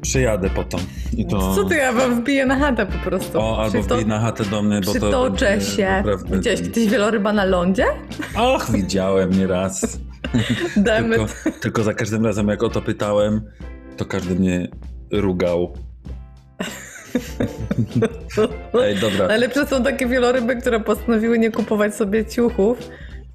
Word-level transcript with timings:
Przyjadę 0.00 0.50
potem. 0.50 0.80
I 1.16 1.26
to... 1.26 1.54
Co 1.54 1.64
ty, 1.64 1.74
ja 1.76 1.92
wam 1.92 2.20
wbiję 2.20 2.46
na 2.46 2.56
chatę 2.58 2.86
po 2.86 3.10
prostu. 3.10 3.38
O, 3.40 3.62
albo 3.62 3.78
Przyto- 3.78 3.94
wbij 3.94 4.06
na 4.06 4.20
chatę 4.20 4.44
do 4.44 4.62
mnie, 4.62 4.80
bo 4.80 4.86
to... 4.86 4.92
Przytoczę 4.92 5.60
się. 5.60 5.90
naprawdę- 5.90 6.36
Widziałeś 6.36 6.60
kiedyś 6.62 6.86
wieloryba 6.88 7.32
na 7.32 7.44
lądzie? 7.44 7.84
Och, 8.36 8.70
widziałem 8.70 9.30
nieraz. 9.38 9.98
Damy. 10.76 11.16
Tylko, 11.16 11.32
tylko 11.60 11.82
za 11.82 11.94
każdym 11.94 12.24
razem, 12.26 12.48
jak 12.48 12.62
o 12.62 12.68
to 12.68 12.82
pytałem, 12.82 13.42
to 13.96 14.04
każdy 14.04 14.34
mnie 14.34 14.68
rugał. 15.12 15.72
Ej, 18.84 18.96
dobra. 18.96 19.26
Najlepsze 19.28 19.66
są 19.66 19.82
takie 19.82 20.06
wieloryby, 20.06 20.56
które 20.56 20.80
postanowiły 20.80 21.38
nie 21.38 21.50
kupować 21.50 21.94
sobie 21.94 22.24
ciuchów 22.26 22.78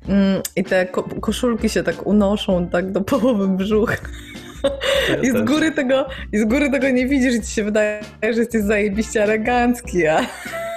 mm, 0.07 0.41
i 0.55 0.63
te 0.63 0.85
ko- 0.85 1.03
koszulki 1.21 1.69
się 1.69 1.83
tak 1.83 2.07
unoszą 2.07 2.67
tak 2.69 2.91
do 2.91 3.01
połowy 3.01 3.47
brzucha. 3.47 3.95
I 5.23 5.29
z, 5.29 5.41
góry 5.41 5.71
tego, 5.71 6.07
I 6.31 6.39
z 6.39 6.45
góry 6.45 6.71
tego 6.71 6.89
nie 6.89 7.07
widzisz 7.07 7.35
i 7.35 7.41
ci 7.41 7.51
się 7.51 7.63
wydaje, 7.63 8.01
że 8.21 8.39
jesteś 8.39 8.61
zajebiście 8.61 9.23
elegancki, 9.23 10.07
a 10.07 10.21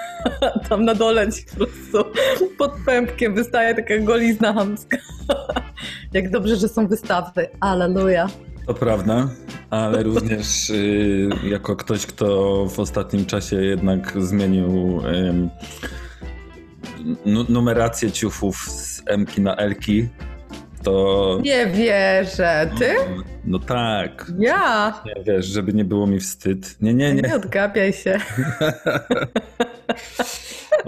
tam 0.69 0.85
na 0.85 0.95
dole 0.95 1.33
ci 1.33 1.45
po 1.59 1.67
prostu 1.67 2.13
pod 2.59 2.73
pępkiem 2.87 3.35
wystaje 3.35 3.75
taka 3.75 3.99
golizna 3.99 4.53
chamska. 4.53 4.97
Jak 6.13 6.31
dobrze, 6.31 6.57
że 6.57 6.69
są 6.69 6.87
wystawy. 6.87 7.49
Aleluja. 7.61 8.27
To 8.67 8.75
prawda, 8.75 9.29
ale 9.71 10.03
również 10.03 10.71
y, 10.71 11.29
jako 11.45 11.77
ktoś, 11.77 12.07
kto 12.07 12.27
w 12.67 12.81
ostatnim 12.81 13.27
czasie 13.27 13.57
jednak 13.57 14.13
zmienił 14.23 15.03
numerację 17.49 18.13
ciuchów 18.13 18.57
z 18.57 19.03
M-ki 19.07 19.41
na 19.41 19.57
L-ki, 19.57 20.09
to... 20.87 21.39
Nie 21.43 21.67
wierzę. 21.67 22.71
Ty? 22.79 22.95
No 23.45 23.59
tak. 23.59 24.27
Ja? 24.39 25.03
Nie, 25.07 25.15
wiesz, 25.25 25.47
żeby 25.47 25.73
nie 25.73 25.85
było 25.85 26.07
mi 26.07 26.21
wstyd. 26.21 26.77
Nie, 26.81 26.95
nie, 26.95 27.15
Nie 27.15 27.23
nie. 27.23 27.35
odgapiaj 27.35 27.93
się. 27.93 28.19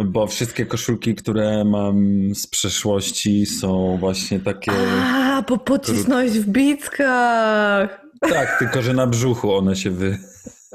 Bo 0.05 0.27
wszystkie 0.27 0.67
koszulki, 0.67 1.15
które 1.15 1.65
mam 1.65 1.97
z 2.35 2.47
przeszłości 2.47 3.47
są 3.47 3.97
właśnie 4.01 4.41
takie... 4.41 4.73
A, 5.03 5.43
bo 5.49 5.59
pocisnąłeś 5.59 6.31
w 6.31 6.49
bickach. 6.49 8.01
Tak, 8.21 8.59
tylko 8.59 8.83
że 8.83 8.93
na 8.93 9.07
brzuchu 9.07 9.55
one 9.55 9.77
się 9.77 9.91
wy, 9.91 10.19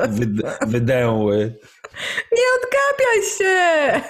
wyd, 0.10 0.30
wydęły. 0.68 1.56
Nie 2.32 2.44
odgapiaj 2.58 3.24
się! 3.38 4.02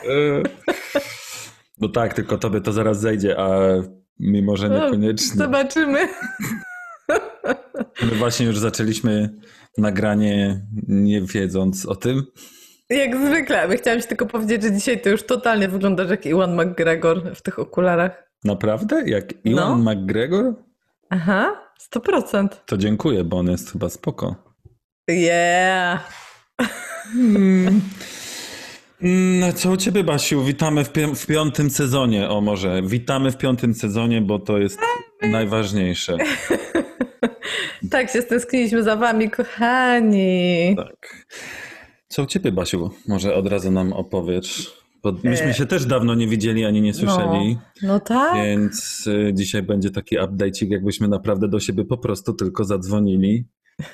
No 1.81 1.89
tak, 1.89 2.14
tylko 2.14 2.38
tobie 2.38 2.61
to 2.61 2.72
zaraz 2.72 3.00
zejdzie, 3.00 3.39
a 3.39 3.59
mimo, 4.19 4.58
że 4.58 4.69
niekoniecznie. 4.69 5.38
Zobaczymy. 5.38 6.08
My 8.03 8.16
właśnie 8.17 8.45
już 8.45 8.59
zaczęliśmy 8.59 9.30
nagranie 9.78 10.61
nie 10.88 11.22
wiedząc 11.22 11.86
o 11.86 11.95
tym. 11.95 12.23
Jak 12.89 13.17
zwykle. 13.17 13.78
Chciałam 13.78 14.02
ci 14.02 14.08
tylko 14.08 14.25
powiedzieć, 14.25 14.63
że 14.63 14.72
dzisiaj 14.72 15.01
to 15.01 15.09
już 15.09 15.24
totalnie 15.24 15.68
wyglądasz 15.68 16.09
jak 16.09 16.25
Iwan 16.25 16.56
McGregor 16.62 17.35
w 17.35 17.41
tych 17.41 17.59
okularach. 17.59 18.29
Naprawdę? 18.44 19.03
Jak 19.09 19.46
Iwan 19.46 19.84
No. 19.84 19.94
McGregor? 19.94 20.53
Aha, 21.09 21.72
100%. 21.95 22.47
To 22.66 22.78
dziękuję, 22.78 23.24
bo 23.24 23.38
on 23.38 23.47
jest 23.47 23.72
chyba 23.72 23.90
spoko. 23.90 24.35
Yeah. 25.09 26.12
No 27.16 27.72
co 29.56 29.72
u 29.72 29.78
ciebie, 29.78 30.04
Basiu? 30.04 30.44
Witamy 30.44 30.84
w, 30.84 30.90
pi- 30.92 31.16
w 31.16 31.26
piątym 31.26 31.70
sezonie. 31.70 32.30
O 32.30 32.42
może, 32.42 32.81
witamy 32.81 33.31
w 33.31 33.38
piątym 33.38 33.74
sezonie, 33.74 34.22
bo 34.22 34.40
to 34.40 34.58
jest 34.58 34.80
najważniejsze. 35.22 36.18
Tak 37.92 38.09
się 38.09 38.22
stęskniliśmy 38.22 38.84
za 38.84 38.96
wami, 38.96 39.30
kochani. 39.30 40.76
Tak. 40.78 41.26
Co 42.08 42.24
u 42.24 42.26
ciebie, 42.26 42.52
Basiu? 42.52 42.92
Może 43.08 43.36
od 43.36 43.48
razu 43.48 43.72
nam 43.72 43.94
opowiesz. 43.94 44.74
Bo 45.04 45.12
myśmy 45.24 45.48
E, 45.48 45.54
się 45.54 45.66
też 45.66 45.86
dawno 45.86 46.16
nie 46.16 46.28
widzieli 46.28 46.66
ani 46.66 46.81
nie 46.81 46.94
słyszeli. 46.94 47.58
No, 47.81 47.88
no 47.88 48.00
tak. 48.00 48.36
Więc 48.36 49.08
y, 49.08 49.31
dzisiaj 49.34 49.64
będzie 49.64 49.90
taki 49.92 50.18
update'ik, 50.20 50.68
jakbyśmy 50.72 51.08
naprawdę 51.08 51.48
do 51.48 51.60
siebie 51.60 51.86
po 51.86 51.98
prostu 51.98 52.34
tylko 52.34 52.64
zadzwonili 52.64 53.46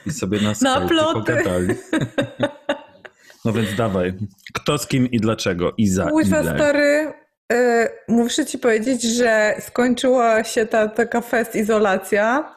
i 0.05 0.11
sobie 0.11 0.41
na 0.41 0.53
Skype 0.55 0.87
ploty. 0.87 1.13
pogadali. 1.13 1.67
No 3.45 3.51
więc 3.53 3.75
dawaj. 3.75 4.13
Kto 4.53 4.77
z 4.77 4.87
kim 4.87 5.11
i 5.11 5.19
dlaczego? 5.19 5.73
I 5.77 5.87
za 5.87 6.05
Łyżwa 6.13 6.41
ile? 6.41 6.55
stary, 6.55 7.13
y, 7.53 7.55
muszę 8.07 8.45
ci 8.45 8.59
powiedzieć, 8.59 9.03
że 9.03 9.55
skończyła 9.59 10.43
się 10.43 10.65
ta 10.65 10.87
taka 10.87 11.21
fest 11.21 11.55
izolacja. 11.55 12.55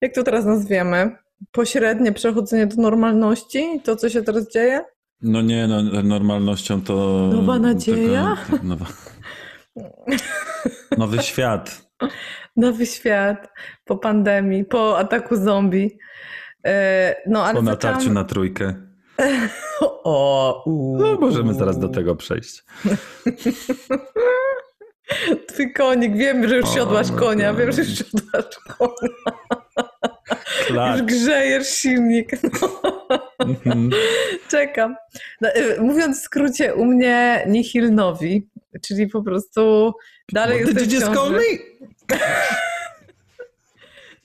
Jak 0.00 0.14
to 0.14 0.22
teraz 0.22 0.44
nazwiemy? 0.44 1.16
Pośrednie 1.52 2.12
przechodzenie 2.12 2.66
do 2.66 2.82
normalności? 2.82 3.80
To, 3.84 3.96
co 3.96 4.08
się 4.08 4.22
teraz 4.22 4.52
dzieje? 4.52 4.84
No 5.22 5.42
nie, 5.42 5.66
no 5.66 5.82
normalnością 6.02 6.82
to... 6.82 6.94
Nowa 7.32 7.58
nadzieja? 7.58 8.36
Tego, 8.50 8.62
nowa... 8.64 8.86
Nowy 10.98 11.22
świat. 11.22 11.82
Nowy 12.56 12.86
świat 12.86 13.48
po 13.84 13.96
pandemii, 13.96 14.64
po 14.64 14.98
ataku 14.98 15.36
zombie. 15.36 15.98
Y, 16.66 16.70
No, 17.26 17.44
ale 17.44 17.54
Po 17.54 17.60
zaczęłam- 17.60 17.64
natarciu 17.64 18.12
na 18.12 18.24
trójkę. 18.24 18.74
O, 20.04 20.62
uu. 20.66 20.98
No 20.98 21.14
możemy 21.14 21.54
zaraz 21.54 21.78
do 21.78 21.88
tego 21.88 22.16
przejść. 22.16 22.64
Twój 25.48 25.72
konik, 25.72 26.16
wiem, 26.16 26.48
że 26.48 26.56
już 26.56 26.68
siodłaś 26.68 27.10
no 27.10 27.16
konia, 27.16 27.54
wiem, 27.54 27.72
że 27.72 27.82
już 27.82 27.98
siodłaś 27.98 28.44
konia. 28.78 29.08
Już 30.36 30.66
Klacz. 30.66 31.02
grzejesz 31.02 31.68
silnik. 31.68 32.30
Mhm. 33.38 33.90
Czekam. 34.50 34.96
No, 35.40 35.48
y, 35.56 35.80
mówiąc 35.80 36.20
w 36.20 36.22
skrócie, 36.22 36.74
u 36.74 36.84
mnie 36.84 37.44
nihil 37.48 37.94
nowi, 37.94 38.48
czyli 38.82 39.06
po 39.06 39.22
prostu 39.22 39.92
dalej 40.32 40.64
What 40.64 40.74
jestem 40.74 41.00
w 41.00 41.14
ciąży. 41.14 41.40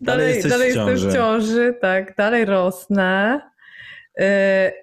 Dalej, 0.02 0.44
dalej 0.44 0.72
w 0.72 0.76
jestem 0.76 1.10
w 1.10 1.14
ciąży, 1.14 1.78
tak, 1.82 2.16
dalej 2.16 2.46
rosnę. 2.46 3.42
Y, 4.20 4.24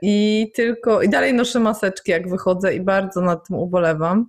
I 0.02 0.46
tylko, 0.54 1.02
i 1.02 1.08
dalej 1.08 1.34
noszę 1.34 1.60
maseczki, 1.60 2.10
jak 2.10 2.28
wychodzę, 2.30 2.74
i 2.74 2.80
bardzo 2.80 3.20
nad 3.20 3.48
tym 3.48 3.56
ubolewam. 3.56 4.26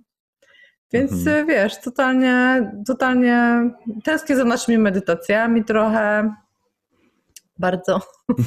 Więc 0.92 1.12
Mhm. 1.12 1.36
y, 1.36 1.46
wiesz, 1.46 1.80
totalnie, 1.80 2.70
totalnie 2.86 3.70
tęsknię 4.04 4.36
za 4.36 4.44
naszymi 4.44 4.78
medytacjami 4.78 5.64
trochę. 5.64 6.34
Bardzo. 7.58 8.00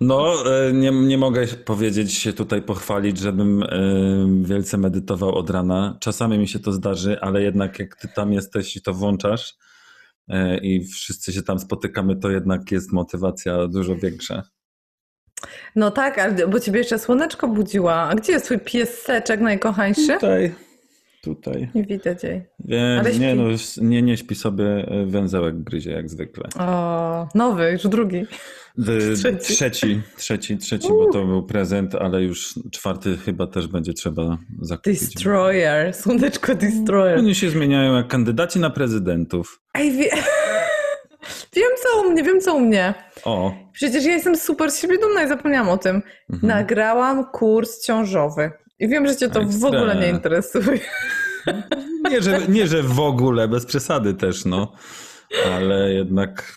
No, 0.00 0.34
e, 0.46 0.72
nie, 0.72 0.90
nie 0.90 1.18
mogę 1.18 1.46
powiedzieć 1.46 2.14
się 2.14 2.32
tutaj 2.32 2.62
pochwalić, 2.62 3.18
żebym 3.18 3.64
wielce 4.42 4.78
medytował 4.78 5.34
od 5.34 5.50
rana. 5.50 5.96
Czasami 6.00 6.38
mi 6.38 6.48
się 6.48 6.58
to 6.58 6.72
zdarzy, 6.72 7.20
ale 7.20 7.42
jednak 7.42 7.78
jak 7.78 7.96
ty 7.96 8.08
tam 8.08 8.32
jesteś 8.32 8.76
i 8.76 8.82
to 8.82 8.94
włączasz 8.94 9.54
i 10.62 10.84
wszyscy 10.84 11.32
się 11.32 11.42
tam 11.42 11.58
spotykamy, 11.58 12.16
to 12.16 12.30
jednak 12.30 12.70
jest 12.70 12.92
motywacja 12.92 13.66
dużo 13.66 13.96
większa. 13.96 14.42
No 15.76 15.90
tak, 15.90 16.34
bo 16.48 16.60
ciebie 16.60 16.78
jeszcze 16.78 16.98
słoneczko 16.98 17.48
budziła. 17.48 17.94
A 17.94 18.14
gdzie 18.14 18.32
jest 18.32 18.44
twój 18.44 18.58
pieseczek 18.58 19.40
najkochańszy? 19.40 20.12
Tutaj, 20.14 20.54
tutaj. 21.22 21.68
Nie 21.74 21.84
widać 21.84 22.24
jej. 22.24 22.42
Śpi. 22.60 23.20
nie, 23.20 23.34
no, 23.34 23.44
nie, 23.76 24.02
nie 24.02 24.16
śpi 24.16 24.34
sobie, 24.34 24.64
e, 24.64 25.06
węzełek 25.06 25.62
gryzie 25.62 25.90
jak 25.90 26.10
zwykle. 26.10 26.48
O, 26.58 27.28
nowy, 27.34 27.70
już 27.72 27.82
drugi. 27.82 28.26
Trzeci. 29.14 29.38
trzeci, 29.54 30.00
trzeci, 30.16 30.58
trzeci, 30.58 30.88
bo 30.88 31.12
to 31.12 31.24
był 31.24 31.42
prezent, 31.42 31.94
ale 31.94 32.22
już 32.22 32.54
czwarty 32.70 33.16
chyba 33.16 33.46
też 33.46 33.66
będzie 33.66 33.92
trzeba 33.92 34.38
zakupić. 34.62 35.00
Destroyer, 35.00 35.94
słoneczko 35.94 36.54
Destroyer. 36.54 37.18
Oni 37.18 37.34
się 37.34 37.50
zmieniają 37.50 37.96
jak 37.96 38.08
kandydaci 38.08 38.60
na 38.60 38.70
prezydentów. 38.70 39.60
Ej, 39.74 39.92
wie... 39.92 40.10
wiem 41.56 41.70
co 41.82 42.00
u 42.00 42.10
mnie, 42.10 42.22
wiem 42.22 42.40
co 42.40 42.54
u 42.54 42.60
mnie. 42.60 42.94
O, 43.24 43.52
Przecież 43.72 44.04
ja 44.04 44.12
jestem 44.12 44.36
super 44.36 44.70
z 44.70 44.80
siebie 44.80 44.98
dumna 44.98 45.24
i 45.24 45.28
zapomniałam 45.28 45.68
o 45.68 45.78
tym. 45.78 46.02
Mhm. 46.32 46.48
Nagrałam 46.48 47.24
kurs 47.24 47.82
ciążowy. 47.82 48.50
I 48.78 48.88
wiem, 48.88 49.06
że 49.06 49.16
cię 49.16 49.28
to 49.28 49.40
w 49.44 49.64
ogóle 49.64 49.96
nie 49.96 50.08
interesuje. 50.08 50.78
nie 52.10 52.22
że, 52.22 52.40
nie, 52.48 52.66
że 52.66 52.82
w 52.82 53.00
ogóle, 53.00 53.48
bez 53.48 53.66
przesady 53.66 54.14
też, 54.14 54.44
no. 54.44 54.72
Ale 55.54 55.92
jednak 55.92 56.56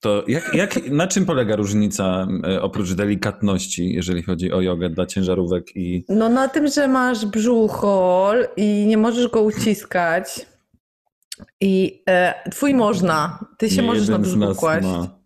To 0.00 0.24
jak, 0.28 0.54
jak, 0.54 0.90
na 0.90 1.06
czym 1.06 1.26
polega 1.26 1.56
różnica 1.56 2.26
e, 2.46 2.62
oprócz 2.62 2.92
delikatności, 2.92 3.94
jeżeli 3.94 4.22
chodzi 4.22 4.52
o 4.52 4.60
jogę 4.60 4.90
dla 4.90 5.06
ciężarówek 5.06 5.76
i... 5.76 6.04
No 6.08 6.28
na 6.28 6.48
tym, 6.48 6.68
że 6.68 6.88
masz 6.88 7.26
brzuchol 7.26 8.48
i 8.56 8.86
nie 8.86 8.96
możesz 8.96 9.28
go 9.28 9.42
uciskać. 9.42 10.46
I 11.60 12.02
e, 12.08 12.34
twój 12.50 12.74
można. 12.74 13.38
Ty 13.58 13.70
się 13.70 13.76
Nie 13.76 13.82
możesz 13.82 14.08
na 14.08 14.18
brzuchu 14.18 14.54
kłaść. 14.54 14.86
ma. 14.86 15.18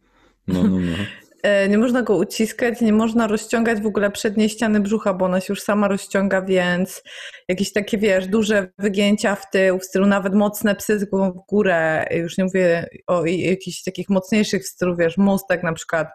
No, 0.49 0.63
no, 0.63 0.79
no. 0.79 0.97
E, 1.43 1.69
nie 1.69 1.79
można 1.79 2.03
go 2.03 2.17
uciskać, 2.17 2.81
nie 2.81 2.93
można 2.93 3.27
rozciągać 3.27 3.81
w 3.81 3.87
ogóle 3.87 4.11
przedniej 4.11 4.49
ściany 4.49 4.81
brzucha, 4.81 5.15
bo 5.15 5.25
ona 5.25 5.41
się 5.41 5.47
już 5.49 5.63
sama 5.63 5.89
rozciąga, 5.89 6.43
więc 6.43 7.03
jakieś 7.49 7.73
takie, 7.73 7.99
wiesz, 7.99 8.27
duże 8.27 8.69
wygięcia 8.79 9.35
w 9.35 9.51
tył, 9.51 9.79
w 9.79 9.85
stylu 9.85 10.07
nawet 10.07 10.35
mocne 10.35 10.75
psy 10.75 10.99
z 10.99 11.05
głową 11.05 11.33
w 11.33 11.47
górę, 11.49 12.07
już 12.11 12.39
nie 12.39 12.45
mówię 12.45 12.87
o 13.07 13.27
jakichś 13.27 13.83
takich 13.83 14.09
mocniejszych 14.09 14.63
w 14.63 14.69
stylu, 14.69 14.97
wiesz, 14.97 15.19
mostek 15.19 15.63
na 15.63 15.73
przykład, 15.73 16.09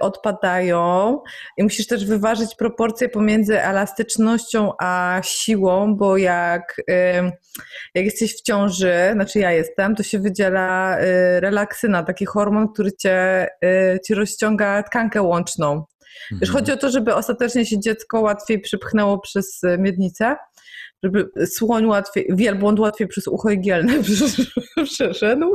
odpadają 0.00 1.18
i 1.56 1.62
musisz 1.62 1.86
też 1.86 2.06
wyważyć 2.06 2.54
proporcje 2.54 3.08
pomiędzy 3.08 3.60
elastycznością 3.60 4.72
a 4.80 5.20
siłą, 5.24 5.96
bo 5.96 6.16
jak, 6.16 6.76
e, 6.90 7.22
jak 7.94 8.04
jesteś 8.04 8.36
w 8.36 8.42
ciąży, 8.42 8.94
znaczy 9.12 9.38
ja 9.38 9.52
jestem, 9.52 9.94
to 9.94 10.02
się 10.02 10.18
wydziela 10.18 10.98
e, 10.98 11.40
relaksyna, 11.40 12.02
taki 12.02 12.24
hormon, 12.24 12.68
który 12.72 12.92
cię, 12.92 13.48
ci 14.06 14.14
rozciąga 14.14 14.82
tkankę 14.82 15.22
łączną. 15.22 15.84
Wiesz, 16.30 16.50
chodzi 16.50 16.72
o 16.72 16.76
to, 16.76 16.90
żeby 16.90 17.14
ostatecznie 17.14 17.66
się 17.66 17.80
dziecko 17.80 18.20
łatwiej 18.20 18.60
przypchnęło 18.60 19.18
przez 19.20 19.60
miednicę, 19.78 20.36
żeby 21.02 21.46
słoń 21.46 21.86
łatwiej, 21.86 22.28
wielbłąd 22.30 22.80
łatwiej 22.80 23.08
przez 23.08 23.28
ucho 23.28 23.50
igielne 23.50 23.92
przeszedł. 24.84 25.54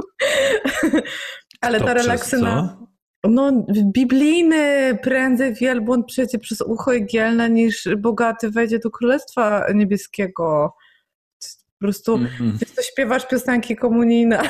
Ale 1.61 1.79
To 1.79 1.85
ta 1.85 1.93
relaksyna... 1.93 2.77
co? 2.79 2.88
No, 3.23 3.65
biblijny 3.93 4.97
prędzej 5.03 5.53
wielbłąd 5.53 6.05
przejdzie 6.07 6.39
przez 6.39 6.61
ucho 6.61 6.93
igielne 6.93 7.49
niż 7.49 7.87
bogaty 7.97 8.49
wejdzie 8.51 8.79
do 8.79 8.91
Królestwa 8.91 9.65
Niebieskiego. 9.73 10.73
Po 11.79 11.79
prostu 11.79 12.13
Mhm. 12.15 12.57
wiesz, 12.61 12.71
to 12.75 12.81
śpiewasz 12.81 13.27
piosenki 13.27 13.75
komunijne, 13.75 14.39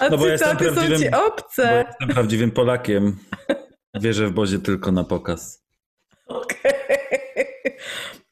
a 0.00 0.08
No 0.08 0.18
bo 0.18 0.26
jestem 0.26 0.58
cytaty 0.58 0.64
są 0.74 0.74
ci 0.74 0.88
prawdziwym- 0.88 1.10
Bo 1.10 1.26
obce. 1.26 1.84
jestem 1.88 2.08
prawdziwym 2.08 2.50
Polakiem. 2.50 3.16
Wierzę 3.94 4.26
w 4.26 4.32
Bozie 4.32 4.58
tylko 4.58 4.92
na 4.92 5.04
pokaz. 5.04 5.64
Okej. 6.26 6.74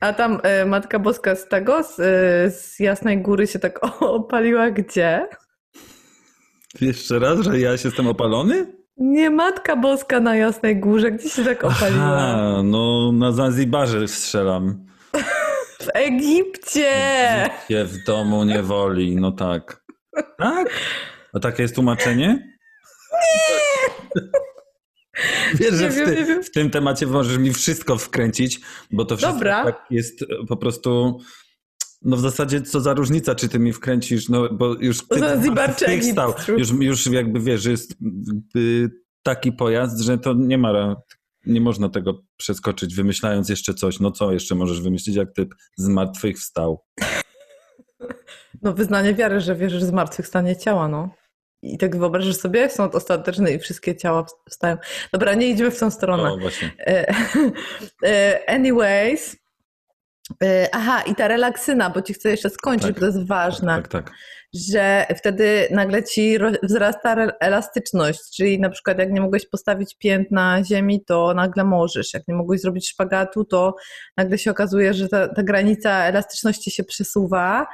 A 0.00 0.12
tam 0.12 0.40
e, 0.43 0.64
Matka 0.66 0.98
Boska 0.98 1.34
z 1.37 1.48
tego, 1.48 1.82
z, 1.82 2.00
e, 2.00 2.50
z 2.50 2.78
Jasnej 2.81 3.22
Góry 3.22 3.46
się 3.46 3.58
tak 3.58 3.81
opaliła 4.02 4.70
gdzie? 4.70 5.28
Jeszcze 6.80 7.19
raz, 7.19 7.40
że 7.40 7.60
ja 7.60 7.76
się 7.78 7.88
jestem 7.88 8.06
opalony? 8.06 8.66
Nie 8.96 9.30
Matka 9.30 9.76
Boska 9.76 10.20
na 10.20 10.36
Jasnej 10.36 10.80
Górze, 10.80 11.12
gdzie 11.12 11.28
się 11.28 11.44
tak 11.44 11.64
opaliła? 11.64 12.04
Aha, 12.04 12.62
no 12.64 13.12
na 13.12 13.32
Zanzibarze 13.32 14.08
strzelam. 14.08 14.86
W 15.80 15.88
Egipcie! 15.94 16.90
Gdzie 17.66 17.84
w 17.84 18.04
domu 18.04 18.44
nie 18.44 18.62
woli, 18.62 19.16
no 19.16 19.32
tak. 19.32 19.84
Tak? 20.38 20.70
A 21.34 21.40
takie 21.40 21.62
jest 21.62 21.74
tłumaczenie? 21.74 22.26
Nie! 23.12 24.22
Wiesz, 25.54 25.74
że 25.74 25.90
w, 25.90 25.94
ty, 25.94 26.42
w 26.42 26.50
tym 26.50 26.70
temacie 26.70 27.06
możesz 27.06 27.38
mi 27.38 27.52
wszystko 27.52 27.96
wkręcić, 27.96 28.60
bo 28.90 29.04
to 29.04 29.16
wszystko 29.16 29.40
tak 29.44 29.86
jest 29.90 30.24
po 30.48 30.56
prostu... 30.56 31.20
No 32.04 32.16
w 32.16 32.20
zasadzie 32.20 32.62
co 32.62 32.81
za 32.81 32.94
różnica, 32.94 33.34
czy 33.34 33.49
ty 33.49 33.58
mi 33.58 33.72
wkręcisz, 33.72 34.28
no 34.28 34.49
bo 34.52 34.75
już 34.81 35.08
ty 35.08 35.19
Zanzibar 35.19 35.76
czy 35.76 35.87
Egipt? 35.96 36.12
stał, 36.12 36.34
już, 36.58 36.70
już 36.81 37.06
jakby 37.06 37.40
wiesz, 37.40 37.64
jest 37.64 37.96
y, 38.56 38.90
taki 39.22 39.52
pojazd, 39.52 40.00
że 40.00 40.19
to 40.19 40.34
nie 40.34 40.58
ma, 40.58 40.96
nie 41.46 41.60
można 41.60 41.88
tego 41.88 42.22
przeskoczyć 42.37 42.94
wymyślając 42.94 43.49
jeszcze 43.49 43.75
coś. 43.75 44.00
No 44.00 44.10
co 44.10 44.32
jeszcze 44.32 44.54
możesz 44.54 44.81
wymyślić, 44.81 45.16
jak 45.16 45.32
typ 45.32 45.54
zmartwychwstał? 45.76 46.84
No 48.62 48.72
wyznanie 48.72 49.14
wiary, 49.14 49.40
że 49.40 49.55
wierzysz 49.55 49.82
w 49.84 49.87
zmartwychwstanie 49.87 50.56
ciała, 50.56 50.88
no. 50.88 51.10
I 51.62 51.78
tak 51.78 51.96
wyobrażasz 51.96 52.37
sobie, 52.37 52.70
sąd 52.70 52.94
ostateczny 52.94 53.52
i 53.52 53.58
wszystkie 53.58 53.96
ciała 53.96 54.26
wstają. 54.50 54.76
Dobra, 55.12 55.34
nie 55.34 55.48
idźmy 55.48 55.70
w 55.70 55.78
tą 55.78 55.90
stronę. 55.90 56.22
No 56.22 56.38
właśnie. 56.38 56.72
E, 56.78 57.14
e, 58.06 58.40
Anyways. 58.50 59.41
E, 60.44 60.69
Aha, 60.73 61.02
i 61.02 61.14
ta 61.14 61.29
relaksyna, 61.29 61.90
bo 61.90 62.02
ci 62.02 62.14
chcę 62.14 62.31
jeszcze 62.31 62.50
skończyć, 62.50 62.87
Tak. 62.87 62.94
bo 62.94 63.00
to 63.00 63.06
jest 63.06 63.26
ważne, 63.26 63.76
Tak, 63.76 63.88
tak. 63.88 64.11
że 64.55 65.06
wtedy 65.17 65.69
nagle 65.70 66.05
ci 66.05 66.38
wzrasta 66.62 67.17
elastyczność, 67.40 68.20
czyli 68.37 68.61
na 68.61 68.70
przykład 68.70 68.99
jak 68.99 69.12
nie 69.12 69.20
mogłeś 69.20 69.49
postawić 69.49 69.96
pięt 69.99 70.31
na 70.31 70.64
ziemi, 70.64 71.05
to 71.05 71.34
nagle 71.34 71.64
możesz. 71.64 72.14
Jak 72.14 72.29
nie 72.29 72.34
mogłeś 72.34 72.61
zrobić 72.61 72.88
szpagatu, 72.90 73.44
to 73.44 73.75
nagle 74.17 74.38
się 74.38 74.50
okazuje, 74.50 74.94
że 74.94 75.08
ta, 75.08 75.29
ta 75.29 75.43
granica 75.43 76.05
elastyczności 76.05 76.70
się 76.70 76.84
przesuwa, 76.84 77.67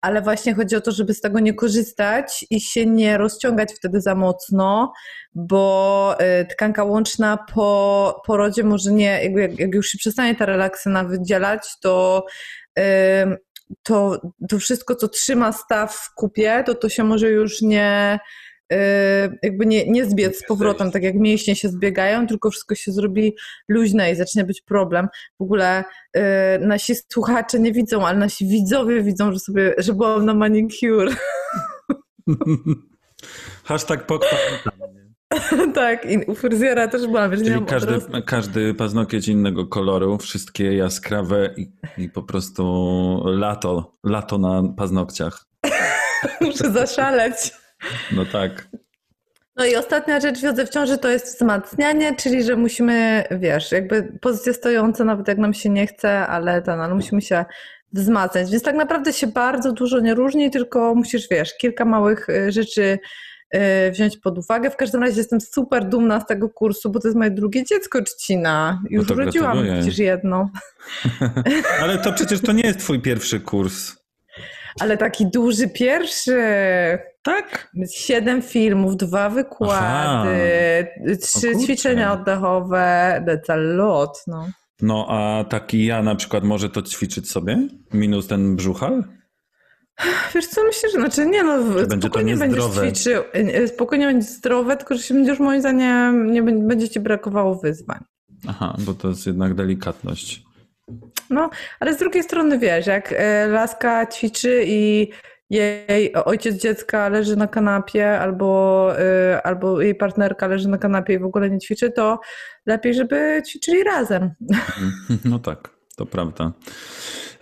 ale 0.00 0.22
właśnie 0.22 0.54
chodzi 0.54 0.76
o 0.76 0.80
to, 0.80 0.92
żeby 0.92 1.14
z 1.14 1.20
tego 1.20 1.40
nie 1.40 1.54
korzystać 1.54 2.44
i 2.50 2.60
się 2.60 2.86
nie 2.86 3.18
rozciągać 3.18 3.74
wtedy 3.74 4.00
za 4.00 4.14
mocno, 4.14 4.92
bo 5.34 6.16
y, 6.40 6.46
tkanka 6.46 6.84
łączna 6.84 7.38
po 7.54 8.22
porodzie 8.26 8.64
może 8.64 8.92
nie, 8.92 9.24
jak, 9.24 9.58
jak 9.58 9.74
już 9.74 9.88
się 9.88 9.98
przestanie 9.98 10.34
ta 10.34 10.46
relaksyna 10.46 11.04
wydzielać, 11.04 11.68
to, 11.82 12.26
to 13.82 14.20
to 14.48 14.58
wszystko, 14.58 14.94
co 14.94 15.08
trzyma 15.08 15.52
staw 15.52 15.94
w 15.94 16.14
kupie, 16.14 16.62
to 16.66 16.74
to 16.74 16.88
się 16.88 17.04
może 17.04 17.30
już 17.30 17.62
nie 17.62 18.18
jakby 19.42 19.66
nie, 19.66 19.90
nie 19.90 20.04
zbiec 20.04 20.38
z 20.38 20.46
powrotem, 20.46 20.90
tak 20.90 21.02
jak 21.02 21.14
mięśnie 21.14 21.56
się 21.56 21.68
zbiegają, 21.68 22.26
tylko 22.26 22.50
wszystko 22.50 22.74
się 22.74 22.92
zrobi 22.92 23.36
luźne 23.68 24.12
i 24.12 24.16
zacznie 24.16 24.44
być 24.44 24.60
problem. 24.60 25.08
W 25.40 25.42
ogóle 25.42 25.84
y, 26.16 26.20
nasi 26.60 26.94
słuchacze 27.12 27.60
nie 27.60 27.72
widzą, 27.72 28.06
ale 28.06 28.18
nasi 28.18 28.48
widzowie 28.48 29.02
widzą, 29.02 29.32
że 29.32 29.38
sobie, 29.38 29.74
że 29.78 29.94
byłam 29.94 30.26
na 30.26 30.34
manicure. 30.34 31.12
Hashtag 33.64 34.06
pokpamiętam. 34.06 34.72
tak, 35.74 36.06
i 36.10 36.18
u 36.18 36.34
fryzjera 36.34 36.88
też 36.88 37.06
byłam, 37.06 37.30
wiesz, 37.30 37.40
Czyli 37.40 37.64
każdy, 37.66 37.94
odrostu. 37.94 38.22
każdy 38.26 38.74
paznokieć 38.74 39.28
innego 39.28 39.66
koloru, 39.66 40.18
wszystkie 40.18 40.76
jaskrawe 40.76 41.54
i, 41.56 41.72
i 41.98 42.08
po 42.08 42.22
prostu 42.22 42.62
lato, 43.24 43.96
lato 44.04 44.38
na 44.38 44.62
paznokciach. 44.76 45.46
Muszę 46.40 46.72
zaszaleć. 46.72 47.52
No 48.12 48.24
tak. 48.24 48.68
No 49.56 49.66
i 49.66 49.76
ostatnia 49.76 50.20
rzecz 50.20 50.38
w 50.38 50.42
jodze 50.42 50.66
w 50.66 50.70
ciąży 50.70 50.98
to 50.98 51.08
jest 51.08 51.26
wzmacnianie, 51.36 52.16
czyli 52.16 52.42
że 52.44 52.56
musimy, 52.56 53.24
wiesz, 53.30 53.72
jakby 53.72 54.18
pozycje 54.20 54.54
stojące, 54.54 55.04
nawet 55.04 55.28
jak 55.28 55.38
nam 55.38 55.54
się 55.54 55.68
nie 55.70 55.86
chce, 55.86 56.26
ale 56.26 56.62
ten, 56.62 56.80
ale 56.80 56.94
musimy 56.94 57.22
się 57.22 57.44
wzmacniać. 57.92 58.50
Więc 58.50 58.62
tak 58.62 58.74
naprawdę 58.76 59.12
się 59.12 59.26
bardzo 59.26 59.72
dużo 59.72 60.00
nie 60.00 60.14
różni, 60.14 60.50
tylko 60.50 60.94
musisz, 60.94 61.28
wiesz, 61.30 61.54
kilka 61.60 61.84
małych 61.84 62.28
y, 62.28 62.52
rzeczy 62.52 62.98
y, 63.54 63.90
wziąć 63.90 64.16
pod 64.16 64.38
uwagę. 64.38 64.70
W 64.70 64.76
każdym 64.76 65.02
razie 65.02 65.16
jestem 65.18 65.40
super 65.40 65.84
dumna 65.88 66.20
z 66.20 66.26
tego 66.26 66.48
kursu, 66.48 66.90
bo 66.90 67.00
to 67.00 67.08
jest 67.08 67.18
moje 67.18 67.30
drugie 67.30 67.64
dziecko 67.64 68.02
Trzcina. 68.02 68.82
Już 68.90 69.08
No 69.08 69.14
urodziłam 69.14 69.52
gratuluję. 69.52 69.80
przecież 69.82 69.98
jedno. 69.98 70.50
Ale 71.82 71.98
to 71.98 72.12
przecież 72.12 72.40
to 72.40 72.52
nie 72.52 72.62
jest 72.62 72.78
twój 72.78 73.00
pierwszy 73.00 73.40
kurs. 73.40 73.99
Ale 74.80 74.96
taki 74.96 75.26
duży 75.26 75.68
pierwszy. 75.68 76.38
Tak? 77.22 77.70
Siedem 77.94 78.42
filmów, 78.42 78.96
dwa 78.96 79.30
wykłady, 79.30 80.36
trzy 81.20 81.52
kurczę. 81.52 81.64
ćwiczenia 81.64 82.12
oddechowe, 82.12 83.24
that's 83.26 83.52
a 83.52 83.56
lot, 83.56 84.24
no. 84.26 84.48
No 84.82 85.06
a 85.08 85.44
taki 85.44 85.86
ja 85.86 86.02
na 86.02 86.14
przykład 86.14 86.44
może 86.44 86.70
to 86.70 86.82
ćwiczyć 86.82 87.30
sobie? 87.30 87.68
Minus 87.92 88.26
ten 88.26 88.56
brzuchal? 88.56 89.04
Wiesz 90.34 90.46
co, 90.46 90.64
myślę, 90.64 90.90
że 90.90 90.98
znaczy 90.98 91.26
nie 91.26 91.42
no, 91.42 91.64
będzie 91.64 91.96
to 91.96 92.00
spokojnie 92.00 92.36
będziesz 92.36 92.64
ćwiczył, 92.64 93.22
y, 93.34 93.68
spokojnie 93.68 94.06
będzie 94.06 94.28
zdrowe, 94.28 94.76
tylko 94.76 94.94
że 94.94 95.02
się 95.02 95.14
będziesz 95.14 95.38
moim 95.38 95.60
zdaniem, 95.60 96.32
nie 96.32 96.42
będzie 96.42 96.88
ci 96.88 97.00
brakowało 97.00 97.54
wyzwań. 97.54 98.04
Aha, 98.48 98.76
bo 98.78 98.94
to 98.94 99.08
jest 99.08 99.26
jednak 99.26 99.54
delikatność. 99.54 100.42
No, 101.30 101.50
ale 101.80 101.94
z 101.94 101.96
drugiej 101.96 102.22
strony 102.22 102.58
wiesz, 102.58 102.86
jak 102.86 103.12
e, 103.16 103.46
laska 103.48 104.06
ćwiczy 104.06 104.62
i 104.66 105.10
jej 105.50 106.12
ojciec 106.24 106.56
dziecka 106.62 107.08
leży 107.08 107.36
na 107.36 107.46
kanapie 107.46 108.20
albo, 108.20 108.92
e, 108.98 109.42
albo 109.46 109.80
jej 109.80 109.94
partnerka 109.94 110.46
leży 110.46 110.68
na 110.68 110.78
kanapie 110.78 111.14
i 111.14 111.18
w 111.18 111.24
ogóle 111.24 111.50
nie 111.50 111.58
ćwiczy, 111.58 111.90
to 111.90 112.20
lepiej, 112.66 112.94
żeby 112.94 113.42
ćwiczyli 113.48 113.84
razem. 113.84 114.30
No 115.24 115.38
tak, 115.38 115.68
to 115.96 116.06
prawda. 116.06 116.52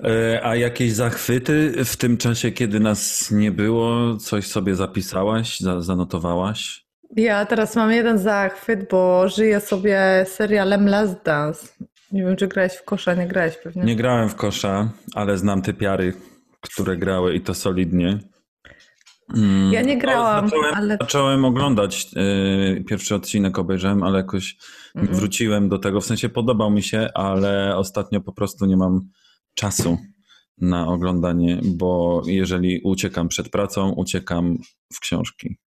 E, 0.05 0.41
A 0.47 0.57
jakieś 0.57 0.93
zachwyty 0.93 1.73
w 1.85 1.97
tym 1.97 2.17
czasie, 2.17 2.53
kiedy 2.53 2.81
nas 2.81 3.31
nie 3.31 3.51
było? 3.53 4.17
Coś 4.17 4.47
sobie 4.47 4.75
zapisałaś, 4.75 5.61
za- 5.61 5.81
zanotowałaś? 5.81 6.85
Ja 7.17 7.47
teraz 7.47 7.77
mam 7.77 7.93
jeden 7.93 8.19
zachwyt, 8.19 8.89
bo 8.91 9.29
żyję 9.29 9.61
sobie 9.61 10.25
serialem 10.29 10.89
Last 10.89 11.23
Dance. 11.25 11.67
Nie 12.13 12.23
wiem, 12.25 12.37
czy 12.37 12.49
grałeś 12.49 12.73
w 12.73 12.85
kosza, 12.85 13.15
nie 13.15 13.27
grałeś 13.27 13.57
pewnie. 13.57 13.83
Nie 13.85 13.97
grałem 13.97 14.29
w 14.29 14.35
kosza, 14.35 14.91
ale 15.15 15.39
znam 15.39 15.63
te 15.63 15.73
piary, 15.73 16.13
które 16.61 16.97
grały 16.97 17.35
i 17.35 17.41
to 17.41 17.55
solidnie. 17.55 18.19
Mm, 19.37 19.73
Ja 19.73 19.83
nie 19.83 19.99
grałam, 19.99 20.49
zacząłem, 20.49 20.75
ale- 20.75 20.97
Zacząłem 21.01 21.45
oglądać 21.45 22.07
y, 22.79 22.85
pierwszy 22.85 23.15
odcinek, 23.15 23.59
obejrzałem, 23.59 24.03
ale 24.03 24.19
jakoś 24.19 24.57
Mhm. 24.95 25.17
wróciłem 25.19 25.69
do 25.69 25.79
tego. 25.79 26.01
W 26.01 26.05
sensie 26.07 26.29
podobał 26.29 26.71
mi 26.71 26.83
się, 26.83 27.09
ale 27.15 27.77
ostatnio 27.77 28.21
po 28.21 28.33
prostu 28.33 28.67
nie 28.67 28.77
mam 28.77 29.01
czasu 29.55 29.99
na 30.59 30.87
oglądanie, 30.89 31.61
bo 31.65 32.23
jeżeli 32.27 32.81
uciekam 32.85 33.29
przed 33.29 33.49
pracą, 33.49 33.91
uciekam 33.93 34.59
w 34.93 35.01
książki. 35.01 35.59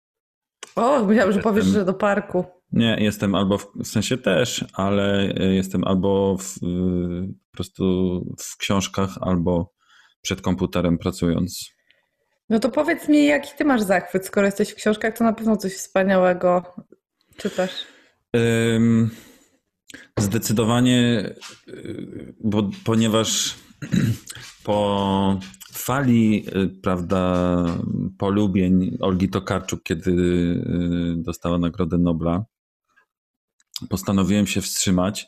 O, 0.76 1.06
myślałam, 1.06 1.34
że 1.34 1.40
powiesz, 1.40 1.66
że 1.66 1.86
do 1.86 1.94
parku. 1.94 2.46
Nie, 2.72 2.98
jestem 3.00 3.36
albo 3.36 3.58
w, 3.58 3.68
w 3.76 3.88
sensie 3.88 4.18
też, 4.18 4.66
ale 4.74 5.34
y, 5.42 5.56
jestem 5.56 5.84
albo 5.84 6.38
w, 6.38 6.60
po 7.52 7.52
prostu 7.52 7.86
w 8.40 8.58
książkach, 8.58 9.10
albo 9.22 9.74
przed 10.22 10.42
komputerem 10.42 10.98
pracując. 10.98 11.70
No 12.50 12.60
to 12.60 12.70
powiedz 12.70 13.10
mi, 13.10 13.26
jaki 13.26 13.50
ty 13.58 13.66
masz 13.66 13.82
zachwyt? 13.82 14.26
Skoro 14.26 14.46
jesteś 14.46 14.70
w 14.70 14.76
książkach, 14.76 15.18
to 15.18 15.24
na 15.24 15.34
pewno 15.34 15.58
coś 15.58 15.74
wspaniałego 15.74 16.64
czytasz. 17.38 17.72
Ym, 18.36 19.12
Zdecydowanie, 20.20 21.30
y, 21.68 22.34
bo, 22.44 22.70
ponieważ 22.84 23.56
po 24.64 25.40
fali, 25.74 26.46
y, 26.56 26.70
prawda, 26.82 27.56
polubień 28.18 28.98
Olgi 29.00 29.30
Tokarczuk, 29.30 29.84
kiedy 29.84 30.14
dostała 31.18 31.58
Nagrodę 31.58 31.98
Nobla, 31.98 32.46
postanowiłem 33.90 34.48
się 34.48 34.62
wstrzymać 34.62 35.28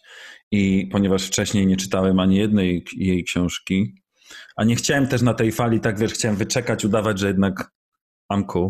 i 0.51 0.89
ponieważ 0.91 1.27
wcześniej 1.27 1.67
nie 1.67 1.77
czytałem 1.77 2.19
ani 2.19 2.35
jednej 2.35 2.85
jej 2.97 3.23
książki, 3.23 4.03
a 4.55 4.63
nie 4.63 4.75
chciałem 4.75 5.07
też 5.07 5.21
na 5.21 5.33
tej 5.33 5.51
fali, 5.51 5.79
tak 5.79 5.99
wiesz, 5.99 6.13
chciałem 6.13 6.37
wyczekać, 6.37 6.85
udawać, 6.85 7.19
że 7.19 7.27
jednak 7.27 7.71
I'm 8.33 8.45
cool. 8.45 8.69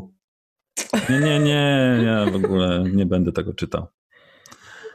Nie, 1.10 1.20
nie, 1.20 1.40
nie, 1.40 2.00
ja 2.06 2.26
w 2.26 2.36
ogóle 2.36 2.84
nie 2.94 3.06
będę 3.06 3.32
tego 3.32 3.54
czytał. 3.54 3.88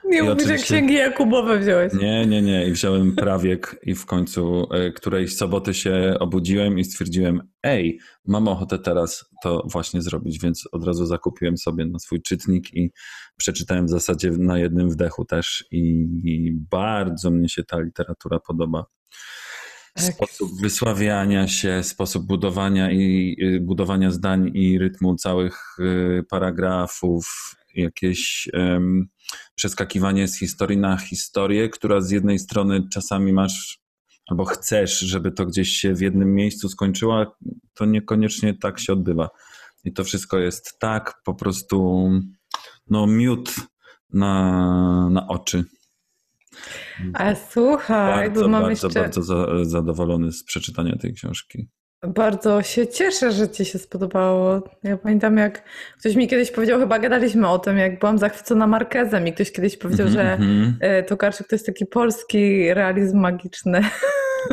Nie 0.09 0.23
mówisz, 0.23 0.45
oczywiście- 0.45 0.65
księgi 0.65 0.95
Jakubowe 0.95 1.59
wziąłeś. 1.59 1.93
Nie, 1.93 2.27
nie, 2.27 2.43
nie. 2.43 2.67
I 2.67 2.73
wziąłem 2.73 3.17
prawiek 3.17 3.77
i 3.83 3.95
w 3.95 4.07
końcu 4.07 4.67
e, 4.73 4.93
którejś 4.93 5.37
soboty 5.37 5.75
się 5.75 6.17
obudziłem 6.21 6.79
i 6.79 6.85
stwierdziłem, 6.85 7.43
ej, 7.63 7.99
mam 8.27 8.49
ochotę 8.49 8.79
teraz 8.79 9.31
to 9.43 9.67
właśnie 9.67 10.03
zrobić, 10.03 10.39
więc 10.41 10.69
od 10.73 10.85
razu 10.85 11.07
zakupiłem 11.07 11.57
sobie 11.57 11.87
na 11.87 11.99
swój 11.99 12.23
czytnik 12.23 12.75
i 12.75 12.91
przeczytałem 13.37 13.87
w 13.87 13.91
zasadzie 13.91 14.31
na 14.31 14.59
jednym 14.59 14.91
wdechu 14.91 15.25
też 15.25 15.65
i, 15.71 15.81
i 16.25 16.53
bardzo 16.71 17.31
mnie 17.31 17.49
się 17.49 17.65
ta 17.65 17.81
literatura 17.81 18.39
podoba. 18.41 18.87
Tak. 19.95 20.05
Sposób 20.05 20.51
wysławiania 20.61 21.49
się, 21.49 21.83
sposób 21.83 22.27
budowania 22.27 22.91
i 22.91 23.37
y, 23.43 23.61
budowania 23.61 24.11
zdań 24.11 24.51
i 24.55 24.79
rytmu 24.79 25.15
całych 25.15 25.77
y, 25.79 26.25
paragrafów, 26.31 27.55
jakieś 27.75 28.49
przeskakiwanie 29.55 30.29
z 30.29 30.39
historii 30.39 30.79
na 30.79 30.97
historię, 30.97 31.69
która 31.69 32.01
z 32.01 32.11
jednej 32.11 32.39
strony 32.39 32.89
czasami 32.93 33.33
masz 33.33 33.79
albo 34.29 34.45
chcesz, 34.45 34.99
żeby 34.99 35.33
to 35.33 35.47
gdzieś 35.47 35.69
się 35.69 35.95
w 35.95 36.01
jednym 36.01 36.35
miejscu 36.35 36.69
skończyła, 36.69 37.37
to 37.75 37.85
niekoniecznie 37.85 38.55
tak 38.55 38.81
się 38.81 38.93
odbywa. 38.93 39.31
I 39.85 39.93
to 39.93 40.05
wszystko 40.05 40.39
jest 40.39 40.79
tak 40.79 41.15
po 41.25 41.35
prostu 41.35 42.09
no 42.91 43.07
miód 43.07 43.55
na, 44.13 45.11
na 45.11 45.29
oczy. 45.29 45.65
A 47.15 47.35
słuchaj, 47.35 48.29
Bardzo, 48.29 48.43
bo 48.43 48.49
mam 48.49 48.63
bardzo, 48.63 48.87
jeszcze... 48.87 49.01
bardzo 49.01 49.23
za, 49.23 49.65
zadowolony 49.65 50.33
z 50.33 50.45
przeczytania 50.45 50.97
tej 50.97 51.15
książki. 51.15 51.69
Bardzo 52.07 52.63
się 52.63 52.87
cieszę, 52.87 53.33
że 53.33 53.49
ci 53.49 53.65
się 53.65 53.79
spodobało. 53.79 54.63
Ja 54.83 54.97
pamiętam, 54.97 55.37
jak 55.37 55.65
ktoś 55.99 56.15
mi 56.15 56.29
kiedyś 56.29 56.51
powiedział, 56.51 56.81
chyba 56.81 56.99
gadaliśmy 56.99 57.49
o 57.49 57.59
tym, 57.59 57.79
jak 57.79 57.99
byłam 57.99 58.19
zachwycona 58.19 58.67
Markezem 58.67 59.27
i 59.27 59.33
ktoś 59.33 59.53
kiedyś 59.53 59.77
powiedział, 59.77 60.07
Mhm, 60.07 60.27
że 60.27 60.33
mhm. 60.33 60.77
e, 60.81 61.03
Tokarczyk 61.03 61.49
to 61.49 61.55
jest 61.57 61.67
taki 61.67 61.87
polski 61.87 62.75
realizm 62.75 63.19
magiczny. 63.19 63.81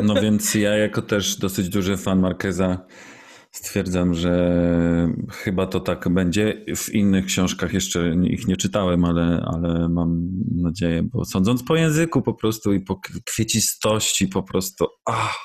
No 0.02 0.14
więc 0.14 0.54
ja 0.54 0.76
jako 0.76 1.02
też 1.02 1.36
dosyć 1.36 1.68
duży 1.68 1.96
fan 1.96 2.20
Marqueza 2.20 2.86
stwierdzam, 3.52 4.14
że 4.14 4.58
chyba 5.32 5.66
to 5.66 5.80
tak 5.80 6.08
będzie. 6.08 6.64
W 6.76 6.94
innych 6.94 7.26
książkach 7.26 7.72
jeszcze 7.72 8.14
ich 8.22 8.48
nie 8.48 8.56
czytałem, 8.56 9.04
ale, 9.04 9.44
ale 9.46 9.88
mam 9.88 10.28
nadzieję, 10.56 11.02
bo 11.02 11.24
sądząc 11.24 11.62
po 11.62 11.76
języku 11.76 12.22
po 12.22 12.34
prostu 12.34 12.72
i 12.72 12.80
po 12.80 13.00
kwiecistości 13.24 14.28
po 14.28 14.42
prostu, 14.42 14.86
ach, 15.04 15.38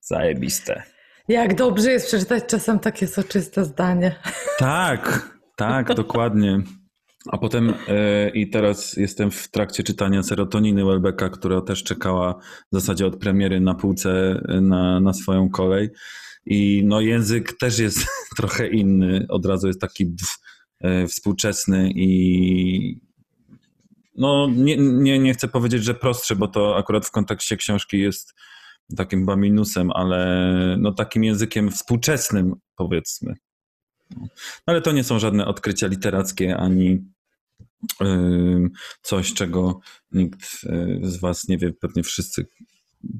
zajebiste. 0.00 0.82
Jak 1.28 1.54
dobrze 1.54 1.90
jest 1.90 2.06
przeczytać 2.06 2.44
czasem 2.46 2.78
takie 2.78 3.06
soczyste 3.06 3.64
zdanie. 3.64 4.14
Tak, 4.58 5.30
tak, 5.56 5.94
dokładnie. 5.94 6.62
A 7.26 7.38
potem 7.38 7.74
e, 7.88 8.28
i 8.28 8.50
teraz 8.50 8.96
jestem 8.96 9.30
w 9.30 9.50
trakcie 9.50 9.82
czytania 9.82 10.22
Serotoniny 10.22 10.84
Welbecka, 10.84 11.28
która 11.28 11.60
też 11.60 11.84
czekała 11.84 12.34
w 12.72 12.74
zasadzie 12.74 13.06
od 13.06 13.16
premiery 13.16 13.60
na 13.60 13.74
półce 13.74 14.42
e, 14.48 14.60
na, 14.60 15.00
na 15.00 15.12
swoją 15.12 15.50
kolej. 15.50 15.88
I 16.46 16.82
no 16.84 17.00
język 17.00 17.52
też 17.52 17.78
jest 17.78 18.06
trochę 18.38 18.68
inny, 18.68 19.26
od 19.28 19.46
razu 19.46 19.66
jest 19.66 19.80
taki 19.80 20.16
e, 20.80 21.06
współczesny 21.06 21.90
i 21.94 23.00
no 24.14 24.48
nie, 24.56 24.76
nie, 24.76 25.18
nie 25.18 25.34
chcę 25.34 25.48
powiedzieć, 25.48 25.84
że 25.84 25.94
prostszy, 25.94 26.36
bo 26.36 26.48
to 26.48 26.76
akurat 26.76 27.06
w 27.06 27.10
kontekście 27.10 27.56
książki 27.56 28.00
jest 28.00 28.34
takim 28.96 29.20
chyba 29.20 29.36
minusem, 29.36 29.90
ale 29.90 30.76
no 30.78 30.92
takim 30.92 31.24
językiem 31.24 31.70
współczesnym 31.70 32.54
powiedzmy. 32.76 33.34
No, 34.16 34.26
ale 34.66 34.82
to 34.82 34.92
nie 34.92 35.04
są 35.04 35.18
żadne 35.18 35.46
odkrycia 35.46 35.86
literackie 35.86 36.56
ani 36.56 37.04
ym, 38.02 38.70
coś, 39.02 39.34
czego 39.34 39.80
nikt 40.12 40.42
y, 40.64 41.00
z 41.02 41.20
Was 41.20 41.48
nie 41.48 41.58
wie. 41.58 41.72
Pewnie 41.72 42.02
wszyscy 42.02 42.46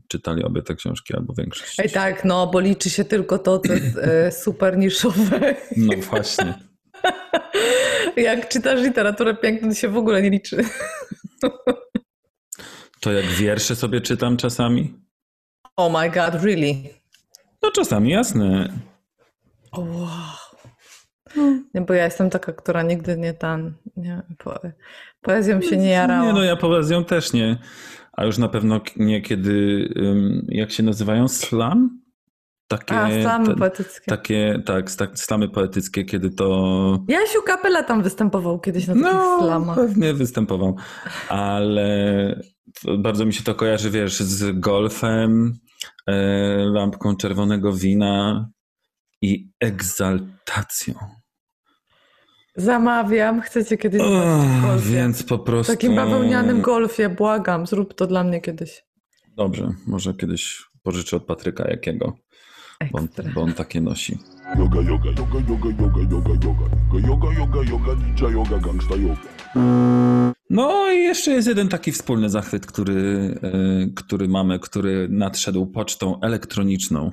czytali 0.08 0.44
obie 0.44 0.62
te 0.62 0.74
książki 0.74 1.14
albo 1.16 1.34
większość. 1.34 1.80
Ej 1.80 1.90
tak, 1.90 2.24
no, 2.24 2.46
bo 2.46 2.60
liczy 2.60 2.90
się 2.90 3.04
tylko 3.04 3.38
to, 3.38 3.58
co 3.58 3.72
jest 3.72 3.98
e, 3.98 4.32
super 4.44 4.78
niszowe. 4.78 5.56
No 5.76 5.96
właśnie. 5.96 6.54
Jak 8.16 8.48
czytasz 8.48 8.82
literaturę 8.82 9.34
piękną, 9.34 9.68
to 9.68 9.74
się 9.74 9.88
w 9.88 9.96
ogóle 9.96 10.22
nie 10.22 10.30
liczy. 10.30 10.64
To 13.00 13.12
jak 13.12 13.26
wiersze 13.26 13.76
sobie 13.76 14.00
czytam 14.00 14.36
czasami? 14.36 15.07
Oh 15.78 15.88
my 16.02 16.10
god, 16.10 16.42
really? 16.44 16.74
No 17.62 17.70
czasami, 17.70 18.10
jasne. 18.10 18.72
O, 19.72 19.80
wow. 19.80 20.08
Nie, 21.74 21.80
bo 21.80 21.94
ja 21.94 22.04
jestem 22.04 22.30
taka, 22.30 22.52
która 22.52 22.82
nigdy 22.82 23.16
nie 23.18 23.34
tan, 23.34 23.74
nie, 23.96 24.22
po, 24.38 24.60
poezją 25.20 25.60
się 25.60 25.76
nie 25.76 25.88
jarała. 25.88 26.26
Nie, 26.26 26.32
no 26.32 26.42
ja 26.44 26.56
poezją 26.56 27.04
też 27.04 27.32
nie. 27.32 27.58
A 28.12 28.24
już 28.24 28.38
na 28.38 28.48
pewno 28.48 28.80
nie 28.96 29.20
kiedy, 29.22 29.88
jak 30.48 30.70
się 30.72 30.82
nazywają, 30.82 31.28
slam? 31.28 32.00
Takie, 32.68 32.96
A, 32.96 33.22
slamy 33.22 33.46
te- 33.46 33.54
poetyckie. 33.56 34.06
takie, 34.06 34.62
tak, 34.66 34.90
tak, 34.90 35.18
slamy 35.18 35.48
poetyckie, 35.48 36.04
kiedy 36.04 36.30
to 36.30 36.98
Jasiu 37.08 37.42
Kapela 37.46 37.82
tam 37.82 38.02
występował 38.02 38.60
kiedyś 38.60 38.86
na 38.86 38.94
takich 38.94 39.12
No, 39.12 39.38
slamach. 39.42 39.76
pewnie 39.76 40.14
występował, 40.14 40.76
ale 41.28 42.42
bardzo 42.98 43.24
mi 43.26 43.32
się 43.32 43.42
to 43.44 43.54
kojarzy, 43.54 43.90
wiesz, 43.90 44.20
z 44.20 44.60
golfem, 44.60 45.58
lampką 46.72 47.16
czerwonego 47.16 47.72
wina 47.72 48.48
i 49.22 49.50
egzaltacją. 49.60 50.94
Zamawiam, 52.56 53.40
chcecie 53.40 53.78
kiedyś 53.78 54.02
w 54.02 54.62
golfie. 54.62 54.90
więc 54.90 55.22
po 55.22 55.38
W 55.38 55.42
prostu... 55.42 55.72
takim 55.72 55.94
bawełnianym 55.96 56.60
golfie, 56.60 57.08
błagam, 57.08 57.66
zrób 57.66 57.94
to 57.94 58.06
dla 58.06 58.24
mnie 58.24 58.40
kiedyś. 58.40 58.84
Dobrze, 59.36 59.72
może 59.86 60.14
kiedyś 60.14 60.62
pożyczę 60.82 61.16
od 61.16 61.24
Patryka 61.24 61.68
jakiego, 61.70 62.16
bo 62.92 62.98
on, 62.98 63.08
bo 63.34 63.42
on 63.42 63.52
takie 63.52 63.80
nosi. 63.80 64.18
Yoga, 64.56 64.80
yoga, 64.80 65.10
yoga, 65.10 65.38
yoga, 65.48 65.68
yoga, 65.68 66.00
yoga, 66.10 66.32
yoga, 66.46 67.08
yoga, 67.08 67.32
yoga, 67.38 67.62
yoga, 67.70 67.94
ninja 67.94 68.28
yoga, 68.30 68.58
gangsta 68.58 68.94
yoga. 68.96 69.20
No 70.50 70.92
i 70.92 70.98
jeszcze 70.98 71.30
jest 71.30 71.48
jeden 71.48 71.68
taki 71.68 71.92
wspólny 71.92 72.30
zachwyt, 72.30 72.66
który, 72.66 73.34
e, 73.42 73.50
który 73.96 74.28
mamy, 74.28 74.58
który 74.58 75.08
nadszedł 75.10 75.66
pocztą 75.66 76.20
elektroniczną. 76.20 77.10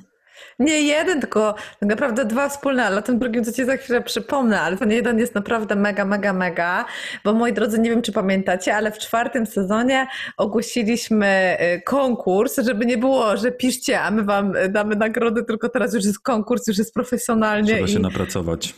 Nie 0.59 0.81
jeden, 0.81 1.21
tylko 1.21 1.55
tak 1.79 1.89
naprawdę 1.89 2.25
dwa 2.25 2.49
wspólne, 2.49 2.85
ale 2.85 2.97
o 2.97 3.01
tym 3.01 3.19
drugim 3.19 3.45
to 3.45 3.51
ci 3.51 3.65
za 3.65 3.77
chwilę 3.77 4.01
przypomnę, 4.01 4.61
ale 4.61 4.77
ten 4.77 4.91
jeden 4.91 5.19
jest 5.19 5.35
naprawdę 5.35 5.75
mega, 5.75 6.05
mega, 6.05 6.33
mega, 6.33 6.85
bo 7.23 7.33
moi 7.33 7.53
drodzy, 7.53 7.79
nie 7.79 7.89
wiem 7.89 8.01
czy 8.01 8.11
pamiętacie, 8.11 8.75
ale 8.75 8.91
w 8.91 8.97
czwartym 8.97 9.45
sezonie 9.45 10.07
ogłosiliśmy 10.37 11.57
y, 11.77 11.81
konkurs, 11.81 12.57
żeby 12.57 12.85
nie 12.85 12.97
było, 12.97 13.37
że 13.37 13.51
piszcie, 13.51 14.01
a 14.01 14.11
my 14.11 14.23
wam 14.23 14.55
y, 14.55 14.69
damy 14.69 14.95
nagrody, 14.95 15.43
tylko 15.43 15.69
teraz 15.69 15.93
już 15.93 16.05
jest 16.05 16.19
konkurs, 16.19 16.67
już 16.67 16.77
jest 16.77 16.93
profesjonalnie. 16.93 17.73
Trzeba 17.73 17.87
i, 17.87 17.91
się 17.91 17.99
napracować. 17.99 18.73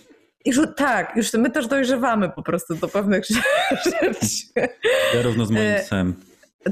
i 0.46 0.50
już, 0.50 0.60
tak, 0.76 1.16
już 1.16 1.34
my 1.34 1.50
też 1.50 1.68
dojrzewamy 1.68 2.30
po 2.30 2.44
prostu 2.44 2.76
do 2.76 2.88
pewnych 2.88 3.26
rzeczy. 3.86 4.68
Ja 5.16 5.22
równo 5.22 5.46
z 5.46 5.52
moim 5.52 5.66
E, 5.66 5.80
psem. 5.80 6.27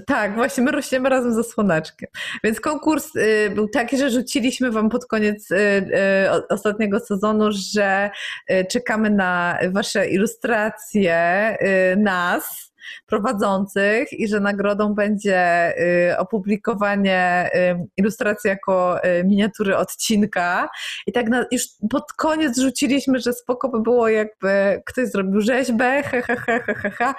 Tak, 0.08 0.36
właśnie 0.36 0.64
my 0.64 0.72
rośniemy 0.72 1.10
razem 1.10 1.34
ze 1.34 1.44
słoneczkiem. 1.44 2.10
Więc 2.44 2.60
konkurs 2.60 3.16
y, 3.16 3.52
był 3.56 3.70
taki, 3.70 3.98
że 3.98 4.10
rzuciliśmy 4.10 4.72
wam 4.72 4.90
pod 4.90 5.06
koniec 5.06 5.52
y, 5.52 5.56
y, 5.56 6.48
ostatniego 6.50 7.00
sezonu, 7.00 7.50
że 7.52 8.10
y, 8.52 8.66
czekamy 8.72 9.10
na 9.10 9.60
wasze 9.72 10.08
ilustracje 10.10 11.58
y, 11.94 11.98
nas 11.98 12.72
prowadzących 13.06 14.14
i 14.14 14.28
że 14.28 14.40
nagrodą 14.40 14.94
będzie 14.94 15.74
y, 16.12 16.18
opublikowanie 16.18 17.50
ilustracji 17.98 18.48
jako 18.48 19.00
miniatury 19.26 19.78
odcinka. 19.78 20.70
I 21.08 21.12
tak 21.12 21.30
na, 21.30 21.46
już 21.52 21.64
pod 21.90 22.14
koniec 22.14 22.60
rzuciliśmy, 22.60 23.20
że 23.20 23.34
spoko 23.34 23.70
by 23.70 23.82
było 23.82 24.10
jakby 24.10 24.82
ktoś 24.86 25.08
zrobił 25.08 25.42
rzeźbę, 25.42 26.04
ha, 26.04 26.22
ha, 26.22 26.36
ha, 26.36 26.60
ha, 26.60 26.74
ha, 26.74 26.90
ha. 26.90 27.16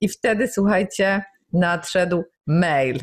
I 0.00 0.08
wtedy, 0.08 0.48
słuchajcie, 0.48 1.22
nadszedł 1.52 2.24
mail. 2.46 2.98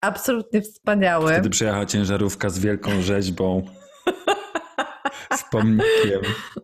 Absolutnie 0.00 0.62
wspaniały. 0.62 1.32
Wtedy 1.32 1.50
przyjechała 1.50 1.86
ciężarówka 1.86 2.48
z 2.48 2.58
wielką 2.58 3.02
rzeźbą. 3.02 3.62
Z 5.36 5.44
pomnikiem. 5.50 6.20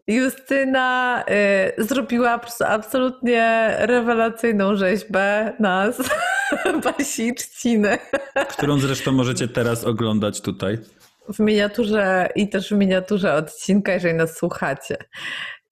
Justyna 0.06 1.24
y, 1.78 1.84
zrobiła 1.84 2.40
absolutnie 2.66 3.74
rewelacyjną 3.78 4.76
rzeźbę 4.76 5.52
nas, 5.60 5.96
Basi 6.84 7.26
i 7.28 7.34
Trzciny, 7.34 7.98
Którą 8.48 8.78
zresztą 8.78 9.12
możecie 9.12 9.48
teraz 9.48 9.84
oglądać 9.84 10.40
tutaj. 10.40 10.78
w 11.34 11.38
miniaturze 11.40 12.28
i 12.36 12.48
też 12.48 12.68
w 12.68 12.76
miniaturze 12.76 13.34
odcinka, 13.34 13.92
jeżeli 13.92 14.14
nas 14.14 14.36
słuchacie. 14.36 14.96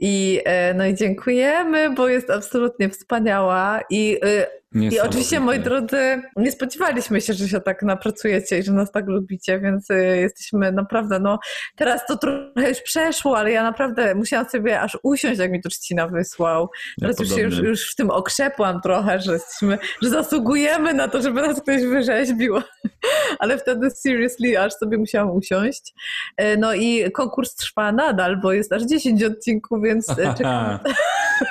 I, 0.00 0.40
y, 0.70 0.74
no 0.74 0.86
i 0.86 0.94
dziękujemy, 0.94 1.90
bo 1.94 2.08
jest 2.08 2.30
absolutnie 2.30 2.88
wspaniała 2.88 3.80
i 3.90 4.18
y, 4.24 4.61
I 4.74 5.00
oczywiście, 5.00 5.40
moi 5.40 5.58
drodzy, 5.60 6.22
nie 6.36 6.52
spodziewaliśmy 6.52 7.20
się, 7.20 7.32
że 7.34 7.48
się 7.48 7.60
tak 7.60 7.82
napracujecie 7.82 8.58
i 8.58 8.62
że 8.62 8.72
nas 8.72 8.92
tak 8.92 9.06
lubicie, 9.06 9.60
więc 9.60 9.90
y, 9.90 10.16
jesteśmy 10.20 10.72
naprawdę, 10.72 11.18
no 11.20 11.38
teraz 11.76 12.06
to 12.06 12.16
trochę 12.16 12.68
już 12.68 12.80
przeszło, 12.80 13.38
ale 13.38 13.50
ja 13.52 13.62
naprawdę 13.62 14.14
musiałam 14.14 14.48
sobie 14.48 14.80
aż 14.80 14.98
usiąść, 15.02 15.38
jak 15.40 15.50
mi 15.50 15.62
to 15.62 15.68
Trzcina 15.68 16.08
wysłał. 16.08 16.68
Ja 16.98 17.00
Teraz 17.08 17.20
już, 17.20 17.28
się- 17.28 17.40
już, 17.40 17.58
już 17.58 17.92
w 17.92 17.94
tym 17.94 18.10
okrzepłam 18.10 18.80
trochę, 18.80 19.20
że 19.20 19.32
jesteśmy, 19.32 19.78
że 20.02 20.10
zasługujemy 20.10 20.94
na 20.94 21.08
to, 21.08 21.22
żeby 21.22 21.42
nas 21.42 21.60
ktoś 21.62 21.82
wyrzeźbił. 21.82 22.54
Ale 23.38 23.58
wtedy 23.58 23.90
seriously 23.90 24.60
aż 24.60 24.72
sobie 24.72 24.98
musiałam 24.98 25.30
usiąść. 25.30 25.92
E, 26.36 26.56
No 26.56 26.74
i 26.74 27.12
konkurs 27.12 27.54
trwa 27.54 27.92
nadal, 27.92 28.40
bo 28.40 28.52
jest 28.52 28.72
aż 28.72 28.82
10 28.82 29.22
odcinków, 29.22 29.82
więc 29.84 30.08
e, 30.10 30.14
czekam. 30.38 30.78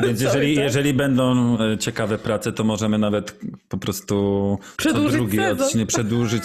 Więc 0.03 0.21
jeżeli, 0.21 0.55
jeżeli 0.55 0.93
będą 0.93 1.57
e, 1.59 1.77
ciekawe 1.77 2.17
prace, 2.17 2.51
to 2.53 2.63
możemy 2.63 2.97
nawet 2.97 3.39
po 3.69 3.77
prostu 3.77 4.57
Przedłużyć 4.77 5.11
drugi 5.17 5.37
sezon. 5.37 5.61
odcinek 5.61 5.87
przedłużyć. 5.87 6.43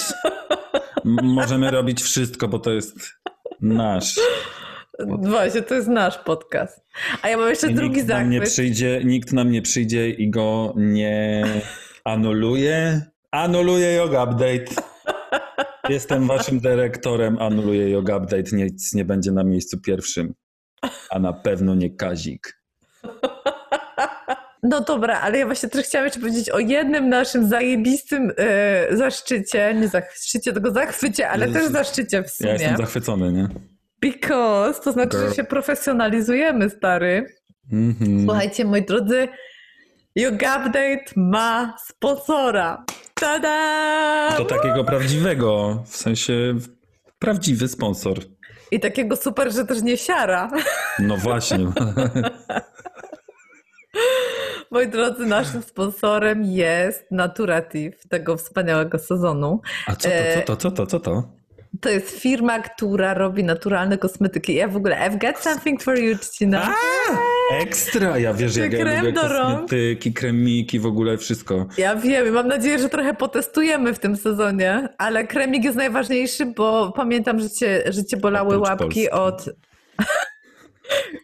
Możemy 1.22 1.70
robić 1.70 2.02
wszystko, 2.02 2.48
bo 2.48 2.58
to 2.58 2.70
jest 2.72 2.96
nasz. 3.60 4.20
Właśnie, 5.08 5.62
to 5.62 5.74
jest 5.74 5.88
nasz 5.88 6.18
podcast. 6.18 6.84
A 7.22 7.28
ja 7.28 7.36
mam 7.36 7.48
jeszcze 7.48 7.70
I 7.70 7.74
drugi 7.74 7.96
nikt 7.96 8.08
nam 8.08 8.30
nie 8.30 8.38
zachwyt. 8.38 8.52
przyjdzie, 8.52 9.00
nikt 9.04 9.32
nam 9.32 9.50
nie 9.50 9.62
przyjdzie 9.62 10.10
i 10.10 10.30
go 10.30 10.74
nie 10.76 11.44
anuluje. 12.04 13.02
Anuluje 13.30 13.92
Yoga 13.92 14.24
Update. 14.24 14.64
Jestem 15.88 16.26
waszym 16.26 16.60
dyrektorem, 16.60 17.38
anuluję 17.38 17.90
Yoga 17.90 18.16
Update. 18.16 18.56
Nic 18.56 18.94
nie 18.94 19.04
będzie 19.04 19.32
na 19.32 19.44
miejscu 19.44 19.80
pierwszym. 19.80 20.34
A 21.10 21.18
na 21.18 21.32
pewno 21.32 21.74
nie 21.74 21.90
Kazik. 21.96 22.60
No 24.68 24.80
dobra, 24.80 25.20
ale 25.20 25.38
ja 25.38 25.46
właśnie 25.46 25.68
też 25.68 25.86
chciałam 25.86 26.04
jeszcze 26.04 26.20
powiedzieć 26.20 26.50
o 26.50 26.58
jednym 26.58 27.08
naszym 27.08 27.48
zajebistym 27.48 28.32
e, 28.36 28.96
zaszczycie, 28.96 29.74
nie 29.74 29.88
zaszczycie, 29.88 30.52
tylko 30.52 30.70
zachwycie, 30.70 31.28
ale 31.28 31.46
Jezu. 31.46 31.58
też 31.58 31.68
zaszczycie 31.68 32.22
w 32.22 32.30
sumie. 32.30 32.50
Ja 32.50 32.54
jestem 32.56 32.76
zachwycony, 32.76 33.32
nie? 33.32 33.48
Because, 34.00 34.80
to 34.80 34.92
znaczy, 34.92 35.16
Girl. 35.16 35.28
że 35.28 35.34
się 35.34 35.44
profesjonalizujemy, 35.44 36.70
stary. 36.70 37.26
Mhm. 37.72 38.24
Słuchajcie, 38.24 38.64
moi 38.64 38.82
drodzy, 38.82 39.28
Yoga 40.14 40.56
Update 40.56 41.04
ma 41.16 41.76
sponsora. 41.86 42.84
Tada! 43.14 44.32
To 44.36 44.44
takiego 44.44 44.84
prawdziwego, 44.84 45.82
w 45.86 45.96
sensie 45.96 46.54
prawdziwy 47.18 47.68
sponsor. 47.68 48.18
I 48.70 48.80
takiego 48.80 49.16
super, 49.16 49.52
że 49.52 49.64
też 49.64 49.82
nie 49.82 49.96
siara. 49.96 50.50
No 50.98 51.16
właśnie. 51.16 51.58
Moi 54.76 54.88
drodzy, 54.88 55.26
naszym 55.26 55.62
sponsorem 55.62 56.44
jest 56.44 57.10
Naturative 57.10 58.08
tego 58.08 58.36
wspaniałego 58.36 58.98
sezonu. 58.98 59.60
A 59.86 59.96
co 59.96 60.08
to, 60.08 60.16
co 60.34 60.40
to, 60.46 60.56
co 60.56 60.70
to, 60.70 60.86
co 60.86 61.00
to? 61.00 61.22
To 61.80 61.88
jest 61.88 62.10
firma, 62.10 62.58
która 62.58 63.14
robi 63.14 63.44
naturalne 63.44 63.98
kosmetyki. 63.98 64.54
Ja 64.54 64.68
w 64.68 64.76
ogóle, 64.76 64.96
I've 64.96 65.18
got 65.18 65.38
something 65.38 65.82
for 65.82 65.98
you, 65.98 66.18
Trzcina. 66.18 66.74
Ekstra! 67.60 68.18
Ja 68.18 68.34
wiesz, 68.34 68.56
jak 68.56 68.72
ja 68.72 68.78
Krem 68.78 68.98
lubię 69.00 69.12
do 69.12 69.28
rąk. 69.28 69.52
kosmetyki, 69.60 70.12
kremiki, 70.12 70.80
w 70.80 70.86
ogóle 70.86 71.18
wszystko. 71.18 71.66
Ja 71.78 71.96
wiem 71.96 72.28
i 72.28 72.30
mam 72.30 72.48
nadzieję, 72.48 72.78
że 72.78 72.88
trochę 72.88 73.14
potestujemy 73.14 73.94
w 73.94 73.98
tym 73.98 74.16
sezonie, 74.16 74.88
ale 74.98 75.26
kremik 75.26 75.64
jest 75.64 75.76
najważniejszy, 75.76 76.46
bo 76.46 76.92
pamiętam, 76.96 77.40
że 77.40 77.50
cię, 77.50 77.82
że 77.88 78.04
cię 78.04 78.16
bolały 78.16 78.54
Oprócz 78.56 78.68
łapki 78.68 78.84
Polski. 78.84 79.10
od... 79.10 79.44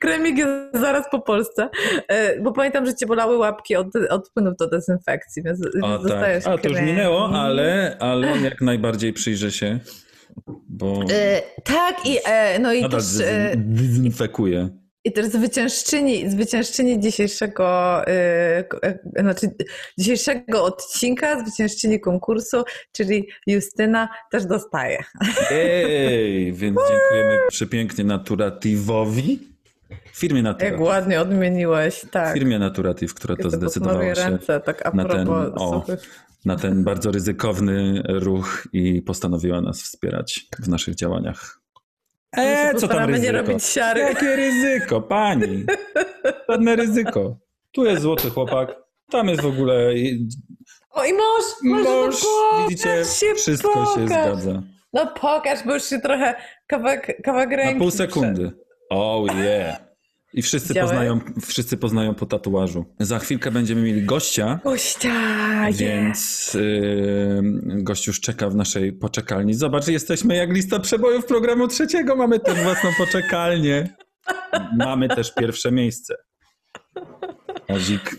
Kremik 0.01 0.39
jest 0.39 0.53
zaraz 0.73 1.11
po 1.11 1.21
Polsce, 1.21 1.69
e, 2.09 2.41
bo 2.41 2.53
pamiętam, 2.53 2.87
że 2.87 2.95
cię 2.95 3.07
bolały 3.07 3.37
łapki 3.37 3.77
od, 3.77 3.87
od 4.11 4.31
płynów 4.31 4.57
do 4.57 4.69
dezynfekcji, 4.69 5.43
więc, 5.43 5.61
O, 5.61 5.71
więc 5.73 5.83
tak. 5.83 6.03
dostajesz 6.03 6.47
A 6.47 6.59
to 6.59 6.69
już 6.69 6.81
minęło, 6.81 7.29
ale, 7.29 7.97
ale 8.01 8.39
jak 8.39 8.61
najbardziej 8.61 9.13
przyjrzę 9.13 9.53
się, 9.53 9.79
bo 10.69 11.01
E, 11.13 11.43
tak 11.65 12.07
i 12.07 12.19
e, 12.25 12.59
no 12.59 12.73
i 12.73 12.83
nadal 12.83 13.01
też... 13.01 13.21
E, 13.21 13.53
dezyn- 13.53 13.57
dezynfekuję. 13.57 14.83
I 15.05 15.13
też 15.13 15.27
zwyciężczyni, 15.27 16.31
zwyciężczyni 16.31 17.01
dzisiejszego, 17.01 18.01
yy, 18.83 19.23
znaczy 19.23 19.47
dzisiejszego 19.99 20.65
odcinka, 20.65 21.41
zwyciężczyni 21.41 22.01
konkursu, 22.01 22.63
czyli 22.93 23.29
Justyna 23.47 24.09
też 24.31 24.47
dostaje. 24.47 24.99
Ej, 25.51 26.53
więc 26.53 26.79
dziękujemy 26.91 27.39
przepięknie 27.49 28.05
Naturativowi. 28.05 29.52
Firmie 30.15 30.39
Jak 30.39 30.45
Naturative. 30.45 30.81
ładnie 30.81 31.21
odmieniłeś, 31.21 32.07
tak. 32.11 32.35
Firmie 32.35 32.59
Naturative, 32.59 33.15
która 33.15 33.37
to 33.37 33.51
zdecydowała 33.51 34.15
się 34.15 34.31
ręce, 34.31 34.61
tak 34.61 34.95
na 34.95 35.05
ten, 35.05 35.29
o, 35.29 35.85
na 36.45 36.57
ten 36.57 36.85
bardzo 36.85 37.11
ryzykowny 37.13 38.03
ruch 38.09 38.69
i 38.73 39.03
postanowiła 39.03 39.61
nas 39.61 39.83
wspierać 39.83 40.47
w 40.59 40.69
naszych 40.69 40.95
działaniach. 40.95 41.61
My 42.37 42.43
się 42.43 42.49
E, 42.49 42.65
co 42.67 42.71
tam 42.73 42.81
postaramy 42.81 43.21
nie 43.21 43.33
ryzyko? 43.33 43.49
robić 43.53 43.65
siary. 43.65 44.01
Jakie 44.01 44.37
ryzyko, 44.37 45.03
pani? 45.03 45.65
Żadne 46.49 46.77
ryzyko. 46.77 47.37
Tu 47.73 47.85
jest 47.85 48.03
złoty 48.03 48.31
chłopak, 48.31 48.77
tam 49.11 49.29
jest 49.29 49.43
w 49.43 49.47
ogóle 49.47 49.75
O 50.91 51.05
i 51.05 51.13
mąż! 51.13 51.45
Mąż. 51.85 52.17
Widzicie, 52.69 53.05
się, 53.05 53.35
wszystko 53.35 53.69
się 53.95 54.01
pokaż. 54.07 54.07
zgadza. 54.07 54.63
No 54.93 55.07
pokaż, 55.21 55.59
bo 55.67 55.75
już 55.75 55.85
się 55.85 55.99
trochę 56.01 56.35
kawałek, 56.67 57.23
kawałek 57.25 57.51
ręki 57.51 57.75
Na 57.75 57.81
pół 57.81 57.91
sekundy. 57.91 58.53
Oh 58.91 59.35
yeah. 59.35 59.92
I 60.35 60.43
wszyscy 60.43 60.75
poznają, 60.75 61.21
wszyscy 61.47 61.77
poznają 61.77 62.15
po 62.15 62.27
tatuażu. 62.27 62.85
Za 63.01 63.19
chwilkę 63.19 63.51
będziemy 63.51 63.83
mieli 63.83 64.05
gościa, 64.05 64.61
Gościa, 64.65 65.11
więc 65.73 66.55
yy, 66.55 67.43
gość 67.65 68.07
już 68.07 68.21
czeka 68.21 68.51
w 68.51 68.55
naszej 68.55 68.93
poczekalni. 68.93 69.55
Zobacz, 69.55 69.89
jesteśmy 69.89 70.37
jak 70.37 70.51
lista 70.51 70.81
przebojów 70.81 71.27
programu 71.27 71.69
trzeciego. 71.69 72.17
Mamy 72.17 72.41
też 72.41 72.63
własną 72.63 72.91
poczekalnię. 72.99 73.97
Mamy 74.77 75.09
też 75.09 75.35
pierwsze 75.35 75.73
miejsce. 75.73 76.15
Kazik. 77.69 78.17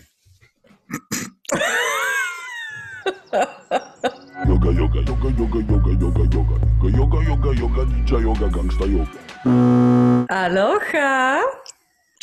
Yoga, 4.48 4.70
yoga, 4.70 5.00
yoga, 5.00 5.28
yoga, 5.38 5.58
yoga, 5.72 5.90
yoga, 6.00 6.20
yoga. 6.34 6.56
Yoga, 6.98 7.18
yoga, 7.28 7.60
yoga, 7.60 7.84
ninja 7.84 8.18
yoga, 8.20 8.48
gangsta 8.48 8.84
yoga. 8.84 9.18
Aloha! 10.28 11.40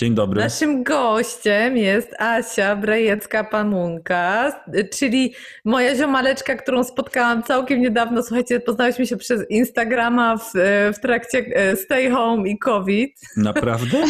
Dzień 0.01 0.15
dobry. 0.15 0.41
Naszym 0.41 0.83
gościem 0.83 1.77
jest 1.77 2.15
Asia 2.19 2.75
Brejecka-Pamunka, 2.75 4.51
czyli 4.97 5.33
moja 5.65 5.95
ziomaleczka, 5.95 6.55
którą 6.55 6.83
spotkałam 6.83 7.43
całkiem 7.43 7.81
niedawno. 7.81 8.23
Słuchajcie, 8.23 8.59
poznałyśmy 8.59 9.07
się 9.07 9.17
przez 9.17 9.49
Instagrama 9.49 10.37
w, 10.37 10.51
w 10.93 10.99
trakcie 11.01 11.45
e, 11.55 11.75
Stay 11.75 12.11
Home 12.11 12.49
i 12.49 12.57
COVID. 12.59 13.21
Naprawdę? 13.37 13.97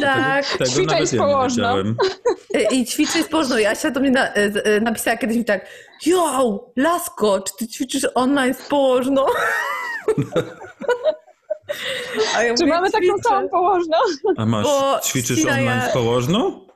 Tak. 0.00 0.46
Tego, 0.46 0.58
tego 0.58 0.70
Ćwiczeń 0.70 0.86
nawet 0.86 1.08
z 1.08 1.12
ja 1.12 1.18
nie 1.18 1.26
położną. 1.26 1.62
wiedziałem. 1.64 1.96
E, 2.54 2.74
I 2.74 2.84
ćwiczyć 2.86 3.24
z 3.24 3.28
położną. 3.28 3.58
I 3.58 3.64
Asia 3.64 3.90
do 3.90 4.00
mnie 4.00 4.10
na, 4.10 4.32
e, 4.32 4.80
napisała 4.80 5.16
kiedyś 5.16 5.36
mi 5.36 5.44
tak, 5.44 5.66
yo, 6.06 6.72
lasko, 6.76 7.40
czy 7.40 7.52
ty 7.58 7.66
ćwiczysz 7.68 8.06
online 8.14 8.54
z 8.54 8.68
położną? 8.68 9.26
A 12.36 12.42
ja 12.42 12.54
Czy 12.54 12.62
mówię, 12.62 12.72
mamy 12.72 12.90
taką 12.90 13.22
samą 13.22 13.48
położną? 13.48 13.96
A 14.36 14.46
masz, 14.46 14.64
Bo 14.64 15.00
ćwiczysz 15.04 15.38
Ścina 15.38 15.52
online 15.52 15.66
ja- 15.66 15.90
z 15.90 15.92
położną? 15.92 16.66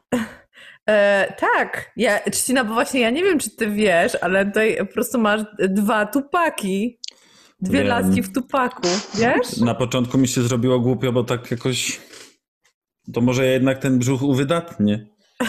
E, 0.89 1.35
tak, 1.41 1.93
ja, 1.97 2.21
Trzcina, 2.31 2.65
bo 2.65 2.75
właśnie 2.75 3.01
ja 3.01 3.11
nie 3.11 3.23
wiem, 3.23 3.39
czy 3.39 3.51
ty 3.51 3.71
wiesz, 3.71 4.13
ale 4.21 4.47
tutaj 4.47 4.77
po 4.79 4.93
prostu 4.93 5.19
masz 5.19 5.41
dwa 5.59 6.07
tupaki. 6.07 6.99
Dwie 7.61 7.79
Wiem. 7.79 7.89
laski 7.89 8.23
w 8.23 8.33
tupaku, 8.35 8.89
wiesz? 9.15 9.57
Na 9.57 9.75
początku 9.75 10.19
mi 10.19 10.29
się 10.29 10.43
zrobiło 10.43 10.81
głupio, 10.81 11.13
bo 11.13 11.25
tak 11.25 11.51
jakoś... 11.51 12.01
To 13.13 13.21
może 13.21 13.47
jednak 13.47 13.79
ten 13.79 13.99
brzuch 13.99 14.23
uwydatnie. 14.23 15.07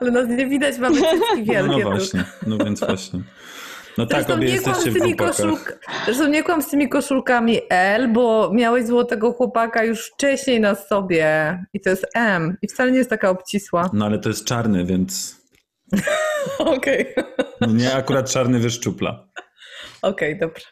Ale 0.00 0.10
nas 0.10 0.28
nie 0.28 0.46
widać, 0.46 0.78
mamy 0.78 0.96
cycki 0.96 1.44
wielkie. 1.44 1.62
No 1.62 1.90
właśnie, 1.90 2.24
no 2.46 2.58
więc 2.58 2.80
właśnie. 2.80 3.20
No 3.98 4.06
tak, 4.06 4.18
Zresztą 4.18 4.34
obie 4.34 4.52
nie 4.52 4.60
kłam, 4.60 4.74
z 4.74 4.84
tymi 4.84 5.16
koszulk... 5.16 5.78
Zresztą 6.04 6.28
nie 6.28 6.42
kłam 6.42 6.62
z 6.62 6.68
tymi 6.68 6.88
koszulkami 6.88 7.60
L, 7.70 8.12
bo 8.12 8.50
miałeś 8.54 8.86
złotego 8.86 9.32
chłopaka 9.32 9.84
już 9.84 10.06
wcześniej 10.06 10.60
na 10.60 10.74
sobie 10.74 11.58
i 11.72 11.80
to 11.80 11.90
jest 11.90 12.06
M 12.14 12.56
i 12.62 12.68
wcale 12.68 12.92
nie 12.92 12.98
jest 12.98 13.10
taka 13.10 13.30
obcisła. 13.30 13.90
No 13.92 14.06
ale 14.06 14.18
to 14.18 14.28
jest 14.28 14.44
czarny, 14.44 14.84
więc... 14.84 15.36
Okej, 16.58 17.14
No 17.60 17.66
nie 17.66 17.94
akurat 17.94 18.30
czarny 18.30 18.58
wyszczupla. 18.58 19.28
okej, 20.02 20.38
dobrze. 20.38 20.66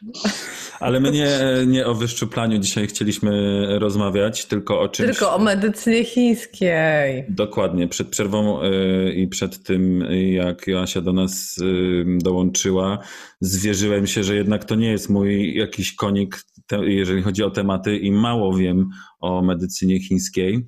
Ale 0.79 0.99
my 0.99 1.11
nie, 1.11 1.29
nie 1.67 1.85
o 1.85 1.93
wyszczuplaniu 1.93 2.57
dzisiaj 2.57 2.87
chcieliśmy 2.87 3.65
rozmawiać, 3.79 4.45
tylko 4.45 4.79
o 4.81 4.89
czymś... 4.89 5.09
Tylko 5.09 5.35
o 5.35 5.39
medycynie 5.39 6.03
chińskiej. 6.03 7.25
Dokładnie. 7.29 7.87
Przed 7.87 8.07
przerwą 8.07 8.63
y, 8.63 9.13
i 9.13 9.27
przed 9.27 9.63
tym, 9.63 10.07
jak 10.33 10.67
Joasia 10.67 11.01
do 11.01 11.13
nas 11.13 11.57
y, 11.57 12.05
dołączyła, 12.17 12.99
zwierzyłem 13.41 14.07
się, 14.07 14.23
że 14.23 14.35
jednak 14.35 14.65
to 14.65 14.75
nie 14.75 14.91
jest 14.91 15.09
mój 15.09 15.55
jakiś 15.55 15.95
konik, 15.95 16.43
jeżeli 16.81 17.21
chodzi 17.21 17.43
o 17.43 17.49
tematy 17.49 17.97
i 17.97 18.11
mało 18.11 18.57
wiem 18.57 18.89
o 19.19 19.41
medycynie 19.41 19.99
chińskiej. 19.99 20.67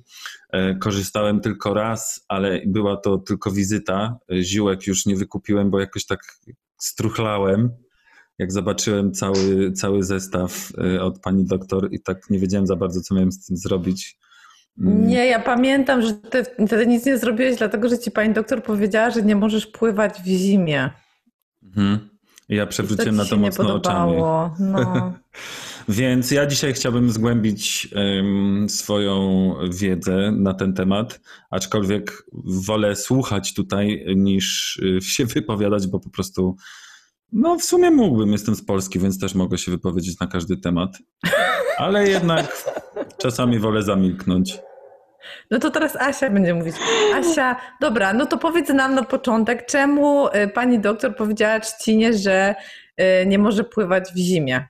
E, 0.52 0.74
Korzystałem 0.74 1.40
tylko 1.40 1.74
raz, 1.74 2.24
ale 2.28 2.60
była 2.66 2.96
to 2.96 3.18
tylko 3.18 3.50
wizyta. 3.50 4.18
Ziółek 4.42 4.86
już 4.86 5.06
nie 5.06 5.16
wykupiłem, 5.16 5.70
bo 5.70 5.80
jakoś 5.80 6.06
tak 6.06 6.20
struchlałem. 6.78 7.70
Jak 8.40 8.52
zobaczyłem 8.52 9.12
cały, 9.12 9.72
cały 9.72 10.02
zestaw 10.02 10.72
y, 10.94 11.02
od 11.02 11.20
pani 11.20 11.44
doktor 11.44 11.88
i 11.92 12.00
tak 12.00 12.30
nie 12.30 12.38
wiedziałem 12.38 12.66
za 12.66 12.76
bardzo, 12.76 13.00
co 13.00 13.14
miałem 13.14 13.32
z 13.32 13.46
tym 13.46 13.56
zrobić. 13.56 14.18
Mm. 14.78 15.06
Nie, 15.06 15.26
ja 15.26 15.40
pamiętam, 15.40 16.02
że 16.02 16.14
ty 16.14 16.44
wtedy 16.66 16.86
nic 16.86 17.06
nie 17.06 17.18
zrobiłeś, 17.18 17.56
dlatego 17.56 17.88
że 17.88 17.98
ci 17.98 18.10
pani 18.10 18.34
doktor 18.34 18.62
powiedziała, 18.62 19.10
że 19.10 19.22
nie 19.22 19.36
możesz 19.36 19.66
pływać 19.66 20.22
w 20.22 20.26
zimie. 20.26 20.90
Mhm. 21.62 22.08
Ja 22.48 22.66
przewróciłem 22.66 23.16
na 23.16 23.24
to 23.24 23.36
mocno 23.36 23.74
oczami. 23.74 24.16
No. 24.58 25.12
Więc 25.88 26.30
ja 26.30 26.46
dzisiaj 26.46 26.72
chciałbym 26.72 27.10
zgłębić 27.10 27.88
em, 27.94 28.68
swoją 28.68 29.54
wiedzę 29.70 30.32
na 30.32 30.54
ten 30.54 30.74
temat, 30.74 31.20
aczkolwiek 31.50 32.26
wolę 32.44 32.96
słuchać 32.96 33.54
tutaj 33.54 34.04
niż 34.16 34.76
y, 34.76 35.00
się 35.14 35.26
wypowiadać, 35.26 35.86
bo 35.86 36.00
po 36.00 36.10
prostu, 36.10 36.56
no 37.32 37.58
w 37.58 37.64
sumie 37.64 37.90
mógłbym, 37.90 38.32
jestem 38.32 38.54
z 38.54 38.64
Polski, 38.64 38.98
więc 38.98 39.20
też 39.20 39.34
mogę 39.34 39.58
się 39.58 39.70
wypowiedzieć 39.70 40.20
na 40.20 40.26
każdy 40.26 40.56
temat, 40.56 40.90
ale 41.78 42.08
jednak 42.08 42.64
czasami 43.22 43.58
wolę 43.58 43.82
zamilknąć. 43.82 44.58
no 45.50 45.58
to 45.58 45.70
teraz 45.70 45.96
Asia 45.96 46.30
będzie 46.30 46.54
mówić. 46.54 46.76
Asia, 47.14 47.56
dobra, 47.80 48.12
no 48.12 48.26
to 48.26 48.38
powiedz 48.38 48.68
nam 48.68 48.94
na 48.94 49.02
początek, 49.02 49.66
czemu 49.66 50.28
y, 50.28 50.48
pani 50.54 50.78
doktor 50.78 51.16
powiedziała 51.16 51.60
Trzcinie, 51.60 52.12
że 52.12 52.54
y, 53.00 53.26
nie 53.26 53.38
może 53.38 53.64
pływać 53.64 54.12
w 54.12 54.16
zimie? 54.16 54.68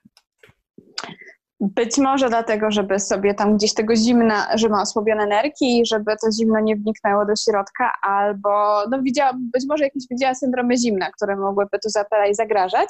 Być 1.61 1.99
może 1.99 2.29
dlatego, 2.29 2.70
żeby 2.70 2.99
sobie 2.99 3.35
tam 3.35 3.57
gdzieś 3.57 3.75
tego 3.75 3.96
zimna, 3.96 4.46
że 4.55 4.68
ma 4.68 4.83
osłabione 4.83 5.27
nerki 5.27 5.81
i 5.81 5.87
żeby 5.87 6.12
to 6.23 6.33
zimno 6.33 6.61
nie 6.61 6.77
wniknęło 6.77 7.27
do 7.27 7.33
środka, 7.37 7.92
albo 8.03 8.83
no 8.90 9.03
widziała, 9.03 9.33
być 9.35 9.64
może 9.68 9.85
jakieś 9.85 10.03
widziała 10.11 10.35
syndromy 10.35 10.77
zimna, 10.77 11.11
które 11.11 11.37
mogłyby 11.37 11.79
tu 11.79 11.88
zagrażać 12.33 12.88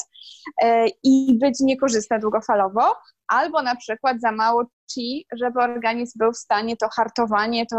e, 0.63 0.87
i 1.05 1.39
być 1.41 1.61
niekorzystne 1.61 2.19
długofalowo, 2.19 2.83
albo 3.31 3.63
na 3.63 3.77
przykład 3.77 4.21
za 4.21 4.33
mało 4.33 4.65
chi, 4.95 5.27
żeby 5.39 5.61
organizm 5.61 6.19
był 6.19 6.33
w 6.33 6.37
stanie 6.37 6.77
to 6.77 6.89
hartowanie, 6.97 7.67
to, 7.67 7.77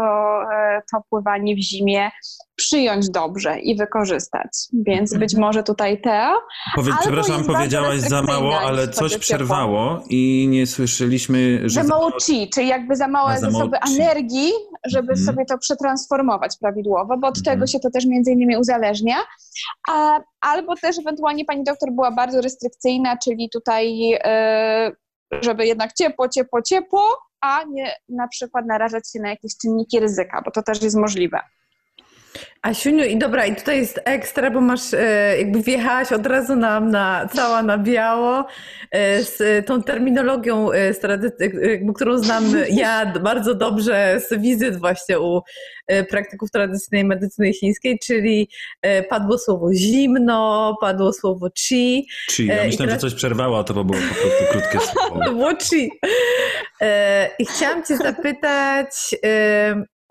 e, 0.54 0.82
to 0.92 1.02
pływanie 1.10 1.54
w 1.54 1.58
zimie 1.58 2.10
przyjąć 2.56 3.10
dobrze 3.10 3.58
i 3.60 3.76
wykorzystać. 3.76 4.48
Więc 4.86 5.14
być 5.18 5.34
może 5.36 5.62
tutaj 5.62 6.00
Teo, 6.00 6.34
Powiedz, 6.74 6.94
przepraszam, 7.00 7.44
powiedziałaś 7.44 7.98
za 8.00 8.22
mało, 8.22 8.60
ale 8.60 8.88
coś 8.88 9.18
przerwało 9.18 10.02
i 10.10 10.46
nie 10.50 10.66
słyszeliśmy, 10.66 11.60
że 11.68 11.82
Za 11.82 11.88
mało 11.88 12.10
chi, 12.26 12.50
czyli 12.54 12.68
jakby 12.68 12.96
za 12.96 13.08
małe 13.08 13.38
zasoby 13.38 13.76
energii, 13.98 14.52
żeby 14.86 15.12
Mhm. 15.12 15.26
sobie 15.26 15.44
to 15.46 15.58
przetransformować 15.58 16.56
prawidłowo, 16.60 17.16
bo 17.18 17.28
od 17.28 17.38
Mhm. 17.38 17.44
tego 17.56 17.66
się 17.66 17.78
to 17.80 17.90
też 17.90 18.06
między 18.06 18.30
innymi 18.32 18.56
uzależnia. 18.56 19.16
A, 19.90 20.20
albo 20.40 20.76
też 20.76 20.98
ewentualnie 20.98 21.44
pani 21.44 21.64
doktor 21.64 21.92
była 21.92 22.10
bardzo 22.10 22.40
restrykcyjna, 22.40 23.16
czyli 23.24 23.48
tutaj, 23.52 24.12
e, 24.24 24.92
żeby 25.40 25.66
jednak 25.66 25.92
ciepło, 25.92 26.28
ciepło, 26.28 26.62
ciepło, 26.62 27.02
a 27.40 27.64
nie 27.64 27.94
na 28.08 28.28
przykład 28.28 28.66
narażać 28.66 29.10
się 29.12 29.20
na 29.20 29.30
jakieś 29.30 29.56
czynniki 29.56 30.00
ryzyka, 30.00 30.42
bo 30.44 30.50
to 30.50 30.62
też 30.62 30.82
jest 30.82 30.96
możliwe. 30.96 31.40
Asiuniu, 32.62 33.04
i 33.04 33.18
dobra, 33.18 33.46
i 33.46 33.56
tutaj 33.56 33.78
jest 33.78 34.00
ekstra, 34.04 34.50
bo 34.50 34.60
masz, 34.60 34.94
e, 34.94 35.34
jakby 35.38 35.62
wjechałaś 35.62 36.12
od 36.12 36.26
razu 36.26 36.56
nam 36.56 36.90
na, 36.90 37.28
cała 37.34 37.62
na 37.62 37.78
biało 37.78 38.46
e, 38.90 39.24
z 39.24 39.40
e, 39.40 39.62
tą 39.62 39.82
terminologią, 39.82 40.68
z 40.70 41.00
jakby, 41.40 41.92
którą 41.94 42.18
znam 42.18 42.44
ja 42.70 43.06
bardzo 43.24 43.54
dobrze 43.54 44.20
z 44.28 44.40
wizyt 44.40 44.76
właśnie 44.76 45.20
u 45.20 45.40
praktyków 46.10 46.50
tradycyjnej 46.50 47.04
medycyny 47.04 47.52
chińskiej, 47.52 47.98
czyli 47.98 48.48
padło 49.10 49.38
słowo 49.38 49.74
zimno, 49.74 50.76
padło 50.80 51.12
słowo 51.12 51.48
chi, 51.58 52.06
Chi. 52.30 52.46
Ja 52.46 52.54
myślałem, 52.54 52.76
teraz- 52.76 52.92
że 52.92 52.98
coś 52.98 53.14
przerwało, 53.14 53.58
a 53.58 53.64
to 53.64 53.74
było 53.74 53.86
po 53.86 54.14
prostu 54.14 54.44
krótkie 54.50 54.78
słowo. 54.92 55.24
to 55.24 55.30
było 55.30 55.50
chi. 55.56 55.90
I 57.38 57.46
chciałam 57.46 57.84
cię 57.84 57.96
zapytać 58.08 58.90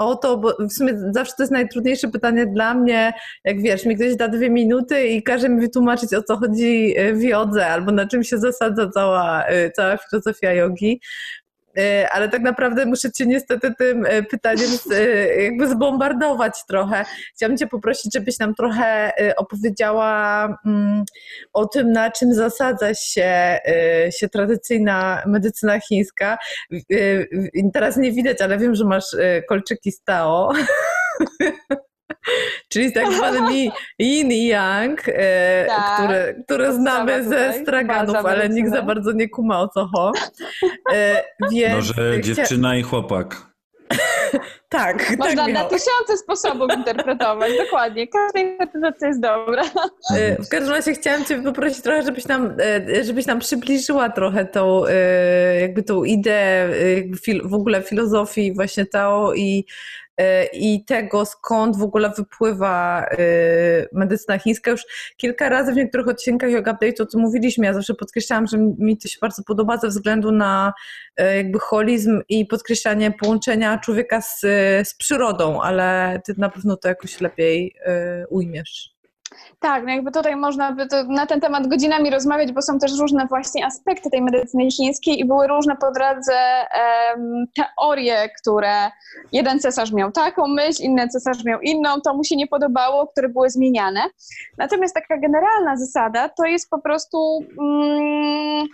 o 0.05 0.15
to, 0.15 0.37
bo 0.37 0.55
w 0.69 0.73
sumie 0.73 0.93
zawsze 1.11 1.33
to 1.37 1.43
jest 1.43 1.51
najtrudniejsze 1.51 2.07
pytanie 2.07 2.45
dla 2.45 2.73
mnie, 2.73 3.13
jak 3.43 3.61
wiesz, 3.61 3.85
mi 3.85 3.95
ktoś 3.95 4.15
da 4.15 4.27
dwie 4.27 4.49
minuty 4.49 5.07
i 5.07 5.23
każe 5.23 5.49
mi 5.49 5.61
wytłumaczyć, 5.61 6.13
o 6.13 6.23
co 6.23 6.37
chodzi 6.37 6.95
w 7.13 7.21
jodze, 7.21 7.67
albo 7.67 7.91
na 7.91 8.07
czym 8.07 8.23
się 8.23 8.37
zasadza 8.37 8.89
cała, 8.89 9.43
e, 9.43 9.71
cała 9.71 9.97
filozofia 9.97 10.53
jogi. 10.53 11.01
E, 11.77 12.09
Ale 12.11 12.29
tak 12.29 12.41
naprawdę 12.41 12.85
muszę 12.85 13.11
Cię 13.11 13.25
niestety 13.25 13.73
tym 13.77 14.05
e, 14.05 14.23
pytaniem 14.23 14.67
z, 14.67 14.91
e, 14.91 15.43
jakby 15.43 15.67
zbombardować 15.67 16.53
trochę. 16.67 17.05
Chciałam 17.35 17.57
Cię 17.57 17.67
poprosić, 17.67 18.13
żebyś 18.13 18.39
nam 18.39 18.55
trochę 18.55 19.11
opowiedziała 19.37 20.45
mm, 20.65 21.03
o 21.53 21.65
tym, 21.65 21.91
na 21.91 22.11
czym 22.11 22.33
zasadza 22.33 22.93
się, 22.93 23.59
się 24.11 24.29
tradycyjna 24.29 25.23
medycyna 25.25 25.79
chińska. 25.79 26.37
Teraz 27.73 27.97
nie 27.97 28.11
widać, 28.11 28.41
ale 28.41 28.57
wiem, 28.57 28.75
że 28.75 28.85
masz 28.85 29.05
kolczyki 29.49 29.91
z 29.91 30.03
Tao. 30.03 30.51
Czyli 32.69 32.93
tak 32.93 33.13
zwanymi 33.13 33.71
yin 33.99 34.31
i 34.31 34.45
yang, 34.47 35.01
e, 35.07 35.65
Tak, 35.67 35.95
które, 36.03 36.33
które 36.45 36.73
znamy 36.73 37.23
ze 37.23 37.53
straganów, 37.61 38.15
ale 38.15 38.49
nikt 38.49 38.71
za 38.71 38.81
bardzo 38.81 39.11
nie 39.11 39.29
kuma 39.29 39.59
o 39.61 39.67
co 39.67 39.85
ho. 39.95 40.11
E, 40.93 41.23
więc 41.51 41.75
Może 41.75 41.93
chcia- 41.93 42.21
dziewczyna 42.21 42.75
i 42.75 42.81
chłopak. 42.83 43.35
Tak, 44.69 45.17
Można 45.17 45.45
tak 45.45 45.53
na 45.53 45.63
tysiące 45.63 46.17
sposobów 46.23 46.67
interpretować, 46.77 47.51
dokładnie. 47.57 48.07
Każda 48.07 48.39
interpretacja 48.39 49.07
jest 49.07 49.19
dobra. 49.21 49.63
E, 50.15 50.43
W 50.43 50.49
każdym 50.49 50.69
razie 50.73 50.93
chciałam 50.93 51.25
Cię 51.25 51.41
poprosić 51.43 51.81
trochę, 51.81 52.03
żebyś 52.03 52.25
nam, 52.27 52.53
e, 52.97 53.03
żebyś 53.03 53.25
nam 53.25 53.39
przybliżyła 53.39 54.09
trochę 54.09 54.45
tą, 54.45 54.85
e, 54.85 54.93
jakby 55.61 55.83
tą 55.83 56.03
ideę 56.03 56.65
e, 57.27 57.39
w 57.43 57.53
ogóle 57.53 57.81
filozofii 57.81 58.53
właśnie 58.53 58.85
Tao 58.85 59.33
i, 59.33 59.65
i 60.53 60.85
tego, 60.85 61.25
skąd 61.25 61.77
w 61.77 61.83
ogóle 61.83 62.11
wypływa 62.17 63.05
e, 63.05 63.17
medycyna 63.93 64.39
chińska. 64.39 64.71
Już 64.71 64.85
kilka 65.17 65.49
razy 65.49 65.73
w 65.73 65.75
niektórych 65.75 66.07
odcinkach 66.07 66.51
Yoga 66.51 66.71
Update 66.71 67.03
o 67.03 67.05
tym 67.05 67.21
mówiliśmy. 67.21 67.65
Ja 67.65 67.73
zawsze 67.73 67.93
podkreślałam, 67.93 68.47
że 68.47 68.57
mi 68.57 68.97
to 68.97 69.07
się 69.07 69.17
bardzo 69.21 69.43
podoba 69.43 69.77
ze 69.77 69.87
względu 69.87 70.31
na 70.31 70.73
e, 71.17 71.37
jakby 71.37 71.59
holizm 71.59 72.21
i 72.29 72.45
podkreślanie 72.45 73.11
połączenia 73.11 73.77
człowieka 73.77 74.21
z, 74.21 74.39
z 74.87 74.95
przyrodą, 74.95 75.61
ale 75.61 76.21
Ty 76.25 76.33
na 76.37 76.49
pewno 76.49 76.77
to 76.77 76.87
jakoś 76.87 77.21
lepiej 77.21 77.75
e, 77.85 78.25
ujmiesz. 78.27 79.00
Tak, 79.59 79.83
no 79.83 79.89
jakby 79.89 80.11
tutaj 80.11 80.35
można 80.35 80.71
by 80.71 80.87
to 80.87 81.03
na 81.03 81.25
ten 81.25 81.41
temat 81.41 81.67
godzinami 81.67 82.09
rozmawiać, 82.09 82.51
bo 82.51 82.61
są 82.61 82.79
też 82.79 82.99
różne 82.99 83.27
właśnie 83.27 83.65
aspekty 83.65 84.09
tej 84.09 84.21
medycyny 84.21 84.71
chińskiej 84.71 85.19
i 85.19 85.25
były 85.25 85.47
różne 85.47 85.75
po 85.75 85.91
drodze 85.91 86.33
em, 86.71 87.45
teorie, 87.55 88.29
które 88.41 88.91
jeden 89.31 89.59
cesarz 89.59 89.91
miał 89.91 90.11
taką 90.11 90.47
myśl, 90.47 90.83
inny 90.83 91.07
cesarz 91.07 91.43
miał 91.43 91.61
inną, 91.61 92.01
to 92.01 92.13
mu 92.13 92.23
się 92.23 92.35
nie 92.35 92.47
podobało, 92.47 93.07
które 93.07 93.29
były 93.29 93.49
zmieniane. 93.49 94.01
Natomiast 94.57 94.95
taka 94.95 95.17
generalna 95.17 95.77
zasada 95.77 96.29
to 96.29 96.45
jest 96.45 96.69
po 96.69 96.81
prostu 96.81 97.39
mm, 97.59 98.67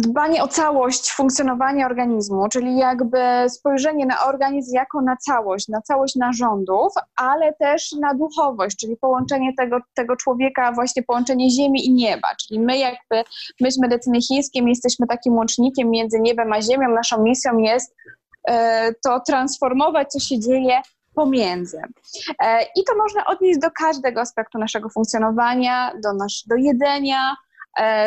dbanie 0.00 0.42
o 0.42 0.48
całość 0.48 1.12
funkcjonowania 1.12 1.86
organizmu, 1.86 2.48
czyli 2.48 2.76
jakby 2.76 3.18
spojrzenie 3.48 4.06
na 4.06 4.26
organizm 4.26 4.74
jako 4.74 5.00
na 5.00 5.16
całość, 5.16 5.68
na 5.68 5.82
całość 5.82 6.16
narządów, 6.16 6.92
ale 7.16 7.52
też 7.52 7.92
na 7.92 8.14
duchowość, 8.14 8.76
czyli 8.76 8.96
połączenie 8.96 9.52
tego, 9.58 9.78
tego 9.94 10.16
człowieka, 10.16 10.72
właśnie 10.72 11.02
połączenie 11.02 11.50
ziemi 11.50 11.86
i 11.86 11.92
nieba, 11.92 12.28
czyli 12.42 12.60
my 12.60 12.78
jakby, 12.78 13.30
my 13.60 13.70
z 13.70 13.78
medycyny 13.78 14.20
chińskiej 14.20 14.64
jesteśmy 14.66 15.06
takim 15.06 15.36
łącznikiem 15.36 15.90
między 15.90 16.20
niebem 16.20 16.52
a 16.52 16.62
ziemią, 16.62 16.88
naszą 16.88 17.22
misją 17.22 17.58
jest 17.58 17.94
e, 18.48 18.94
to 19.04 19.20
transformować, 19.20 20.08
co 20.08 20.18
się 20.18 20.38
dzieje 20.38 20.80
pomiędzy. 21.14 21.80
E, 22.42 22.62
I 22.62 22.84
to 22.84 22.96
można 22.96 23.26
odnieść 23.26 23.60
do 23.60 23.70
każdego 23.70 24.20
aspektu 24.20 24.58
naszego 24.58 24.88
funkcjonowania, 24.88 25.92
do, 26.02 26.12
nasz, 26.12 26.44
do 26.46 26.56
jedzenia, 26.56 27.36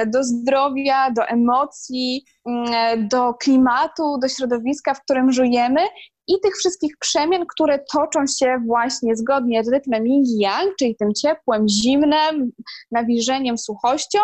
do 0.08 0.24
zdrowia, 0.24 1.12
do 1.12 1.26
emocji, 1.28 2.26
mm, 2.46 3.08
do 3.08 3.34
klimatu, 3.34 4.18
do 4.22 4.28
środowiska, 4.28 4.94
w 4.94 5.02
którym 5.02 5.32
żyjemy 5.32 5.82
i 6.28 6.40
tych 6.44 6.56
wszystkich 6.58 6.98
przemian, 7.00 7.46
które 7.46 7.80
toczą 7.94 8.20
się 8.40 8.58
właśnie 8.68 9.16
zgodnie 9.16 9.64
z 9.64 9.70
rytmem 9.70 10.04
yin-yang, 10.04 10.70
czyli 10.80 10.96
tym 10.96 11.14
ciepłem, 11.14 11.68
zimnem, 11.70 12.52
nawilżeniem, 12.92 13.58
suchością 13.58 14.20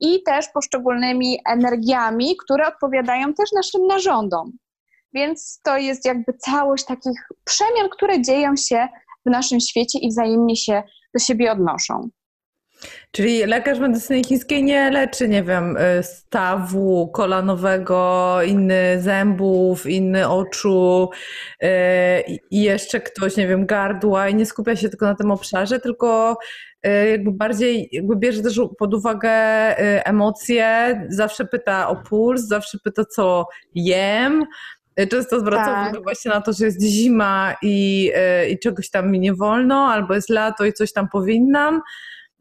i 0.00 0.22
też 0.22 0.48
poszczególnymi 0.54 1.38
energiami, 1.48 2.36
które 2.44 2.68
odpowiadają 2.68 3.34
też 3.34 3.52
naszym 3.52 3.86
narządom. 3.86 4.52
Więc 5.14 5.60
to 5.64 5.78
jest 5.78 6.04
jakby 6.04 6.32
całość 6.32 6.84
takich 6.84 7.20
przemian, 7.44 7.88
które 7.92 8.22
dzieją 8.22 8.56
się 8.56 8.88
w 9.26 9.30
naszym 9.30 9.60
świecie 9.60 9.98
i 9.98 10.08
wzajemnie 10.08 10.56
się 10.56 10.82
do 11.14 11.20
siebie 11.20 11.52
odnoszą. 11.52 12.08
Czyli 13.10 13.46
lekarz 13.46 13.78
medycyny 13.78 14.24
chińskiej 14.24 14.64
nie 14.64 14.90
leczy, 14.90 15.28
nie 15.28 15.42
wiem, 15.42 15.76
y, 15.76 16.02
stawu 16.02 17.08
kolanowego, 17.08 18.38
inny 18.46 19.00
zębów, 19.00 19.86
inny 19.86 20.28
oczu 20.28 21.10
y, 21.62 21.68
i 22.50 22.62
jeszcze 22.62 23.00
ktoś, 23.00 23.36
nie 23.36 23.48
wiem, 23.48 23.66
gardła 23.66 24.28
i 24.28 24.34
nie 24.34 24.46
skupia 24.46 24.76
się 24.76 24.88
tylko 24.88 25.06
na 25.06 25.14
tym 25.14 25.30
obszarze, 25.30 25.80
tylko 25.80 26.38
y, 26.86 27.08
jakby 27.10 27.32
bardziej 27.32 27.88
jakby 27.92 28.16
bierze 28.16 28.42
też 28.42 28.60
pod 28.78 28.94
uwagę 28.94 29.30
emocje, 30.06 31.00
zawsze 31.08 31.44
pyta 31.44 31.88
o 31.88 31.96
puls, 31.96 32.40
zawsze 32.42 32.78
pyta 32.84 33.04
co 33.04 33.46
jem, 33.74 34.44
Często 35.10 35.40
zwracam 35.40 35.74
tak. 35.74 35.82
uwagę 35.82 36.00
właśnie 36.00 36.30
na 36.30 36.40
to, 36.40 36.52
że 36.52 36.64
jest 36.64 36.82
zima 36.82 37.54
i, 37.62 38.10
i 38.50 38.58
czegoś 38.58 38.90
tam 38.90 39.10
mi 39.10 39.20
nie 39.20 39.34
wolno, 39.34 39.76
albo 39.76 40.14
jest 40.14 40.30
lato 40.30 40.64
i 40.64 40.72
coś 40.72 40.92
tam 40.92 41.08
powinnam. 41.08 41.80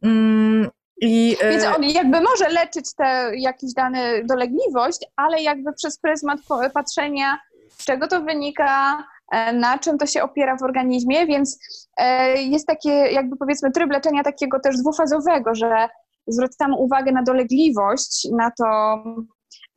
Mm, 0.03 0.69
I, 1.01 1.37
Więc 1.41 1.63
on 1.63 1.83
jakby 1.83 2.21
może 2.21 2.49
leczyć 2.49 2.93
tę 2.95 3.31
jakąś 3.35 3.73
daną 3.73 3.99
dolegliwość, 4.23 4.99
ale 5.15 5.41
jakby 5.41 5.73
przez 5.73 5.99
pryzmat 5.99 6.39
patrzenia, 6.73 7.39
z 7.69 7.85
czego 7.85 8.07
to 8.07 8.21
wynika, 8.21 9.03
e, 9.31 9.53
na 9.53 9.77
czym 9.77 9.97
to 9.97 10.05
się 10.05 10.23
opiera 10.23 10.57
w 10.57 10.63
organizmie, 10.63 11.25
więc 11.25 11.59
e, 11.97 12.37
jest 12.41 12.67
takie 12.67 12.89
jakby 12.89 13.37
powiedzmy 13.37 13.71
tryb 13.71 13.91
leczenia 13.91 14.23
takiego 14.23 14.59
też 14.59 14.77
dwufazowego, 14.77 15.55
że 15.55 15.89
zwracamy 16.27 16.75
uwagę 16.75 17.11
na 17.11 17.23
dolegliwość, 17.23 18.27
na 18.31 18.51
to, 18.51 19.03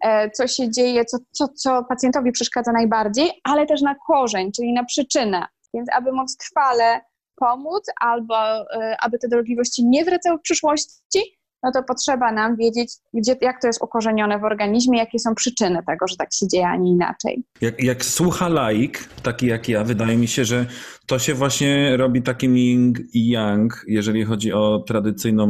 e, 0.01 0.31
co 0.31 0.47
się 0.47 0.71
dzieje, 0.71 1.05
co, 1.05 1.19
co, 1.31 1.49
co 1.49 1.85
pacjentowi 1.85 2.33
przeszkadza 2.33 2.73
najbardziej, 2.73 3.41
ale 3.45 3.67
też 3.67 3.83
na 3.83 3.95
korzeń, 4.07 4.53
czyli 4.53 4.73
na 4.73 4.85
przyczynę. 4.85 5.47
Więc 5.75 5.89
aby 5.97 6.13
móc 6.13 6.37
trwale 6.37 7.01
pomóc, 7.41 7.85
albo 8.01 8.61
y, 8.61 8.67
aby 9.03 9.19
te 9.19 9.29
dolegliwości 9.29 9.87
nie 9.87 10.05
wracały 10.05 10.39
w 10.39 10.43
przyszłości, 10.43 11.21
no 11.63 11.71
to 11.73 11.83
potrzeba 11.83 12.33
nam 12.33 12.57
wiedzieć, 12.57 12.93
gdzie, 13.15 13.37
jak 13.41 13.61
to 13.61 13.67
jest 13.67 13.83
ukorzenione 13.83 14.39
w 14.39 14.45
organizmie, 14.45 14.99
jakie 14.99 15.19
są 15.19 15.35
przyczyny 15.35 15.83
tego, 15.87 16.07
że 16.09 16.17
tak 16.17 16.29
się 16.35 16.49
dzieje, 16.49 16.67
a 16.67 16.77
nie 16.77 16.91
inaczej. 16.91 17.45
Jak, 17.61 17.83
jak 17.83 18.05
słucha 18.05 18.49
laik, 18.49 19.09
taki 19.23 19.47
jak 19.47 19.69
ja, 19.69 19.85
wydaje 19.85 20.17
mi 20.17 20.29
się, 20.29 20.45
że 20.45 20.67
to 21.07 21.19
się 21.19 21.35
właśnie 21.35 21.97
robi 21.97 22.23
takim 22.23 22.57
yin 22.57 22.93
i 23.15 23.29
yang, 23.29 23.85
jeżeli 23.87 24.25
chodzi 24.25 24.53
o 24.53 24.85
tradycyjną 24.87 25.47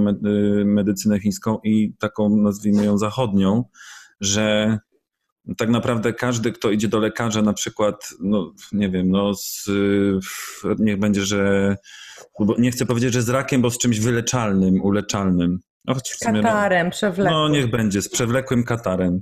medycynę 0.64 1.20
chińską 1.20 1.58
i 1.64 1.94
taką, 1.98 2.36
nazwijmy 2.36 2.84
ją, 2.84 2.98
zachodnią, 2.98 3.64
że 4.20 4.78
tak 5.58 5.68
naprawdę 5.68 6.12
każdy, 6.12 6.52
kto 6.52 6.70
idzie 6.70 6.88
do 6.88 6.98
lekarza, 6.98 7.42
na 7.42 7.52
przykład, 7.52 8.10
no 8.20 8.52
nie 8.72 8.90
wiem, 8.90 9.10
no 9.10 9.34
z, 9.34 9.70
niech 10.78 10.98
będzie, 10.98 11.24
że 11.24 11.76
nie 12.58 12.70
chcę 12.70 12.86
powiedzieć, 12.86 13.12
że 13.12 13.22
z 13.22 13.28
rakiem, 13.28 13.62
bo 13.62 13.70
z 13.70 13.78
czymś 13.78 14.00
wyleczalnym, 14.00 14.82
uleczalnym. 14.82 15.58
No, 15.84 15.94
choć 15.94 16.08
sumie, 16.08 16.42
katarem 16.42 16.86
no, 16.86 16.90
przewlekłym. 16.90 17.40
No 17.40 17.48
niech 17.48 17.70
będzie, 17.70 18.02
z 18.02 18.08
przewlekłym 18.08 18.64
katarem. 18.64 19.20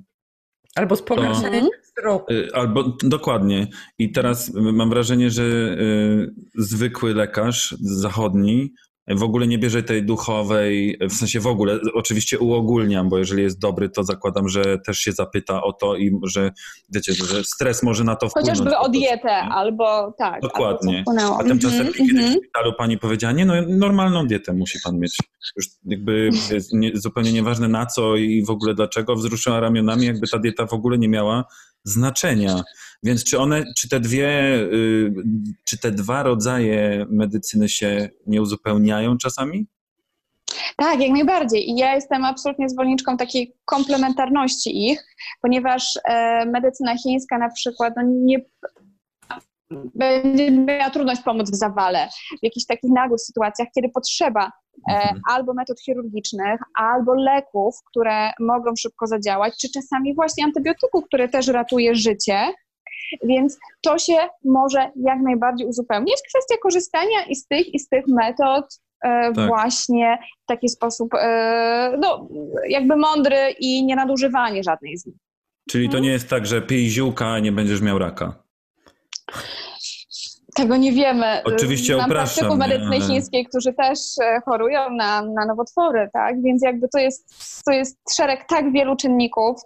Albo 0.75 0.97
z 0.97 1.03
pogarszeniem 1.03 1.69
wzroku. 1.99 2.33
Y, 2.33 2.49
albo 2.55 2.97
dokładnie. 3.03 3.67
I 3.99 4.13
teraz 4.13 4.53
mam 4.55 4.91
wrażenie, 4.91 5.31
że 5.31 5.43
y, 5.43 6.35
zwykły 6.55 7.15
lekarz 7.15 7.75
zachodni 7.81 8.73
w 9.17 9.23
ogóle 9.23 9.47
nie 9.47 9.59
bierze 9.59 9.83
tej 9.83 10.05
duchowej, 10.05 10.99
w 11.01 11.13
sensie 11.13 11.41
w 11.41 11.47
ogóle, 11.47 11.79
oczywiście 11.95 12.39
uogólniam, 12.39 13.09
bo 13.09 13.19
jeżeli 13.19 13.43
jest 13.43 13.59
dobry, 13.59 13.89
to 13.91 14.05
zakładam, 14.05 14.49
że 14.49 14.79
też 14.87 14.99
się 14.99 15.13
zapyta 15.13 15.63
o 15.63 15.73
to 15.73 15.97
i 15.97 16.21
że, 16.23 16.51
wiecie, 16.95 17.13
że 17.13 17.45
stres 17.45 17.83
może 17.83 18.05
na 18.05 18.17
to 18.17 18.29
wpłynąć. 18.29 18.59
Chociażby 18.59 18.79
o 18.79 18.89
dietę 18.89 19.31
albo 19.31 20.15
tak. 20.19 20.41
Dokładnie. 20.41 21.05
Albo 21.07 21.39
A 21.39 21.45
tymczasem 21.45 21.81
mm 21.81 21.93
-hmm, 21.93 21.97
kiedyś 21.97 22.27
w 22.27 22.39
szpitalu 22.39 22.73
pani 22.79 22.99
powiedziała, 22.99 23.33
nie 23.33 23.45
no, 23.45 23.55
normalną 23.69 24.27
dietę 24.27 24.53
musi 24.53 24.79
pan 24.85 24.99
mieć. 24.99 25.17
Już 25.57 25.67
jakby 25.85 26.31
nie, 26.73 26.91
zupełnie 26.95 27.33
nieważne 27.33 27.69
na 27.69 27.87
co 27.87 28.17
i 28.17 28.45
w 28.45 28.51
ogóle 28.51 28.75
dlaczego, 28.75 29.17
wzruszyła 29.17 29.61
ramionami, 29.61 30.07
jakby 30.07 30.29
ta 30.29 30.39
dieta 30.39 30.67
w 30.67 30.73
ogóle 30.73 30.99
nie 30.99 31.09
miała 31.09 31.45
znaczenia. 31.85 32.63
Więc 33.03 33.25
czy 33.25 33.39
one, 33.39 33.65
czy 33.77 33.89
te 33.89 34.01
dwie, 34.01 34.55
y, 34.55 35.13
czy 35.65 35.79
te 35.79 35.91
dwa 35.91 36.23
rodzaje 36.23 37.07
medycyny 37.11 37.69
się 37.69 38.09
nie 38.27 38.43
uzupełniają 38.43 39.19
czasami? 39.19 39.67
Tak, 40.77 41.01
jak 41.01 41.11
najbardziej. 41.11 41.71
I 41.71 41.77
ja 41.77 41.95
jestem 41.95 42.25
absolutnie 42.25 42.69
zwolenniczką 42.69 43.17
takiej 43.17 43.55
komplementarności 43.65 44.91
ich, 44.91 45.05
ponieważ 45.43 45.99
e, 46.05 46.47
medycyna 46.47 46.99
chińska 46.99 47.39
na 47.39 47.51
przykład 47.51 47.95
no 47.97 48.03
nie 48.07 48.39
będzie 49.95 50.51
miała 50.51 50.91
trudność 50.91 51.23
pomóc 51.23 51.51
w 51.51 51.55
zawale, 51.55 52.09
w 52.41 52.45
jakichś 52.45 52.67
takich 52.67 52.91
nagłych 52.91 53.21
sytuacjach, 53.21 53.69
kiedy 53.75 53.89
potrzeba 53.89 54.53
e, 54.91 54.95
mhm. 54.95 55.21
albo 55.31 55.55
metod 55.55 55.81
chirurgicznych, 55.81 56.61
albo 56.75 57.15
leków, 57.15 57.75
które 57.91 58.31
mogą 58.41 58.77
szybko 58.79 59.07
zadziałać, 59.07 59.55
czy 59.61 59.69
czasami 59.71 60.15
właśnie 60.15 60.45
antybiotyków, 60.45 61.05
które 61.05 61.29
też 61.29 61.49
ratuje 61.49 61.95
życie, 61.95 62.53
więc 63.25 63.59
to 63.83 63.99
się 63.99 64.17
może 64.45 64.91
jak 64.97 65.19
najbardziej 65.23 65.67
uzupełnić. 65.67 66.17
Kwestia 66.29 66.57
korzystania 66.63 67.25
i 67.29 67.37
z 67.37 67.47
tych, 67.47 67.75
i 67.75 67.79
z 67.79 67.89
tych 67.89 68.05
metod 68.09 68.81
e, 69.05 69.33
tak. 69.33 69.47
właśnie 69.47 70.19
w 70.43 70.47
taki 70.47 70.69
sposób, 70.69 71.15
e, 71.15 71.97
no, 72.01 72.29
jakby 72.69 72.97
mądry 72.97 73.37
i 73.59 73.85
nie 73.85 73.97
nadużywanie 73.97 74.63
żadnej 74.63 74.97
z 74.97 75.07
nich. 75.07 75.17
Czyli 75.71 75.85
to 75.85 75.97
mhm. 75.97 76.05
nie 76.05 76.11
jest 76.11 76.31
tak, 76.31 76.47
że 76.47 76.63
pij 76.63 76.91
ziółka, 76.91 77.27
a 77.27 77.39
nie 77.39 77.53
będziesz 77.53 77.81
miał 77.81 77.99
raka. 77.99 78.48
Tego 80.59 80.77
nie 80.77 80.93
wiemy. 80.93 81.43
Oczywiście 81.45 81.97
Mam 81.97 82.11
praktyków 82.11 82.59
medycyny 82.59 83.01
chińskiej, 83.01 83.47
którzy 83.47 83.73
też 83.73 83.99
e, 84.23 84.41
chorują 84.45 84.91
na, 84.91 85.23
na 85.23 85.47
nowotwory, 85.47 86.09
tak? 86.13 86.43
Więc 86.43 86.63
jakby 86.63 86.89
to 86.89 86.99
jest, 86.99 87.35
to 87.65 87.73
jest 87.73 87.99
szereg 88.17 88.45
tak 88.49 88.73
wielu 88.73 88.97
czynników, 88.97 89.57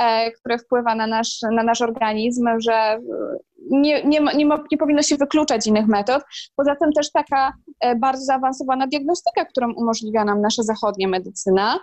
e, 0.00 0.30
które 0.30 0.58
wpływa 0.58 0.94
na 0.94 1.06
nasz, 1.06 1.38
na 1.52 1.62
nasz 1.62 1.80
organizm, 1.80 2.48
że 2.58 2.72
e, 2.72 3.00
nie, 3.70 4.02
nie, 4.04 4.20
nie, 4.20 4.46
nie 4.72 4.78
powinno 4.78 5.02
się 5.02 5.16
wykluczać 5.16 5.66
innych 5.66 5.86
metod. 5.86 6.22
Poza 6.56 6.76
tym 6.76 6.92
też 6.92 7.12
taka 7.12 7.52
e, 7.80 7.96
bardzo 7.96 8.24
zaawansowana 8.24 8.86
diagnostyka, 8.86 9.44
którą 9.44 9.72
umożliwia 9.72 10.24
nam 10.24 10.40
nasza 10.40 10.62
zachodnia 10.62 11.08
medycyna, 11.08 11.78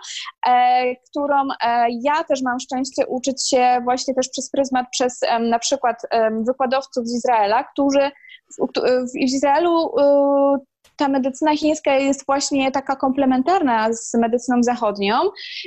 e, 0.48 0.94
którą 1.10 1.36
e, 1.64 1.86
ja 2.02 2.24
też 2.24 2.42
mam 2.42 2.60
szczęście 2.60 3.06
uczyć 3.06 3.48
się 3.48 3.80
właśnie 3.84 4.14
też 4.14 4.28
przez 4.28 4.50
pryzmat, 4.50 4.86
przez 4.92 5.20
na 5.40 5.58
przykład 5.58 5.96
wykładowców 6.46 7.06
z 7.06 7.14
Izraela, 7.16 7.64
którzy 7.64 8.10
w 9.14 9.16
Izraelu 9.18 9.86
y, 9.86 10.78
ta 10.96 11.08
medycyna 11.08 11.56
chińska 11.56 11.94
jest 11.94 12.26
właśnie 12.26 12.72
taka 12.72 12.96
komplementarna 12.96 13.92
z 13.92 14.14
medycyną 14.14 14.62
zachodnią, 14.62 15.14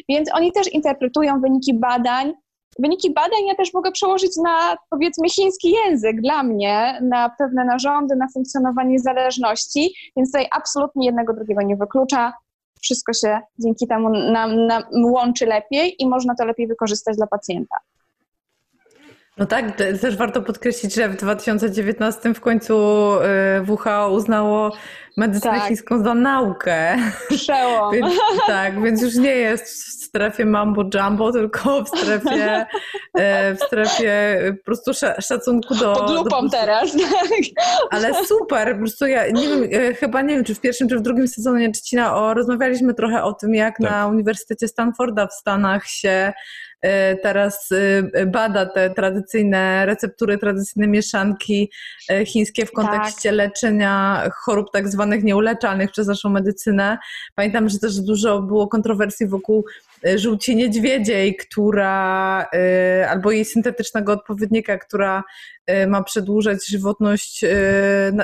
więc 0.10 0.30
oni 0.34 0.52
też 0.52 0.74
interpretują 0.74 1.41
wyniki 1.41 1.74
badań. 1.74 2.34
Wyniki 2.80 3.13
badań 3.13 3.46
ja 3.48 3.56
też 3.56 3.74
mogę 3.74 3.91
przełożyć 3.91 4.32
na 4.44 4.76
powiedzmy 4.89 5.30
chiński 5.30 5.74
język 5.86 6.22
dla 6.22 6.44
mnie, 6.44 7.00
na 7.02 7.30
pewne 7.38 7.65
narządy, 7.65 8.15
na 8.15 8.28
funkcjonowanie 8.34 9.00
zależności, 9.00 9.94
więc 10.17 10.32
tutaj 10.32 10.48
absolutnie 10.52 11.06
jednego 11.06 11.34
drugiego 11.34 11.62
nie 11.62 11.76
wyklucza. 11.76 12.34
Wszystko 12.82 13.13
się 13.13 13.39
dzięki 13.60 13.88
temu 13.88 14.10
nam, 14.10 14.65
nam 14.65 14.84
łączy 15.04 15.46
lepiej 15.46 15.96
i 16.00 16.08
można 16.08 16.36
to 16.36 16.46
lepiej 16.46 16.67
wykorzystać 16.67 17.17
dla 17.17 17.28
pacjenta. 17.28 17.76
No 19.41 19.47
tak, 19.47 19.77
też 20.01 20.17
warto 20.17 20.41
podkreślić, 20.41 20.93
że 20.93 21.10
w 21.10 21.15
2019 21.15 22.34
w 22.34 22.41
końcu 22.41 22.75
y, 23.13 23.71
WHO 23.71 24.12
uznało 24.12 24.71
medycynę 25.17 25.60
tak. 25.60 25.67
chińską 25.67 26.04
za 26.04 26.13
naukę. 26.13 26.97
Przełom. 27.30 27.91
więc, 27.95 28.13
tak, 28.47 28.84
więc 28.84 29.01
już 29.01 29.15
nie 29.15 29.36
jest 29.36 30.01
strefie 30.04 30.45
mambo 30.45 30.84
jumbo, 30.93 31.32
tylko 31.32 31.84
w 31.84 31.88
strefie, 31.88 32.65
e, 33.13 33.56
w 33.56 33.60
strefie 33.60 34.38
po 34.58 34.65
prostu 34.65 34.91
szacunku 35.19 35.75
do... 35.75 35.93
Pod 35.93 36.10
lupą 36.12 36.41
do, 36.41 36.49
teraz, 36.49 36.91
tak. 36.91 37.30
Ale 37.91 38.25
super, 38.25 38.73
po 38.73 38.80
prostu 38.80 39.08
ja 39.08 39.27
nie 39.32 39.47
wiem, 39.47 39.93
chyba 39.95 40.21
nie 40.21 40.36
wiem, 40.36 40.43
czy 40.43 40.56
w 40.56 40.62
pierwszym, 40.62 40.89
czy 40.89 40.97
w 40.97 41.01
drugim 41.01 41.27
sezonie 41.27 41.71
Trzcina 41.71 42.15
o, 42.15 42.34
rozmawialiśmy 42.34 42.93
trochę 42.93 43.23
o 43.23 43.34
tym, 43.34 43.56
jak 43.56 43.77
tak. 43.77 43.91
na 43.91 44.08
Uniwersytecie 44.08 44.67
Stanforda 44.67 45.27
w 45.27 45.34
Stanach 45.34 45.88
się 45.88 46.34
teraz 47.22 47.70
e, 48.13 48.26
bada 48.26 48.65
te 48.65 48.89
tradycyjne 48.89 49.86
receptury, 49.86 50.38
tradycyjne 50.38 50.88
mieszanki 50.88 51.72
e, 52.10 52.26
chińskie 52.26 52.65
w 52.65 52.72
kontekście 52.72 53.30
tak. 53.30 53.38
leczenia 53.38 54.24
chorób 54.36 54.72
tak 54.74 54.89
zwanych 54.89 55.24
nieuleczalnych 55.24 55.91
przez 55.91 56.08
naszą 56.08 56.30
medycynę. 56.30 56.98
Pamiętam, 57.36 57.70
że 57.70 57.80
też 57.80 58.00
dużo 58.00 58.41
było 58.41 58.67
kontrowersji 58.67 59.28
wokół 59.28 59.65
żółci 60.15 60.56
niedźwiedziej, 60.56 61.36
która 61.36 62.48
albo 63.10 63.32
jej 63.32 63.46
syntetycznego 63.46 64.13
odpowiednika, 64.13 64.78
która 64.78 65.24
ma 65.88 66.04
przedłużać 66.04 66.67
żywotność 66.67 67.46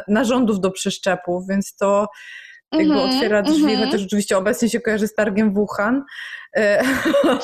narządów 0.08 0.60
do 0.60 0.72
przeszczepów, 0.72 1.48
więc 1.48 1.76
to 1.76 2.08
jakby 2.74 2.94
mm 2.94 2.98
-hmm, 2.98 3.16
otwiera 3.16 3.42
drzwi, 3.42 3.74
mm 3.74 3.76
-hmm. 3.76 3.86
chociaż 3.86 4.06
oczywiście 4.06 4.38
obecnie 4.38 4.70
się 4.70 4.80
kojarzy 4.80 5.08
z 5.08 5.14
targiem 5.14 5.54
Wuhan, 5.54 6.04
e, 6.58 6.84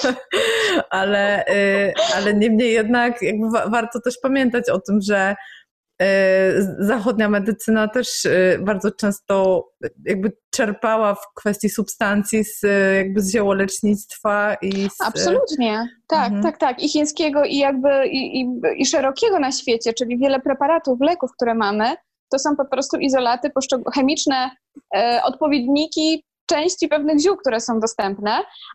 ale, 0.89 1.45
e, 1.45 1.93
ale 2.15 2.33
niemniej 2.33 2.73
jednak 2.73 3.21
jakby 3.21 3.49
warto 3.49 4.01
też 4.01 4.17
pamiętać 4.21 4.69
o 4.69 4.79
tym, 4.79 5.01
że 5.01 5.35
e, 6.01 6.51
zachodnia 6.79 7.29
medycyna 7.29 7.87
też 7.87 8.27
bardzo 8.59 8.91
często 8.91 9.65
jakby 10.05 10.31
czerpała 10.49 11.15
w 11.15 11.33
kwestii 11.35 11.69
substancji 11.69 12.43
z, 12.43 12.61
jakby 12.97 13.21
z 13.21 13.31
ziołolecznictwa 13.31 14.55
i 14.61 14.89
z... 14.89 15.01
Absolutnie, 15.01 15.87
tak, 16.07 16.25
mhm. 16.25 16.43
tak, 16.43 16.57
tak. 16.57 16.83
I 16.83 16.89
chińskiego 16.89 17.43
i 17.43 17.57
jakby 17.57 18.07
i, 18.07 18.41
i, 18.41 18.61
i 18.77 18.85
szerokiego 18.85 19.39
na 19.39 19.51
świecie, 19.51 19.93
czyli 19.93 20.17
wiele 20.17 20.39
preparatów, 20.39 21.01
leków, 21.01 21.31
które 21.31 21.55
mamy, 21.55 21.95
to 22.31 22.39
są 22.39 22.55
po 22.55 22.65
prostu 22.65 22.97
izolaty 22.97 23.51
chemiczne, 23.95 24.49
odpowiedniki 25.23 26.23
części 26.45 26.87
pewnych 26.87 27.19
ziół, 27.19 27.37
które 27.37 27.59
są 27.59 27.79
dostępne, 27.79 28.31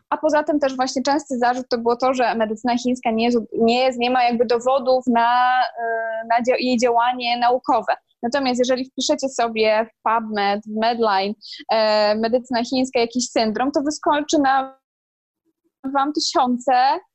a 0.09 0.17
poza 0.17 0.43
tym 0.43 0.59
też 0.59 0.75
właśnie 0.75 1.01
częsty 1.03 1.37
zarzut 1.37 1.65
to 1.69 1.77
było 1.77 1.95
to, 1.95 2.13
że 2.13 2.35
medycyna 2.35 2.77
chińska 2.77 3.11
nie, 3.11 3.25
jest, 3.25 3.37
nie, 3.59 3.83
jest, 3.83 3.99
nie 3.99 4.11
ma 4.11 4.23
jakby 4.23 4.45
dowodów 4.45 5.03
na, 5.07 5.61
e, 5.61 6.27
na 6.29 6.55
jej 6.59 6.77
działanie 6.77 7.37
naukowe. 7.37 7.93
Natomiast 8.23 8.59
jeżeli 8.59 8.85
wpiszecie 8.85 9.29
sobie 9.29 9.85
w 9.85 10.09
PubMed, 10.09 10.61
w 10.65 10.79
Medline 10.79 11.33
e, 11.71 12.15
medycyna 12.15 12.63
chińska 12.63 12.99
jakiś 12.99 13.29
syndrom, 13.29 13.71
to 13.71 13.81
wyskoczy 13.81 14.39
na 14.39 14.79
wam 15.93 16.13
tysiące 16.13 16.73
E, 16.73 17.08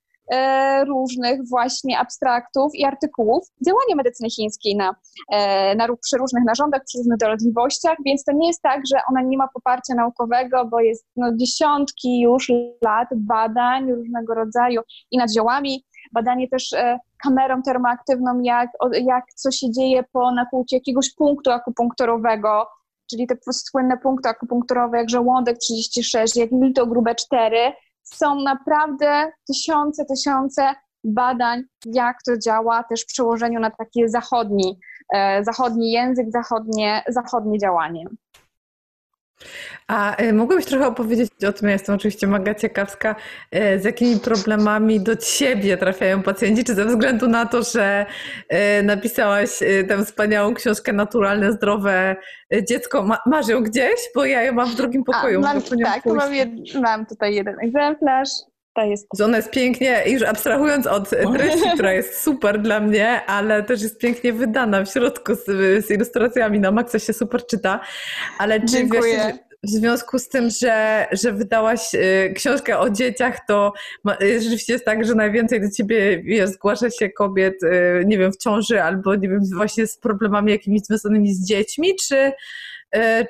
różnych 0.87 1.49
właśnie 1.49 1.99
abstraktów 1.99 2.75
i 2.75 2.85
artykułów 2.85 3.49
działania 3.67 3.95
medycyny 3.97 4.31
chińskiej 4.31 4.77
na, 4.77 4.95
e, 5.33 5.75
na, 5.75 5.87
przy 6.03 6.17
różnych 6.19 6.45
narządach, 6.45 6.83
przy 6.87 6.99
różnych 6.99 7.19
dolegliwościach, 7.19 7.97
więc 8.07 8.25
to 8.25 8.33
nie 8.33 8.49
jest 8.49 8.63
tak, 8.63 8.81
że 8.93 8.99
ona 9.11 9.23
nie 9.23 9.39
ma 9.39 9.49
poparcia 9.55 9.95
naukowego, 9.95 10.65
bo 10.65 10.81
jest 10.81 11.07
no, 11.17 11.33
dziesiątki 11.37 12.21
już 12.21 12.53
lat 12.83 13.09
badań 13.17 13.93
różnego 13.93 14.35
rodzaju 14.35 14.81
i 15.11 15.19
nad 15.19 15.33
ziołami, 15.33 15.85
badanie 16.13 16.49
też 16.49 16.73
e, 16.73 16.99
kamerą 17.25 17.63
termoaktywną, 17.63 18.41
jak, 18.43 18.71
jak 19.03 19.25
co 19.35 19.51
się 19.51 19.71
dzieje 19.71 20.05
po 20.13 20.33
nakłuciu 20.33 20.77
jakiegoś 20.77 21.15
punktu 21.15 21.51
akupunkturowego, 21.51 22.67
czyli 23.11 23.27
te 23.27 23.37
słynne 23.53 23.97
punkty 23.99 24.29
akupunkturowe, 24.29 24.99
jak 24.99 25.11
żołądek 25.11 25.59
36, 25.59 26.37
jak 26.37 26.53
milto 26.53 26.87
grube 26.87 27.15
4, 27.15 27.73
są 28.05 28.41
naprawdę 28.41 29.33
tysiące, 29.47 30.05
tysiące 30.05 30.75
badań, 31.05 31.63
jak 31.87 32.17
to 32.27 32.39
działa 32.39 32.83
też 32.83 33.03
w 33.03 33.07
przełożeniu 33.07 33.61
na 33.61 33.71
taki 33.71 34.09
zachodni, 34.09 34.79
e, 35.15 35.45
zachodni 35.45 35.93
język, 35.93 36.27
zachodnie, 36.31 37.03
zachodnie 37.09 37.59
działanie. 37.59 38.05
A 39.87 40.23
y, 40.23 40.33
mogłabyś 40.33 40.67
trochę 40.67 40.87
opowiedzieć 40.87 41.31
o 41.49 41.53
tym, 41.53 41.69
ja 41.69 41.73
jestem 41.73 41.95
oczywiście 41.95 42.27
mega 42.27 42.55
ciekawska, 42.55 43.17
y, 43.55 43.81
z 43.81 43.85
jakimi 43.85 44.21
problemami 44.21 45.01
do 45.01 45.17
ciebie 45.17 45.77
trafiają 45.77 46.23
pacjenci, 46.23 46.65
czy 46.65 46.75
ze 46.75 46.85
względu 46.85 47.29
na 47.29 47.47
to, 47.47 47.63
że 47.63 48.07
y, 48.53 48.83
napisałaś 48.83 49.51
tę 49.89 50.05
wspaniałą 50.05 50.55
książkę 50.55 50.93
Naturalne, 50.93 51.53
Zdrowe 51.53 52.17
Dziecko, 52.69 53.03
Ma, 53.03 53.19
masz 53.27 53.49
ją 53.49 53.63
gdzieś? 53.63 54.01
Bo 54.15 54.25
ja 54.25 54.43
ją 54.43 54.53
mam 54.53 54.69
w 54.69 54.75
drugim 54.75 55.05
pokoju. 55.05 55.39
A, 55.39 55.43
mam, 55.43 55.63
tak, 55.63 56.07
mam, 56.07 56.35
jed, 56.35 56.51
mam 56.83 57.07
tutaj 57.07 57.35
jeden 57.35 57.57
egzemplarz. 57.61 58.29
To 58.75 58.83
jest... 58.83 59.21
Ona 59.21 59.37
jest 59.37 59.51
pięknie, 59.51 60.03
już 60.07 60.23
abstrahując 60.23 60.87
od 60.87 61.11
treści, 61.11 61.71
która 61.75 61.93
jest 61.93 62.23
super 62.23 62.63
dla 62.63 62.81
mnie, 62.81 63.25
ale 63.27 63.63
też 63.63 63.83
jest 63.83 63.99
pięknie 63.99 64.33
wydana 64.33 64.85
w 64.85 64.91
środku 64.91 65.35
z, 65.35 65.45
z 65.87 65.91
ilustracjami, 65.91 66.61
na 66.61 66.71
maksa 66.71 66.99
się 66.99 67.13
super 67.13 67.47
czyta. 67.47 67.81
Ale 68.39 68.61
czy 68.61 68.67
Dziękuję. 68.67 69.17
wiesz, 69.17 69.35
w 69.65 69.71
związku 69.71 70.19
z 70.19 70.29
tym, 70.29 70.51
że, 70.51 71.07
że 71.13 71.33
wydałaś 71.33 71.95
y, 71.95 72.33
książkę 72.37 72.79
o 72.79 72.91
dzieciach, 72.91 73.47
to 73.49 73.73
y, 74.23 74.41
rzeczywiście 74.41 74.73
jest 74.73 74.85
tak, 74.85 75.05
że 75.05 75.15
najwięcej 75.15 75.61
do 75.61 75.71
ciebie 75.71 76.23
wiesz, 76.23 76.51
zgłasza 76.51 76.91
się 76.91 77.11
kobiet, 77.11 77.63
y, 77.63 78.05
nie 78.07 78.19
wiem, 78.19 78.33
w 78.33 78.37
ciąży 78.37 78.83
albo 78.83 79.15
nie 79.15 79.29
wiem, 79.29 79.41
właśnie 79.55 79.87
z 79.87 79.99
problemami 79.99 80.53
jakimiś 80.53 80.83
związanymi 80.83 81.35
z 81.35 81.47
dziećmi, 81.47 81.97
czy, 82.09 82.33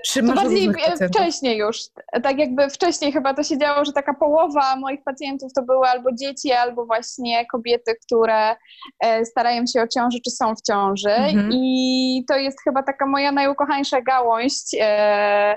czy 0.07 0.23
to 0.23 0.35
bardziej 0.35 0.73
wcześniej 1.09 1.59
już. 1.59 1.79
Tak 2.23 2.39
jakby 2.39 2.71
wcześniej 2.71 3.13
chyba 3.13 3.35
to 3.35 3.43
się 3.43 3.59
działo, 3.59 3.85
że 3.85 3.93
taka 3.93 4.15
połowa 4.15 4.77
moich 4.77 5.05
pacjentów 5.05 5.53
to 5.53 5.63
były 5.63 5.87
albo 5.87 6.13
dzieci, 6.13 6.53
albo 6.53 6.87
właśnie 6.87 7.47
kobiety, 7.47 7.95
które 8.07 8.57
e, 9.01 9.25
starają 9.25 9.67
się 9.67 9.83
o 9.83 9.89
ciąży, 9.89 10.19
czy 10.25 10.31
są 10.31 10.55
w 10.55 10.63
ciąży. 10.63 11.11
Mhm. 11.11 11.51
I 11.53 12.25
to 12.29 12.37
jest 12.37 12.59
chyba 12.65 12.83
taka 12.83 13.07
moja 13.07 13.33
najukochańsza 13.33 14.01
gałąź 14.01 14.53
e, 14.81 15.57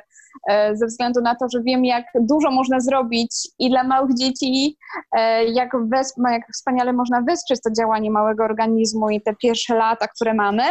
E, 0.50 0.76
ze 0.76 0.86
względu 0.86 1.22
na 1.22 1.36
to, 1.36 1.46
że 1.54 1.62
wiem, 1.62 1.86
jak 1.86 2.06
dużo 2.15 2.52
można 2.52 2.80
zrobić 2.80 3.32
i 3.60 3.70
dla 3.70 3.84
małych 3.84 4.15
dzieci, 4.15 4.78
e, 5.17 5.46
jak, 5.46 5.74
wesp- 5.74 6.32
jak 6.32 6.41
wspaniale 6.54 6.93
można 6.93 7.22
wesprzeć 7.22 7.62
to 7.62 7.70
działanie 7.72 8.12
małego 8.12 8.43
organizmu 8.43 9.10
i 9.10 9.22
te 9.22 9.36
pierwsze 9.36 9.76
lata, 9.76 10.08
które 10.08 10.34
mamy, 10.34 10.63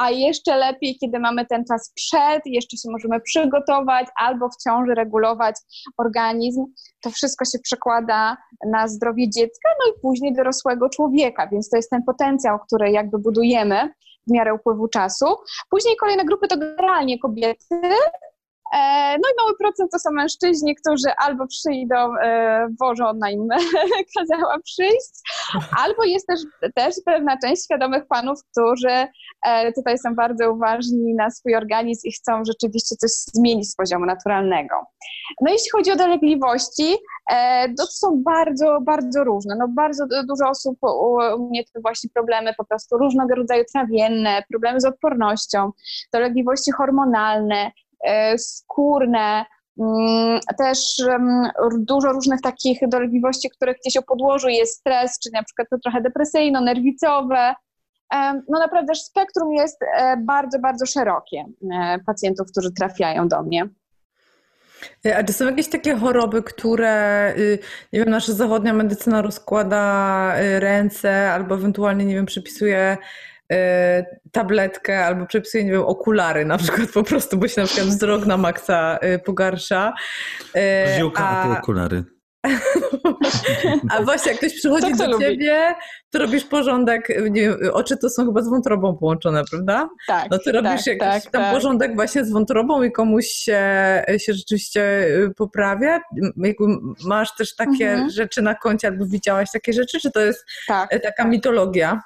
a 0.00 0.10
jeszcze 0.10 0.56
lepiej, 0.56 0.96
kiedy 1.00 1.18
mamy 1.18 1.46
ten 1.46 1.64
czas 1.64 1.92
przed, 1.94 2.42
jeszcze 2.44 2.76
się 2.76 2.88
możemy 2.90 3.20
przygotować 3.20 4.06
albo 4.16 4.48
w 4.48 4.62
ciąży 4.64 4.94
regulować 4.94 5.54
organizm. 5.98 6.64
To 7.02 7.10
wszystko 7.10 7.44
się 7.44 7.58
przekłada 7.58 8.36
na 8.72 8.88
zdrowie 8.88 9.30
dziecka, 9.30 9.68
no 9.80 9.92
i 9.92 10.00
później 10.02 10.34
dorosłego 10.34 10.88
człowieka, 10.88 11.48
więc 11.52 11.68
to 11.68 11.76
jest 11.76 11.90
ten 11.90 12.02
potencjał, 12.02 12.58
który 12.58 12.90
jakby 12.90 13.18
budujemy 13.18 13.94
w 14.28 14.32
miarę 14.32 14.54
upływu 14.54 14.88
czasu. 14.88 15.26
Później 15.70 15.96
kolejne 15.96 16.24
grupy 16.24 16.48
to 16.48 16.58
generalnie 16.58 17.18
kobiety, 17.18 17.80
no 19.22 19.28
i 19.28 19.34
mały 19.38 19.56
procent 19.58 19.90
to 19.92 19.98
są 19.98 20.10
mężczyźni, 20.10 20.74
którzy 20.74 21.14
albo 21.16 21.46
przyjdą, 21.46 22.16
e, 22.22 22.68
Boże, 22.78 23.04
ona 23.06 23.30
im 23.30 23.48
kazała 24.18 24.58
przyjść, 24.64 25.10
albo 25.84 26.04
jest 26.04 26.26
też, 26.26 26.40
też 26.74 26.94
pewna 27.04 27.36
część 27.44 27.64
świadomych 27.64 28.06
panów, 28.08 28.38
którzy 28.52 29.06
e, 29.46 29.72
tutaj 29.72 29.98
są 29.98 30.14
bardzo 30.14 30.52
uważni 30.52 31.14
na 31.14 31.30
swój 31.30 31.54
organizm 31.54 32.00
i 32.04 32.12
chcą 32.12 32.42
rzeczywiście 32.46 32.96
coś 32.96 33.10
zmienić 33.10 33.70
z 33.70 33.76
poziomu 33.76 34.06
naturalnego. 34.06 34.74
No 35.40 35.52
jeśli 35.52 35.70
chodzi 35.70 35.92
o 35.92 35.96
dolegliwości, 35.96 36.96
to 37.78 37.86
są 37.86 38.22
bardzo, 38.24 38.78
bardzo 38.80 39.24
różne. 39.24 39.56
No 39.58 39.68
bardzo 39.68 40.06
dużo 40.28 40.48
osób 40.50 40.78
u 41.38 41.48
mnie 41.48 41.64
to 41.64 41.80
właśnie 41.80 42.10
problemy 42.14 42.54
po 42.58 42.64
prostu 42.64 42.98
różnego 42.98 43.34
rodzaju 43.34 43.64
trawienne, 43.74 44.42
problemy 44.50 44.80
z 44.80 44.84
odpornością, 44.84 45.70
dolegliwości 46.12 46.72
hormonalne, 46.72 47.70
E, 47.70 47.89
skórne, 48.36 49.44
mm, 49.78 50.40
też 50.58 50.78
dużo 51.78 52.12
różnych 52.12 52.40
takich 52.40 52.78
dolegliwości, 52.88 53.50
które 53.50 53.74
gdzieś 53.74 53.96
o 53.96 54.02
podłożu 54.02 54.48
jest 54.48 54.78
stres, 54.78 55.18
czy 55.22 55.30
na 55.32 55.42
przykład 55.42 55.68
to 55.70 55.78
trochę 55.78 56.00
depresyjno-nerwicowe. 56.00 57.54
No 58.48 58.58
naprawdę 58.58 58.94
spektrum 58.94 59.52
jest 59.52 59.82
e, 59.82 60.16
bardzo, 60.16 60.58
bardzo 60.58 60.86
szerokie 60.86 61.44
e, 61.72 61.98
pacjentów, 62.06 62.50
którzy 62.50 62.72
trafiają 62.72 63.28
do 63.28 63.42
mnie. 63.42 63.68
A 65.16 65.24
czy 65.24 65.32
są 65.32 65.44
jakieś 65.46 65.68
takie 65.68 65.96
choroby, 65.96 66.42
które, 66.42 67.34
y, 67.38 67.58
nie 67.92 68.00
wiem, 68.00 68.10
nasza 68.10 68.32
zachodnia 68.32 68.72
medycyna 68.72 69.22
rozkłada 69.22 70.34
y, 70.40 70.60
ręce 70.60 71.32
albo 71.32 71.54
ewentualnie, 71.54 72.04
nie 72.04 72.14
wiem, 72.14 72.26
przypisuje 72.26 72.96
E, 72.96 73.39
tabletkę 74.32 75.04
albo 75.06 75.26
przepisuję, 75.26 75.64
nie 75.64 75.70
wiem, 75.72 75.82
okulary 75.82 76.44
na 76.44 76.58
przykład 76.58 76.90
po 76.90 77.02
prostu, 77.02 77.36
bo 77.36 77.48
się 77.48 77.60
na 77.60 77.66
przykład 77.66 77.86
wzrok 77.88 78.26
na 78.26 78.36
maksa 78.36 78.98
e, 79.00 79.18
pogarsza. 79.18 79.92
E, 80.56 80.96
Ziółka, 80.98 81.28
a, 81.28 81.58
okulary. 81.58 82.04
A 83.90 84.02
właśnie, 84.02 84.30
jak 84.32 84.38
ktoś 84.40 84.54
przychodzi 84.54 84.94
do 84.94 85.10
lubi? 85.10 85.24
ciebie, 85.24 85.74
to 86.10 86.18
robisz 86.18 86.44
porządek, 86.44 87.08
nie 87.30 87.40
wiem, 87.40 87.56
oczy 87.72 87.96
to 87.96 88.10
są 88.10 88.26
chyba 88.26 88.42
z 88.42 88.48
wątrobą 88.48 88.96
połączone, 88.96 89.42
prawda? 89.50 89.88
Tak, 90.06 90.30
No 90.30 90.38
ty 90.38 90.52
robisz 90.52 90.84
tak, 90.84 90.86
jakiś 90.86 91.22
tak, 91.24 91.32
tam 91.32 91.42
tak. 91.42 91.54
porządek 91.54 91.94
właśnie 91.94 92.24
z 92.24 92.32
wątrobą 92.32 92.82
i 92.82 92.92
komuś 92.92 93.26
się, 93.26 93.60
się 94.18 94.32
rzeczywiście 94.34 95.06
poprawia? 95.36 96.00
Jakby 96.36 96.64
masz 97.04 97.34
też 97.36 97.56
takie 97.56 97.90
Mhm. 97.90 98.10
rzeczy 98.10 98.42
na 98.42 98.54
koncie, 98.54 98.88
albo 98.88 99.06
widziałaś 99.06 99.50
takie 99.52 99.72
rzeczy, 99.72 100.00
czy 100.00 100.10
to 100.10 100.20
jest 100.20 100.44
tak. 100.66 101.02
taka 101.02 101.24
mitologia? 101.24 102.00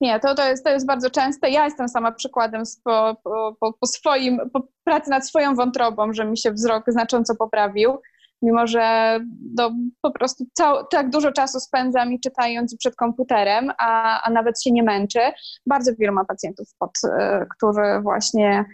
Nie, 0.00 0.20
to, 0.20 0.34
to, 0.34 0.48
jest, 0.48 0.64
to 0.64 0.70
jest 0.70 0.86
bardzo 0.86 1.10
częste. 1.10 1.50
Ja 1.50 1.64
jestem 1.64 1.88
sama 1.88 2.12
przykładem 2.12 2.62
po, 2.84 3.16
po, 3.60 3.72
po, 3.72 3.86
swoim, 3.86 4.40
po 4.52 4.62
pracy 4.84 5.10
nad 5.10 5.28
swoją 5.28 5.54
wątrobą, 5.54 6.12
że 6.12 6.24
mi 6.24 6.38
się 6.38 6.52
wzrok 6.52 6.84
znacząco 6.88 7.34
poprawił, 7.36 7.98
mimo 8.42 8.66
że 8.66 9.18
no, 9.56 9.70
po 10.00 10.10
prostu 10.10 10.44
cał, 10.52 10.86
tak 10.86 11.10
dużo 11.10 11.32
czasu 11.32 11.60
spędzam 11.60 12.12
i 12.12 12.20
czytając 12.20 12.76
przed 12.76 12.96
komputerem, 12.96 13.72
a, 13.78 14.22
a 14.22 14.30
nawet 14.30 14.62
się 14.62 14.72
nie 14.72 14.82
męczy. 14.82 15.20
Bardzo 15.66 15.92
wielu 15.98 16.12
ma 16.12 16.24
pacjentów, 16.24 16.68
pod, 16.78 16.90
e, 17.04 17.46
którzy 17.56 18.00
właśnie 18.02 18.64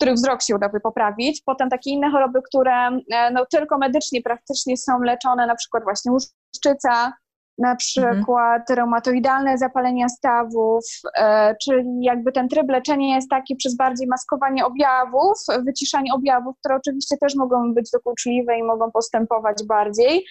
których 0.00 0.14
wzrok 0.14 0.42
się 0.42 0.54
udało 0.54 0.80
poprawić. 0.82 1.42
Potem 1.46 1.70
takie 1.70 1.90
inne 1.90 2.10
choroby, 2.10 2.42
które 2.42 2.88
e, 3.12 3.30
no, 3.32 3.46
tylko 3.46 3.78
medycznie 3.78 4.22
praktycznie 4.22 4.76
są 4.76 5.00
leczone, 5.02 5.46
na 5.46 5.54
przykład 5.54 5.84
właśnie 5.84 6.12
łuszczyca, 6.12 7.12
na 7.60 7.76
przykład 7.76 8.70
reumatoidalne 8.70 9.58
zapalenia 9.58 10.08
stawów, 10.08 10.84
e, 11.16 11.56
czyli 11.64 11.84
jakby 12.00 12.32
ten 12.32 12.48
tryb 12.48 12.70
leczenia 12.70 13.16
jest 13.16 13.30
taki 13.30 13.56
przez 13.56 13.76
bardziej 13.76 14.06
maskowanie 14.06 14.66
objawów, 14.66 15.38
wyciszanie 15.66 16.14
objawów, 16.14 16.56
które 16.58 16.76
oczywiście 16.76 17.16
też 17.16 17.34
mogą 17.34 17.74
być 17.74 17.90
dokuczliwe 17.90 18.58
i 18.58 18.62
mogą 18.62 18.90
postępować 18.90 19.56
bardziej, 19.68 20.24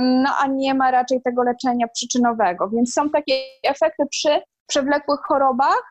no 0.00 0.30
a 0.42 0.46
nie 0.46 0.74
ma 0.74 0.90
raczej 0.90 1.22
tego 1.22 1.42
leczenia 1.42 1.86
przyczynowego. 1.94 2.68
Więc 2.68 2.92
są 2.92 3.10
takie 3.10 3.34
efekty 3.62 4.02
przy 4.10 4.42
przewlekłych 4.66 5.20
chorobach, 5.28 5.82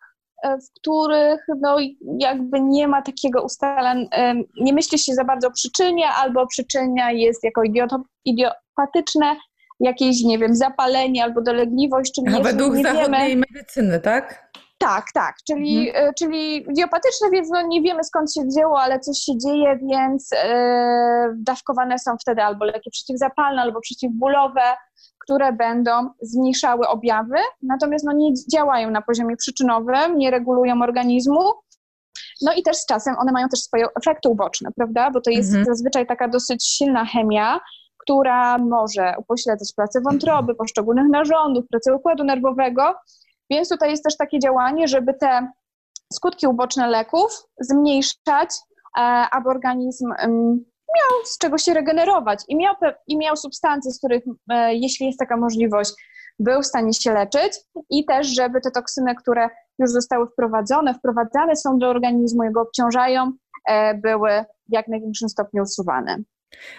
e, 0.44 0.58
w 0.58 0.72
których 0.80 1.46
no, 1.62 1.78
jakby 2.20 2.62
nie 2.62 2.88
ma 2.88 3.02
takiego 3.02 3.44
ustaleń, 3.44 4.08
em, 4.12 4.44
nie 4.62 4.74
myśli 4.74 5.00
się 5.00 5.14
za 5.14 5.24
bardzo 5.24 5.48
o 5.48 5.52
przyczynie, 5.52 6.08
albo 6.08 6.48
przyczynia 6.48 7.12
jest 7.12 7.44
jako 7.44 7.62
idiopatyczne, 8.26 9.36
jakieś, 9.84 10.24
nie 10.24 10.38
wiem, 10.40 10.56
zapalenie 10.56 11.24
albo 11.24 11.42
dolegliwość, 11.42 12.12
czyli 12.16 12.36
A 12.36 12.40
według 12.44 12.76
nie 12.76 12.84
wiemy. 12.84 12.96
zachodniej 13.00 13.38
medycyny, 13.38 14.00
tak? 14.00 14.52
Tak, 14.78 15.06
tak, 15.14 15.36
czyli, 15.48 15.90
e, 15.94 16.14
czyli 16.20 16.58
idiopatyczne, 16.72 17.30
więc 17.32 17.50
no 17.50 17.62
nie 17.68 17.82
wiemy 17.82 18.04
skąd 18.04 18.34
się 18.34 18.42
wzięło, 18.42 18.82
ale 18.82 19.00
coś 19.00 19.18
się 19.18 19.38
dzieje, 19.38 19.80
więc 19.92 20.30
e, 20.34 21.34
dawkowane 21.38 22.00
są 22.00 22.12
wtedy 22.22 22.44
albo 22.44 22.66
leki 22.66 22.90
przeciwzapalne, 22.92 23.62
albo 23.62 23.82
przeciwbólowe, 23.82 24.62
które 25.20 25.54
będą 25.54 25.92
zmniejszały 26.22 26.88
objawy, 26.88 27.36
natomiast 27.62 28.06
no, 28.06 28.12
nie 28.14 28.32
działają 28.54 28.92
na 28.92 29.02
poziomie 29.02 29.36
przyczynowym, 29.38 30.18
nie 30.18 30.32
regulują 30.32 30.82
organizmu. 30.82 31.52
No 32.42 32.54
i 32.54 32.64
też 32.64 32.78
z 32.78 32.86
czasem 32.86 33.16
one 33.20 33.32
mają 33.32 33.50
też 33.50 33.60
swoje 33.60 33.86
efekty 34.02 34.30
uboczne, 34.30 34.70
prawda? 34.76 35.12
Bo 35.12 35.22
to 35.22 35.30
jest 35.30 35.50
Mhm. 35.50 35.66
zazwyczaj 35.66 36.08
taka 36.08 36.28
dosyć 36.28 36.68
silna 36.68 37.06
chemia, 37.06 37.60
która 38.12 38.58
może 38.58 39.14
upośledzać 39.18 39.74
pracę 39.76 40.02
wątroby, 40.02 40.56
poszczególnych 40.56 41.10
narządów, 41.10 41.66
pracę 41.68 41.96
układu 41.96 42.24
nerwowego. 42.24 42.96
Więc 43.50 43.70
tutaj 43.70 43.92
jest 43.92 44.04
też 44.04 44.18
takie 44.18 44.40
działanie, 44.40 44.88
żeby 44.88 45.14
te 45.14 45.52
skutki 46.14 46.48
uboczne 46.48 46.88
leków 46.88 47.48
zmniejszać, 47.60 48.50
e, 48.98 49.02
aby 49.32 49.50
organizm 49.50 50.14
miał 50.96 51.26
z 51.26 51.38
czego 51.38 51.58
się 51.58 51.74
regenerować 51.74 52.44
i 52.48 52.56
miał, 52.56 52.76
i 53.08 53.18
miał 53.18 53.36
substancje, 53.36 53.92
z 53.92 53.98
których, 53.98 54.24
e, 54.50 54.76
jeśli 54.76 55.08
jest 55.08 55.20
taka 55.20 55.38
możliwość, 55.38 55.94
był 56.40 56.62
w 56.62 56.66
stanie 56.66 56.94
się 56.94 57.14
leczyć 57.14 57.54
i 57.90 58.06
też, 58.06 58.28
żeby 58.28 58.62
te 58.62 58.72
toksyny, 58.72 59.16
które 59.16 59.50
już 59.80 59.92
zostały 59.92 60.28
wprowadzone, 60.28 60.94
wprowadzane 60.94 61.56
są 61.56 61.78
do 61.78 61.90
organizmu, 61.90 62.44
jego 62.44 62.62
obciążają, 62.62 63.32
e, 63.68 63.94
były 63.94 64.46
w 64.70 64.74
jak 64.74 64.88
największym 64.88 65.30
stopniu 65.30 65.64
usuwane. 65.64 66.18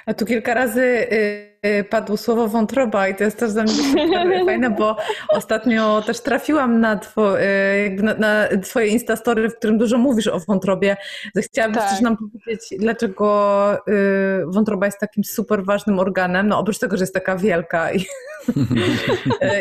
A 0.06 0.14
tu 0.14 0.26
kilka 0.26 0.54
razy 0.54 0.80
y, 0.82 1.68
y, 1.68 1.84
padło 1.84 2.16
słowo 2.16 2.48
wątroba 2.48 3.08
i 3.08 3.14
to 3.14 3.24
jest 3.24 3.38
też 3.38 3.52
dla 3.52 3.62
mnie 3.62 4.44
fajne, 4.46 4.70
bo 4.70 4.96
ostatnio 5.28 6.02
też 6.02 6.20
trafiłam 6.20 6.80
na, 6.80 6.96
two, 6.96 7.40
y, 7.40 7.96
na, 8.02 8.14
na 8.14 8.48
twoje 8.62 8.86
instastory, 8.86 9.48
w 9.48 9.56
którym 9.56 9.78
dużo 9.78 9.98
mówisz 9.98 10.26
o 10.26 10.40
wątrobie. 10.40 10.96
Chciałabyś 11.36 11.78
Tak. 11.78 11.90
też 11.90 12.00
nam 12.00 12.16
powiedzieć, 12.16 12.74
dlaczego 12.78 13.22
wątroba 14.46 14.86
jest 14.86 14.98
takim 14.98 15.24
super 15.24 15.64
ważnym 15.64 15.98
organem, 15.98 16.48
no 16.48 16.58
oprócz 16.58 16.78
tego, 16.78 16.96
że 16.96 17.02
jest 17.02 17.14
taka 17.14 17.36
wielka 17.36 17.92
i, 17.92 17.98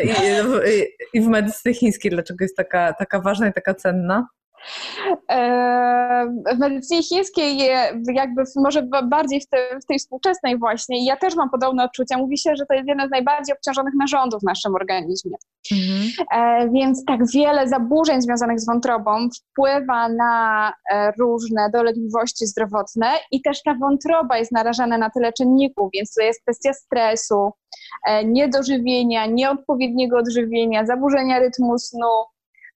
i, 0.04 0.10
i, 0.70 1.18
i 1.18 1.20
w 1.20 1.26
medycynie 1.26 1.74
chińskiej, 1.74 2.10
dlaczego 2.10 2.44
jest 2.44 2.56
taka, 2.56 2.92
taka 2.92 3.20
ważna 3.20 3.48
i 3.48 3.52
taka 3.52 3.74
cenna? 3.74 4.26
E, 5.30 6.26
w 6.54 6.58
medycynie 6.58 7.02
chińskiej 7.02 7.58
je- 7.58 8.02
jakby 8.14 8.42
może 8.56 8.82
ba- 8.82 9.02
bardziej 9.02 9.40
w, 9.40 9.48
te, 9.48 9.56
w 9.82 9.86
tej 9.86 9.98
współczesnej 9.98 10.58
właśnie 10.58 10.98
i 11.00 11.04
ja 11.04 11.16
też 11.16 11.36
mam 11.36 11.50
podobne 11.50 11.84
odczucia. 11.84 12.18
Mówi 12.18 12.38
się, 12.38 12.56
że 12.56 12.66
to 12.66 12.74
jest 12.74 12.88
jeden 12.88 13.08
z 13.08 13.10
najbardziej 13.10 13.56
obciążonych 13.56 13.94
narządów 13.98 14.40
w 14.40 14.46
naszym 14.46 14.74
organizmie. 14.74 15.36
E, 16.34 16.68
więc 16.70 17.04
tak 17.04 17.20
wiele 17.34 17.68
zaburzeń 17.68 18.22
związanych 18.22 18.60
z 18.60 18.66
wątrobą 18.66 19.28
wpływa 19.52 20.08
na 20.08 20.72
e, 20.92 21.12
różne 21.18 21.70
dolegliwości 21.72 22.46
zdrowotne 22.46 23.06
i 23.30 23.42
też 23.42 23.62
ta 23.62 23.74
wątroba 23.74 24.38
jest 24.38 24.52
narażana 24.52 24.98
na 24.98 25.10
tyle 25.10 25.32
czynników, 25.32 25.90
więc 25.94 26.14
to 26.14 26.22
jest 26.22 26.42
kwestia 26.42 26.72
stresu, 26.72 27.50
e, 28.06 28.24
niedożywienia, 28.24 29.26
nieodpowiedniego 29.26 30.18
odżywienia, 30.18 30.86
zaburzenia 30.86 31.38
rytmu 31.38 31.78
snu, 31.78 32.08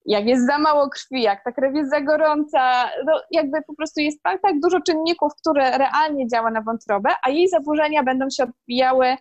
jak 0.07 0.27
jest 0.27 0.47
za 0.47 0.59
mało 0.59 0.89
krwi, 0.89 1.23
jak 1.23 1.45
ta 1.45 1.53
krew 1.53 1.75
jest 1.75 1.91
za 1.91 2.01
gorąca, 2.01 2.91
no 3.07 3.13
jakby 3.31 3.63
po 3.67 3.75
prostu 3.75 4.01
jest 4.01 4.23
tak, 4.23 4.43
tak 4.43 4.61
dużo 4.61 4.81
czynników, 4.81 5.33
które 5.41 5.79
realnie 5.79 6.29
działa 6.29 6.51
na 6.51 6.63
wątrobę, 6.63 7.11
a 7.25 7.31
jej 7.31 7.49
zaburzenia 7.49 8.03
będą 8.03 8.27
się 8.31 8.45
odbijały 8.45 9.17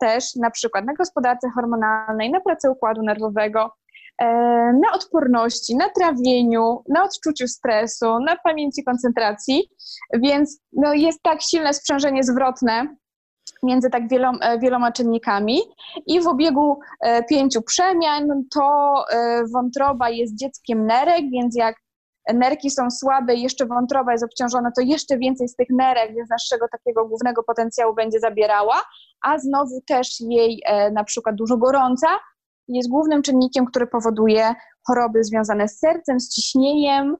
też 0.00 0.24
na 0.36 0.50
przykład 0.50 0.84
na 0.84 0.94
gospodarce 0.94 1.48
hormonalnej, 1.54 2.30
na 2.30 2.40
pracy 2.40 2.70
układu 2.70 3.02
nerwowego, 3.02 3.72
e, 4.18 4.26
na 4.72 4.92
odporności, 4.94 5.76
na 5.76 5.88
trawieniu, 5.88 6.82
na 6.88 7.02
odczuciu 7.02 7.48
stresu, 7.48 8.20
na 8.20 8.36
pamięci 8.36 8.84
koncentracji, 8.84 9.68
więc 10.14 10.60
no, 10.72 10.94
jest 10.94 11.22
tak 11.22 11.42
silne 11.42 11.74
sprzężenie 11.74 12.22
zwrotne 12.22 12.96
między 13.62 13.90
tak 13.90 14.02
e, 14.12 14.58
wieloma 14.58 14.92
czynnikami. 14.92 15.60
I 16.06 16.20
w 16.20 16.26
obiegu 16.26 16.78
e, 17.00 17.22
pięciu 17.24 17.62
przemian 17.62 18.44
to 18.54 18.94
e, 19.12 19.42
wątroba 19.52 20.10
jest 20.10 20.34
dzieckiem 20.34 20.86
nerek, 20.86 21.24
więc 21.32 21.56
jak 21.56 21.76
nerki 22.34 22.70
są 22.70 22.90
słabe 22.90 23.34
i 23.34 23.42
jeszcze 23.42 23.66
wątroba 23.66 24.12
jest 24.12 24.24
obciążona, 24.24 24.70
to 24.76 24.82
jeszcze 24.82 25.18
więcej 25.18 25.48
z 25.48 25.56
tych 25.56 25.68
nerek, 25.70 26.14
więc 26.14 26.30
naszego 26.30 26.66
takiego 26.68 27.08
głównego 27.08 27.42
potencjału 27.42 27.94
będzie 27.94 28.20
zabierała, 28.20 28.82
a 29.22 29.38
znowu 29.38 29.80
też 29.86 30.20
jej 30.20 30.62
na 30.92 31.04
przykład 31.04 31.36
dużo 31.36 31.56
gorąca 31.56 32.08
jest 32.68 32.90
głównym 32.90 33.22
czynnikiem, 33.22 33.66
który 33.66 33.86
powoduje 33.86 34.54
choroby 34.86 35.24
związane 35.24 35.68
z 35.68 35.78
sercem, 35.78 36.20
z 36.20 36.34
ciśnieniem, 36.34 37.16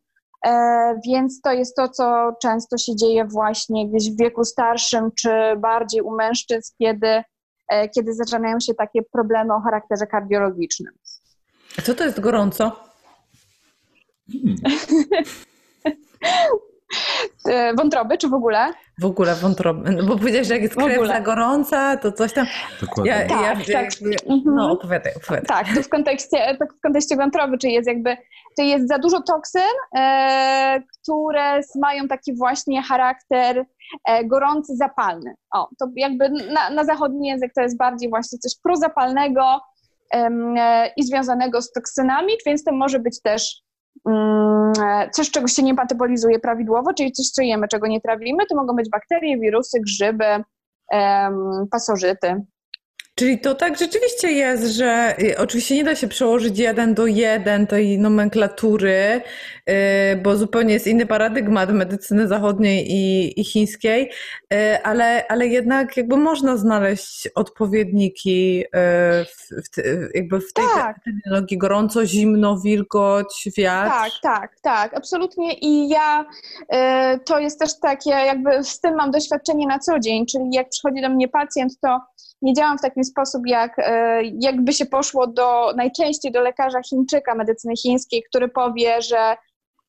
więc 1.07 1.41
to 1.41 1.53
jest 1.53 1.76
to, 1.76 1.88
co 1.88 2.32
często 2.43 2.78
się 2.78 2.97
dzieje 2.97 3.24
właśnie 3.24 3.88
gdzieś 3.88 4.11
w 4.11 4.18
wieku 4.18 4.45
starszym, 4.45 5.11
czy 5.18 5.30
bardziej 5.59 6.01
u 6.03 6.11
mężczyzn, 6.16 6.72
kiedy, 6.78 7.22
e, 7.68 7.88
kiedy 7.88 8.14
zaczynają 8.14 8.61
się 8.61 8.74
takie 8.74 9.03
problemy 9.12 9.55
o 9.55 9.61
charakterze 9.61 10.07
kardiologicznym. 10.07 10.93
A 11.78 11.82
co 11.82 11.95
to 11.95 12.05
jest 12.05 12.20
gorąco? 12.20 12.72
E, 17.49 17.74
Wątroby, 17.74 18.18
czy 18.18 18.28
w 18.28 18.34
ogóle? 18.34 18.72
W 19.01 19.05
ogóle 19.05 19.34
wątroby. 19.34 19.91
No 19.91 20.05
bo 20.05 20.18
powiedziałeś, 20.18 20.47
że 20.49 20.55
jak 20.55 20.62
jest 20.62 20.74
krew 20.76 21.24
gorąca, 21.24 21.97
to 21.97 22.12
coś 22.12 22.32
tam. 22.32 22.47
Dokładnie. 22.80 23.11
Ja, 23.12 23.28
Tak, 23.28 23.68
ja, 23.68 23.74
tak. 23.82 24.01
jakby- 24.01 24.16
Mhm. 24.34 24.55
No, 24.57 24.72
opowiadaj, 24.72 25.12
opowiadaj. 25.16 25.47
Tak, 25.47 25.66
to 25.74 25.82
w 25.82 25.88
kontekście, 25.88 26.57
tak 26.59 26.74
w 26.74 26.80
kontekście 26.80 27.16
wątroby, 27.16 27.59
czy 27.59 27.68
jest 27.68 27.88
jakby, 27.88 28.16
czy 28.57 28.64
jest 28.64 28.88
za 28.88 28.98
dużo 28.98 29.20
toksyn, 29.20 29.62
e, 29.96 30.82
które 31.03 31.61
mają 31.80 32.09
taki 32.09 32.36
właśnie 32.36 32.82
charakter 32.82 33.66
e, 34.05 34.24
gorący, 34.24 34.76
zapalny. 34.76 35.34
O, 35.55 35.68
to 35.78 35.86
jakby 35.96 36.30
na, 36.30 36.70
na 36.70 36.84
zachodni 36.84 37.28
język 37.28 37.53
to 37.55 37.62
jest 37.62 37.76
bardziej 37.76 38.11
właśnie 38.11 38.38
coś 38.38 38.53
prozapalnego 38.62 39.61
e, 40.14 40.92
i 40.96 41.03
związanego 41.03 41.62
z 41.62 41.72
toksynami, 41.72 42.32
więc 42.46 42.64
to 42.64 42.72
może 42.72 42.98
być 42.98 43.22
też 43.22 43.62
mm, 44.09 44.72
coś, 45.12 45.30
czego 45.30 45.48
się 45.48 45.62
nie 45.62 45.74
metabolizuje 45.74 46.38
prawidłowo, 46.38 46.94
czyli 46.94 47.12
coś, 47.12 47.26
co 47.26 47.42
jemy, 47.42 47.68
czego 47.68 47.86
nie 47.86 48.01
trawimy, 48.01 48.46
to 48.46 48.57
mogą 48.57 48.76
być 48.76 48.90
bakterie, 48.90 49.38
wirusy, 49.38 49.80
grzyby, 49.80 50.44
pasożyty. 51.70 52.42
Czyli 53.14 53.40
to 53.40 53.54
tak 53.54 53.78
rzeczywiście 53.78 54.32
jest, 54.32 54.64
że 54.64 55.14
y, 55.22 55.38
oczywiście 55.38 55.74
nie 55.74 55.84
da 55.84 55.94
się 55.94 56.08
przełożyć 56.08 56.58
jeden 56.58 56.94
do 56.94 57.06
jeden 57.06 57.66
tej 57.66 57.98
nomenklatury, 57.98 59.20
y, 59.70 59.72
bo 60.22 60.36
zupełnie 60.36 60.74
jest 60.74 60.86
inny 60.86 61.06
paradygmat 61.06 61.72
medycyny 61.72 62.28
zachodniej 62.28 62.86
i, 62.90 63.40
i 63.40 63.44
chińskiej, 63.44 64.11
y, 64.52 64.82
ale, 64.82 65.26
ale 65.28 65.46
jednak 65.46 65.96
jakby 65.96 66.16
można 66.16 66.56
znaleźć 66.56 67.28
odpowiedniki 67.34 68.64
w, 69.26 69.64
w, 69.64 69.82
jakby 70.14 70.40
w 70.40 70.52
tej 70.52 70.64
Tak. 70.74 70.96
terminologii 71.04 71.58
gorąco, 71.58 72.06
zimno, 72.06 72.58
wilgoć, 72.61 73.48
wiatr. 73.56 73.90
Tak, 73.90 74.12
tak, 74.22 74.56
tak, 74.62 74.94
absolutnie. 74.94 75.54
I 75.54 75.88
ja 75.88 76.24
to 77.24 77.38
jest 77.38 77.61
też 77.61 77.80
takie, 77.80 78.11
jakby 78.11 78.64
z 78.64 78.80
tym 78.80 78.94
mam 78.94 79.11
doświadczenie 79.11 79.66
na 79.66 79.78
co 79.78 79.98
dzień, 79.98 80.26
czyli 80.26 80.44
jak 80.52 80.68
przychodzi 80.68 81.02
do 81.02 81.08
mnie 81.08 81.28
pacjent, 81.28 81.80
to 81.80 82.00
nie 82.43 82.55
działam 82.55 82.78
w 82.78 82.82
taki 82.82 83.05
sposób, 83.05 83.43
jak 83.47 83.78
e, 83.78 84.22
jakby 84.24 84.72
się 84.72 84.86
poszło 84.86 85.26
do 85.26 85.72
najczęściej 85.76 86.32
do 86.32 86.41
lekarza 86.41 86.82
Chińczyka 86.82 87.34
medycyny 87.34 87.76
chińskiej, 87.76 88.22
który 88.28 88.49
powie, 88.49 89.03
że 89.03 89.36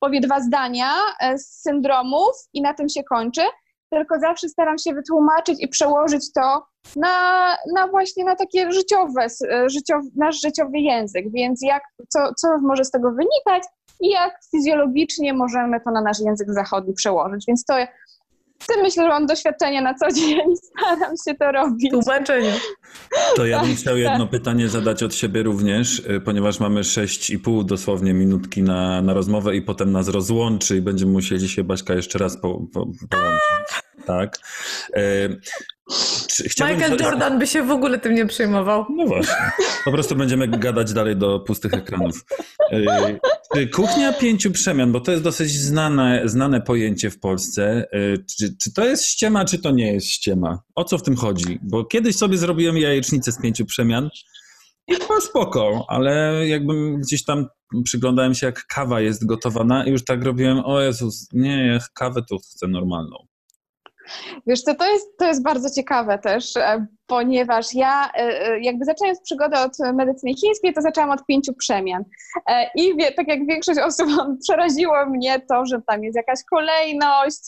powie 0.00 0.20
dwa 0.20 0.40
zdania 0.40 0.90
e, 1.20 1.38
z 1.38 1.60
syndromów 1.60 2.32
i 2.52 2.62
na 2.62 2.74
tym 2.74 2.88
się 2.88 3.04
kończy, 3.04 3.42
tylko 3.90 4.20
zawsze 4.20 4.48
staram 4.48 4.78
się 4.78 4.94
wytłumaczyć 4.94 5.62
i 5.62 5.68
przełożyć 5.68 6.32
to 6.32 6.66
na, 6.96 7.46
na 7.74 7.88
właśnie 7.88 8.24
na 8.24 8.36
takie 8.36 8.72
życiowe, 8.72 9.26
e, 9.50 9.70
życiow, 9.70 10.02
nasz 10.16 10.40
życiowy 10.40 10.78
język, 10.78 11.24
więc 11.34 11.62
jak, 11.62 11.82
co, 12.08 12.34
co 12.34 12.48
może 12.58 12.84
z 12.84 12.90
tego 12.90 13.10
wynikać 13.10 13.62
i 14.00 14.10
jak 14.10 14.38
fizjologicznie 14.50 15.34
możemy 15.34 15.80
to 15.80 15.90
na 15.90 16.00
nasz 16.00 16.20
język 16.20 16.52
zachodni 16.52 16.94
przełożyć, 16.94 17.44
więc 17.48 17.64
to 17.64 17.78
myślę, 18.82 19.02
że 19.02 19.08
mam 19.08 19.26
doświadczenie 19.26 19.82
na 19.82 19.94
co 19.94 20.12
dzień 20.12 20.38
i 20.52 20.56
staram 20.66 21.14
się 21.28 21.34
to 21.34 21.52
robić. 21.52 21.90
Tłumaczenie. 21.90 22.54
To 23.36 23.46
ja 23.46 23.60
bym 23.60 23.68
Tak, 23.70 23.78
chciał 23.78 23.94
tak. 23.94 24.02
jedno 24.02 24.26
pytanie 24.26 24.68
zadać 24.68 25.02
od 25.02 25.14
siebie 25.14 25.42
również, 25.42 25.98
y, 25.98 26.20
ponieważ 26.24 26.60
mamy 26.60 26.80
6,5 26.80 27.64
dosłownie 27.64 28.14
minutki 28.14 28.62
na, 28.62 29.02
na 29.02 29.14
rozmowę 29.14 29.56
i 29.56 29.62
potem 29.62 29.92
nas 29.92 30.08
rozłączy 30.08 30.76
i 30.76 30.80
będziemy 30.80 31.12
musieli 31.12 31.48
się 31.48 31.64
Baśka 31.64 31.94
jeszcze 31.94 32.18
raz 32.18 32.36
po, 32.36 32.60
po, 32.72 32.86
połączyć. 33.10 33.82
Tak. 34.06 34.38
Chciałbym- 36.46 36.76
Michael 36.76 36.98
Jordan 37.00 37.38
by 37.38 37.46
się 37.46 37.62
w 37.62 37.70
ogóle 37.70 37.98
tym 37.98 38.14
nie 38.14 38.26
przejmował. 38.26 38.86
No 38.96 39.06
właśnie. 39.06 39.34
Po 39.84 39.92
prostu 39.92 40.16
będziemy 40.16 40.48
gadać 40.48 40.92
dalej 40.92 41.16
do 41.16 41.40
pustych 41.40 41.74
ekranów. 41.74 42.24
Czy 43.54 43.68
kuchnia 43.68 44.12
pięciu 44.12 44.50
przemian, 44.50 44.92
bo 44.92 45.00
to 45.00 45.10
jest 45.12 45.24
dosyć 45.24 45.50
znane, 45.52 46.22
znane 46.24 46.60
pojęcie 46.60 47.10
w 47.10 47.20
Polsce, 47.20 47.86
y, 47.94 48.24
czy, 48.38 48.56
czy 48.62 48.72
to 48.72 48.84
jest 48.84 49.04
ściema, 49.04 49.44
czy 49.44 49.58
to 49.58 49.70
nie 49.70 49.92
jest 49.92 50.06
ściema? 50.06 50.58
O 50.74 50.84
co 50.84 50.98
w 50.98 51.02
tym 51.02 51.16
chodzi? 51.16 51.58
Bo 51.62 51.84
kiedyś 51.84 52.16
sobie 52.16 52.38
zrobiłem 52.38 52.76
jajecznicę 52.78 53.32
z 53.32 53.40
pięciu 53.40 53.66
przemian 53.66 54.10
i 54.88 54.98
było 54.98 55.20
spoko, 55.20 55.84
ale 55.88 56.42
jakbym 56.48 57.00
gdzieś 57.00 57.24
tam 57.24 57.46
przyglądałem 57.84 58.34
się, 58.34 58.46
jak 58.46 58.66
kawa 58.66 59.00
jest 59.00 59.26
gotowana 59.26 59.86
i 59.86 59.90
już 59.90 60.04
tak 60.04 60.24
robiłem, 60.24 60.62
o 60.64 60.80
Jezus, 60.80 61.28
nie, 61.32 61.78
kawę 61.94 62.22
to 62.30 62.38
chcę 62.38 62.68
normalną. 62.68 63.16
Wiesz 64.46 64.62
co, 64.62 64.74
to 64.74 64.92
jest, 64.92 65.06
to 65.18 65.26
jest 65.26 65.42
bardzo 65.42 65.70
ciekawe 65.70 66.18
też, 66.18 66.56
e, 66.56 66.86
ponieważ 67.06 67.74
ja 67.74 68.10
e, 68.12 68.18
e, 68.18 68.60
jakby 68.60 68.84
zaczynając 68.84 69.20
przygodę 69.20 69.60
od 69.60 69.78
medycyny 69.94 70.34
chińskiej, 70.34 70.74
to 70.74 70.82
zaczęłam 70.82 71.10
od 71.10 71.26
pięciu 71.26 71.54
przemian. 71.54 72.04
I 72.74 72.96
wie, 72.96 73.12
tak 73.12 73.28
jak 73.28 73.46
większość 73.46 73.80
osób 73.80 74.08
przeraziło 74.44 75.06
mnie 75.06 75.40
to, 75.40 75.66
że 75.66 75.82
tam 75.86 76.04
jest 76.04 76.16
jakaś 76.16 76.38
kolejność, 76.50 77.40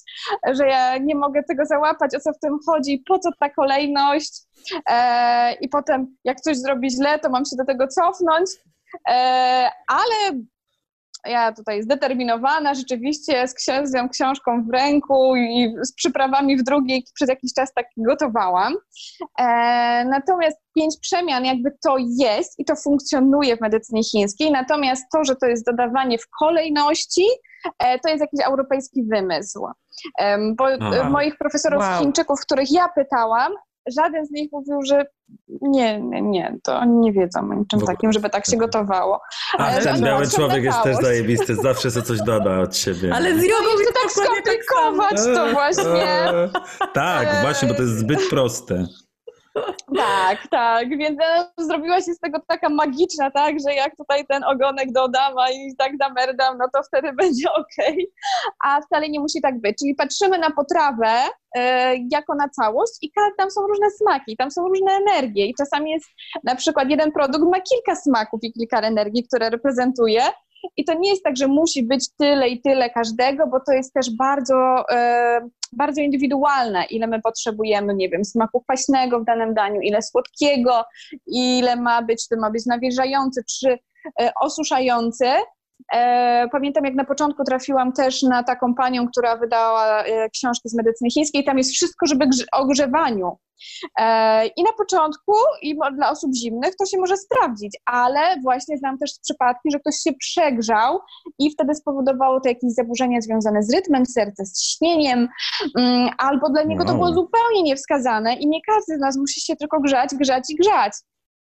że 0.53 0.67
ja 0.67 0.99
nie 0.99 1.15
mogę 1.15 1.43
tego 1.43 1.67
załapać, 1.67 2.15
o 2.15 2.21
co 2.21 2.33
w 2.33 2.39
tym 2.39 2.59
chodzi, 2.67 3.03
po 3.09 3.19
co 3.19 3.31
ta 3.41 3.51
kolejność. 3.51 4.43
I 5.61 5.69
potem 5.69 6.17
jak 6.25 6.41
coś 6.41 6.57
zrobi 6.57 6.91
źle, 6.91 7.19
to 7.19 7.31
mam 7.31 7.45
się 7.45 7.57
do 7.57 7.65
tego 7.65 7.89
cofnąć. 7.89 8.51
Ale 9.89 10.45
ja 11.27 11.53
tutaj 11.53 11.83
zdeterminowana, 11.83 12.75
rzeczywiście 12.75 13.49
z 13.49 13.55
księdzem, 13.55 14.09
książką 14.09 14.65
w 14.65 14.73
ręku 14.73 15.37
i 15.37 15.75
z 15.83 15.95
przyprawami 15.95 16.57
w 16.57 16.63
drugiej 16.63 17.05
przez 17.15 17.29
jakiś 17.29 17.53
czas 17.53 17.73
tak 17.75 17.87
gotowałam. 17.97 18.75
E, 19.39 19.45
natomiast 20.05 20.57
pięć 20.77 20.95
przemian 21.01 21.45
jakby 21.45 21.71
to 21.85 21.97
jest 21.99 22.59
i 22.59 22.65
to 22.65 22.77
funkcjonuje 22.77 23.57
w 23.57 23.61
medycynie 23.61 24.05
chińskiej, 24.05 24.51
natomiast 24.51 25.05
to, 25.13 25.25
że 25.25 25.37
to 25.37 25.47
jest 25.47 25.67
dodawanie 25.67 26.19
w 26.19 26.29
kolejności, 26.39 27.25
e, 27.79 27.99
to 27.99 28.09
jest 28.09 28.21
jakiś 28.21 28.41
europejski 28.47 29.05
wymysł. 29.05 29.67
Em, 30.19 30.55
bo 30.57 30.67
Aha. 30.81 30.97
e, 30.97 31.11
moich 31.11 31.37
profesorów 31.39 31.83
Wow. 31.83 32.01
Chińczyków, 32.01 32.41
których 32.41 32.73
ja 32.73 32.89
pytałam, 32.95 33.53
żaden 33.87 34.27
z 34.27 34.31
nich 34.31 34.53
mówił, 34.53 34.83
że 34.83 35.07
nie, 35.63 36.01
nie, 36.01 36.23
nie, 36.23 36.57
to 36.63 36.77
oni 36.79 36.97
nie 36.97 37.13
wiedzą 37.13 37.41
o 37.51 37.55
niczym 37.55 37.81
takim, 37.81 38.13
żeby 38.13 38.31
tak 38.31 38.47
się 38.47 38.57
gotowało. 38.57 39.21
A 39.59 39.67
Ale 39.67 39.83
ten 39.83 40.01
biały 40.03 40.29
człowiek 40.29 40.65
jest 40.65 40.83
też 40.83 40.97
zajebisty, 40.97 41.55
zawsze 41.55 41.91
sobie 41.91 42.07
coś 42.07 42.19
doda 42.23 42.61
od 42.61 42.77
siebie. 42.77 43.15
Ale 43.15 43.33
z 43.33 43.37
No 43.37 43.43
jogą 43.43 43.71
to 43.87 43.93
tak 43.93 44.03
tak 44.03 44.13
skomplikować 44.13 45.17
to 45.17 45.53
właśnie. 45.53 46.27
Tak, 46.93 47.29
właśnie, 47.43 47.69
bo 47.69 47.75
to 47.75 47.83
jest 47.83 47.99
zbyt 47.99 48.29
proste. 48.31 48.87
Tak, 49.97 50.49
tak, 50.51 50.89
więc 50.89 51.19
no, 51.19 51.65
zrobiła 51.65 51.97
się 51.97 52.15
z 52.15 52.19
tego 52.19 52.39
taka 52.49 52.69
magiczna, 52.69 53.31
tak, 53.31 53.57
że 53.67 53.75
jak 53.75 53.97
tutaj 53.97 54.27
ten 54.27 54.45
ogonek 54.45 54.93
dodam, 54.93 55.35
i 55.53 55.77
tak 55.77 55.93
zamerdam, 55.99 56.59
no 56.59 56.69
to 56.75 56.83
wtedy 56.83 57.13
będzie 57.23 57.53
okej, 57.53 58.13
a 58.65 58.81
wcale 58.81 59.09
nie 59.09 59.21
musi 59.21 59.41
tak 59.41 59.61
być. 59.61 59.79
Czyli 59.79 59.95
patrzymy 59.95 60.39
na 60.39 60.51
potrawę 60.51 61.09
e, 61.57 61.95
jako 62.13 62.35
na 62.35 62.49
całość 62.49 62.93
i 63.03 63.13
tam 63.39 63.51
są 63.51 63.67
różne 63.67 63.91
smaki, 63.91 64.37
tam 64.37 64.51
są 64.51 64.69
różne 64.69 64.93
energie 64.93 65.47
i 65.47 65.55
czasami 65.55 65.91
jest 65.91 66.07
na 66.45 66.55
przykład 66.55 66.91
jeden 66.91 67.13
produkt 67.13 67.45
ma 67.45 67.61
kilka 67.61 67.97
smaków 67.97 68.41
i 68.43 68.53
kilka 68.53 68.81
energii, 68.81 69.25
które 69.29 69.51
reprezentuje 69.51 70.23
i 70.77 70.85
to 70.85 70.95
nie 70.95 71.11
jest 71.11 71.25
tak, 71.25 71.37
że 71.37 71.49
musi 71.49 71.83
być 71.83 72.09
tyle 72.19 72.49
i 72.49 72.63
tyle 72.63 72.91
każdego, 72.91 73.47
bo 73.47 73.61
to 73.67 73.73
jest 73.73 73.93
też 73.93 74.17
bardzo, 74.17 74.85
e, 74.91 75.41
bardzo 75.73 76.01
indywidualne, 76.01 76.85
ile 76.91 77.07
my 77.07 77.21
potrzebujemy, 77.21 77.95
nie 77.95 78.09
wiem, 78.09 78.25
smaku 78.25 78.61
kwaśnego 78.61 79.21
w 79.21 79.25
danym 79.25 79.55
daniu, 79.55 79.81
ile 79.81 80.03
słodkiego, 80.03 80.85
ile 81.27 81.77
ma 81.77 82.03
być, 82.03 82.29
czy 82.29 82.37
ma 82.37 82.51
być 82.51 82.67
nawilżający, 82.67 83.43
czy 83.59 83.79
e, 84.21 84.33
osuszający. 84.41 85.27
E, 85.95 86.49
pamiętam, 86.53 86.85
jak 86.85 86.95
na 86.95 87.05
początku 87.05 87.45
trafiłam 87.45 87.93
też 87.93 88.23
na 88.23 88.43
taką 88.43 88.75
panią, 88.75 89.09
która 89.09 89.37
wydała 89.37 90.03
e, 90.05 90.31
książki 90.31 90.69
z 90.69 90.75
medycyny 90.75 91.11
chińskiej. 91.11 91.45
Tam 91.45 91.59
jest 91.59 91.71
wszystko, 91.73 92.07
żeby 92.07 92.27
o 92.53 92.67
grzewaniu. 92.67 93.39
E, 94.01 94.47
I 94.47 94.63
na 94.63 94.73
początku, 94.79 95.33
i 95.63 95.79
dla 95.97 96.11
osób 96.11 96.31
zimnych, 96.37 96.77
to 96.77 96.87
się 96.87 96.99
może 96.99 97.17
sprawdzić, 97.17 97.77
ale 97.87 98.41
właśnie 98.43 98.79
znam 98.79 98.99
też 98.99 99.11
przypadki, 99.23 99.71
że 99.73 99.81
ktoś 99.81 99.95
się 99.97 100.13
przegrzał 100.19 100.99
i 101.39 101.51
wtedy 101.51 101.75
spowodowało 101.75 102.41
to 102.41 102.49
jakieś 102.49 102.73
zaburzenia 102.75 103.21
związane 103.21 103.63
z 103.63 103.75
rytmem 103.75 104.07
serca, 104.07 104.45
z 104.45 104.63
ciśnieniem, 104.63 105.29
mm, 105.79 106.09
albo 106.19 106.51
dla 106.51 106.63
niego 106.63 106.85
to 106.85 106.91
Wow. 106.91 106.99
było 106.99 107.13
zupełnie 107.13 107.63
niewskazane 107.63 108.35
i 108.35 108.49
nie 108.49 108.61
każdy 108.67 108.97
z 108.97 109.01
nas 109.01 109.17
musi 109.17 109.41
się 109.41 109.57
tylko 109.57 109.81
grzać, 109.81 110.11
grzać 110.15 110.45
i 110.51 110.57
grzać. 110.57 110.93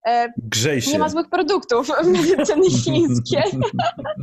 E, 0.07 0.33
Grzej 0.37 0.83
się. 0.83 0.93
nie 0.93 0.99
ma 0.99 1.09
złych 1.09 1.29
produktów 1.29 1.87
w 1.87 2.07
medycyny 2.07 2.71
chińskiej. 2.85 3.43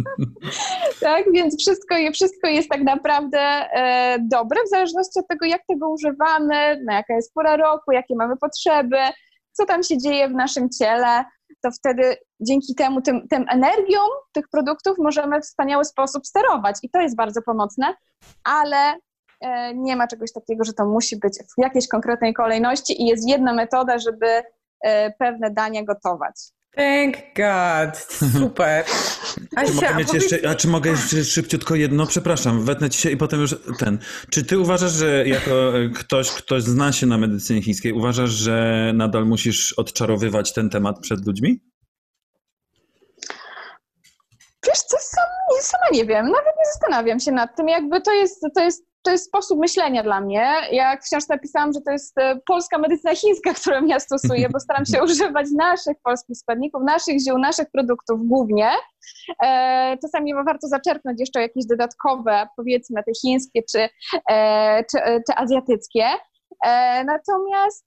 tak, 1.01 1.25
więc 1.33 1.59
wszystko, 1.59 1.95
wszystko 2.13 2.47
jest 2.47 2.69
tak 2.69 2.81
naprawdę 2.81 3.39
e, 3.39 4.17
dobre, 4.21 4.59
w 4.65 4.69
zależności 4.69 5.19
od 5.19 5.27
tego, 5.27 5.45
jak 5.45 5.61
tego 5.67 5.89
używamy, 5.89 6.81
na 6.85 6.93
jaka 6.93 7.13
jest 7.13 7.33
pora 7.33 7.57
roku, 7.57 7.91
jakie 7.91 8.15
mamy 8.15 8.37
potrzeby, 8.37 8.97
co 9.51 9.65
tam 9.65 9.83
się 9.83 9.97
dzieje 9.97 10.29
w 10.29 10.33
naszym 10.33 10.69
ciele, 10.69 11.23
to 11.61 11.71
wtedy 11.71 12.15
dzięki 12.39 12.75
temu, 12.75 13.01
tym, 13.01 13.27
tym 13.27 13.45
energią 13.49 13.99
tych 14.33 14.49
produktów 14.49 14.97
możemy 14.97 15.41
w 15.41 15.43
wspaniały 15.43 15.85
sposób 15.85 16.27
sterować 16.27 16.75
i 16.83 16.89
to 16.89 17.01
jest 17.01 17.15
bardzo 17.15 17.41
pomocne, 17.41 17.93
ale 18.43 18.95
e, 19.41 19.75
nie 19.75 19.95
ma 19.95 20.07
czegoś 20.07 20.33
takiego, 20.33 20.63
że 20.63 20.73
to 20.73 20.85
musi 20.85 21.17
być 21.17 21.33
w 21.57 21.61
jakiejś 21.61 21.87
konkretnej 21.87 22.33
kolejności 22.33 23.01
i 23.01 23.05
jest 23.05 23.29
jedna 23.29 23.53
metoda, 23.53 23.97
żeby 23.97 24.43
pewne 25.19 25.51
dania 25.51 25.83
gotować. 25.83 26.35
Thank 26.75 27.15
God. 27.35 27.97
Super. 28.39 28.85
Czy 29.67 29.73
mogę 29.73 29.87
Asia, 29.87 29.97
mieć 29.97 30.07
powiedz- 30.07 30.31
jeszcze, 30.31 30.49
a 30.49 30.55
czy 30.55 30.67
mogę 30.67 30.91
jeszcze 30.91 31.23
szybciutko 31.23 31.75
jedno? 31.75 32.07
Przepraszam, 32.07 32.65
wetnę 32.65 32.89
ci 32.89 33.01
się 33.01 33.09
i 33.11 33.17
potem 33.17 33.41
już 33.41 33.55
ten. 33.79 33.99
Czy 34.31 34.45
ty 34.45 34.59
uważasz, 34.59 34.91
że 34.91 35.27
jako 35.27 35.79
e, 35.79 35.89
ktoś, 35.89 36.31
kto 36.31 36.61
zna 36.61 36.91
się 36.91 37.05
na 37.07 37.17
medycynie 37.17 37.61
chińskiej, 37.61 37.93
uważasz, 37.93 38.29
że 38.29 38.91
nadal 38.95 39.25
musisz 39.25 39.73
odczarowywać 39.73 40.53
ten 40.53 40.69
temat 40.69 40.99
przed 40.99 41.27
ludźmi? 41.27 41.61
Wiesz 44.67 44.79
co, 44.79 44.97
sam, 44.99 45.25
nie, 45.55 45.61
sama 45.61 45.85
nie 45.91 46.05
wiem, 46.05 46.25
nawet 46.25 46.53
nie 46.59 46.65
zastanawiam 46.73 47.19
się 47.19 47.31
nad 47.31 47.55
tym, 47.57 47.67
jakby 47.67 48.01
to 48.01 48.13
jest, 48.13 48.41
to 48.55 48.63
jest, 48.63 48.83
to 49.01 49.11
jest 49.11 49.25
sposób 49.25 49.59
myślenia 49.59 50.03
dla 50.03 50.21
mnie. 50.21 50.53
Jak 50.71 51.01
w 51.01 51.05
książce 51.05 51.33
napisałam, 51.33 51.73
że 51.73 51.81
to 51.81 51.91
jest 51.91 52.17
e, 52.17 52.39
polska 52.45 52.77
medycyna 52.77 53.15
chińska, 53.15 53.53
którą 53.61 53.85
ja 53.85 53.99
stosuję, 53.99 54.49
bo 54.49 54.59
staram 54.59 54.85
się 54.85 55.03
używać 55.05 55.47
naszych 55.57 55.97
polskich 56.03 56.37
składników, 56.37 56.81
naszych 56.85 57.19
ziół, 57.19 57.37
naszych 57.37 57.71
produktów 57.71 58.19
głównie. 58.27 58.69
E, 59.43 59.97
czasami 60.01 60.33
warto 60.33 60.67
zaczerpnąć 60.67 61.19
jeszcze 61.19 61.41
jakieś 61.41 61.65
dodatkowe, 61.65 62.47
powiedzmy 62.57 63.03
te 63.03 63.11
chińskie 63.21 63.61
czy, 63.71 63.89
e, 64.29 64.83
czy, 64.91 64.97
czy 65.27 65.35
azjatyckie. 65.35 66.03
Natomiast 67.05 67.85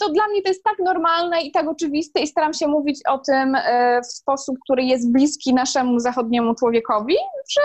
to 0.00 0.08
dla 0.08 0.28
mnie 0.28 0.42
to 0.42 0.48
jest 0.48 0.64
tak 0.64 0.78
normalne 0.78 1.40
i 1.40 1.52
tak 1.52 1.68
oczywiste 1.68 2.20
i 2.20 2.26
staram 2.26 2.52
się 2.52 2.68
mówić 2.68 3.00
o 3.08 3.18
tym 3.18 3.56
w 4.02 4.06
sposób, 4.06 4.56
który 4.64 4.82
jest 4.82 5.12
bliski 5.12 5.54
naszemu 5.54 5.98
zachodniemu 5.98 6.54
człowiekowi, 6.54 7.16
że 7.50 7.60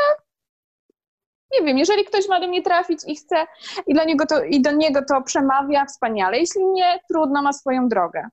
nie 1.54 1.66
wiem, 1.66 1.78
jeżeli 1.78 2.06
ktoś 2.06 2.28
ma 2.28 2.40
do 2.40 2.48
mnie 2.48 2.62
trafić 2.62 3.00
i 3.08 3.16
chce 3.16 3.48
i, 3.88 3.94
dla 3.94 4.04
niego 4.04 4.26
to, 4.26 4.44
i 4.44 4.62
do 4.62 4.72
niego 4.72 5.02
to 5.10 5.22
przemawia, 5.22 5.86
wspaniale. 5.86 6.40
Jeśli 6.40 6.66
nie, 6.66 7.00
trudno, 7.10 7.42
ma 7.42 7.54
swoją 7.54 7.88
drogę. 7.88 8.30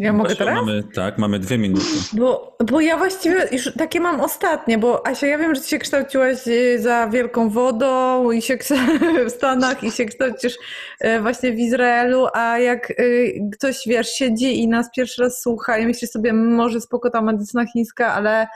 Ja 0.00 0.12
mogę 0.12 0.28
Basiu, 0.28 0.38
teraz? 0.38 0.54
Mamy, 0.54 0.84
tak, 0.94 1.18
mamy 1.18 1.38
dwie 1.38 1.58
minuty. 1.58 1.86
Bo, 2.12 2.56
bo 2.70 2.80
ja 2.80 2.96
właściwie 2.96 3.48
już 3.52 3.74
takie 3.78 4.00
mam 4.00 4.20
ostatnie, 4.20 4.78
bo 4.78 5.06
Asia, 5.06 5.26
ja 5.26 5.38
wiem, 5.38 5.54
że 5.54 5.60
ty 5.60 5.68
się 5.68 5.78
kształciłaś 5.78 6.48
y, 6.48 6.78
za 6.78 7.08
Wielką 7.08 7.50
Wodą 7.50 8.30
i 8.30 8.42
się 8.42 8.58
w 9.28 9.30
Stanach 9.30 9.84
i 9.84 9.90
się 9.90 10.04
kształcisz 10.04 10.58
y, 11.04 11.20
właśnie 11.20 11.52
w 11.52 11.58
Izraelu, 11.58 12.26
a 12.32 12.58
jak 12.58 12.90
y, 12.90 13.40
ktoś, 13.52 13.82
wiesz, 13.86 14.08
siedzi 14.08 14.62
i 14.62 14.68
nas 14.68 14.90
pierwszy 14.96 15.22
raz 15.22 15.40
słucha 15.40 15.78
i 15.78 15.86
myśli 15.86 16.08
sobie, 16.08 16.32
może 16.32 16.80
spoko 16.80 17.10
ta 17.10 17.22
medycyna 17.22 17.66
chińska, 17.66 18.14
ale 18.14 18.46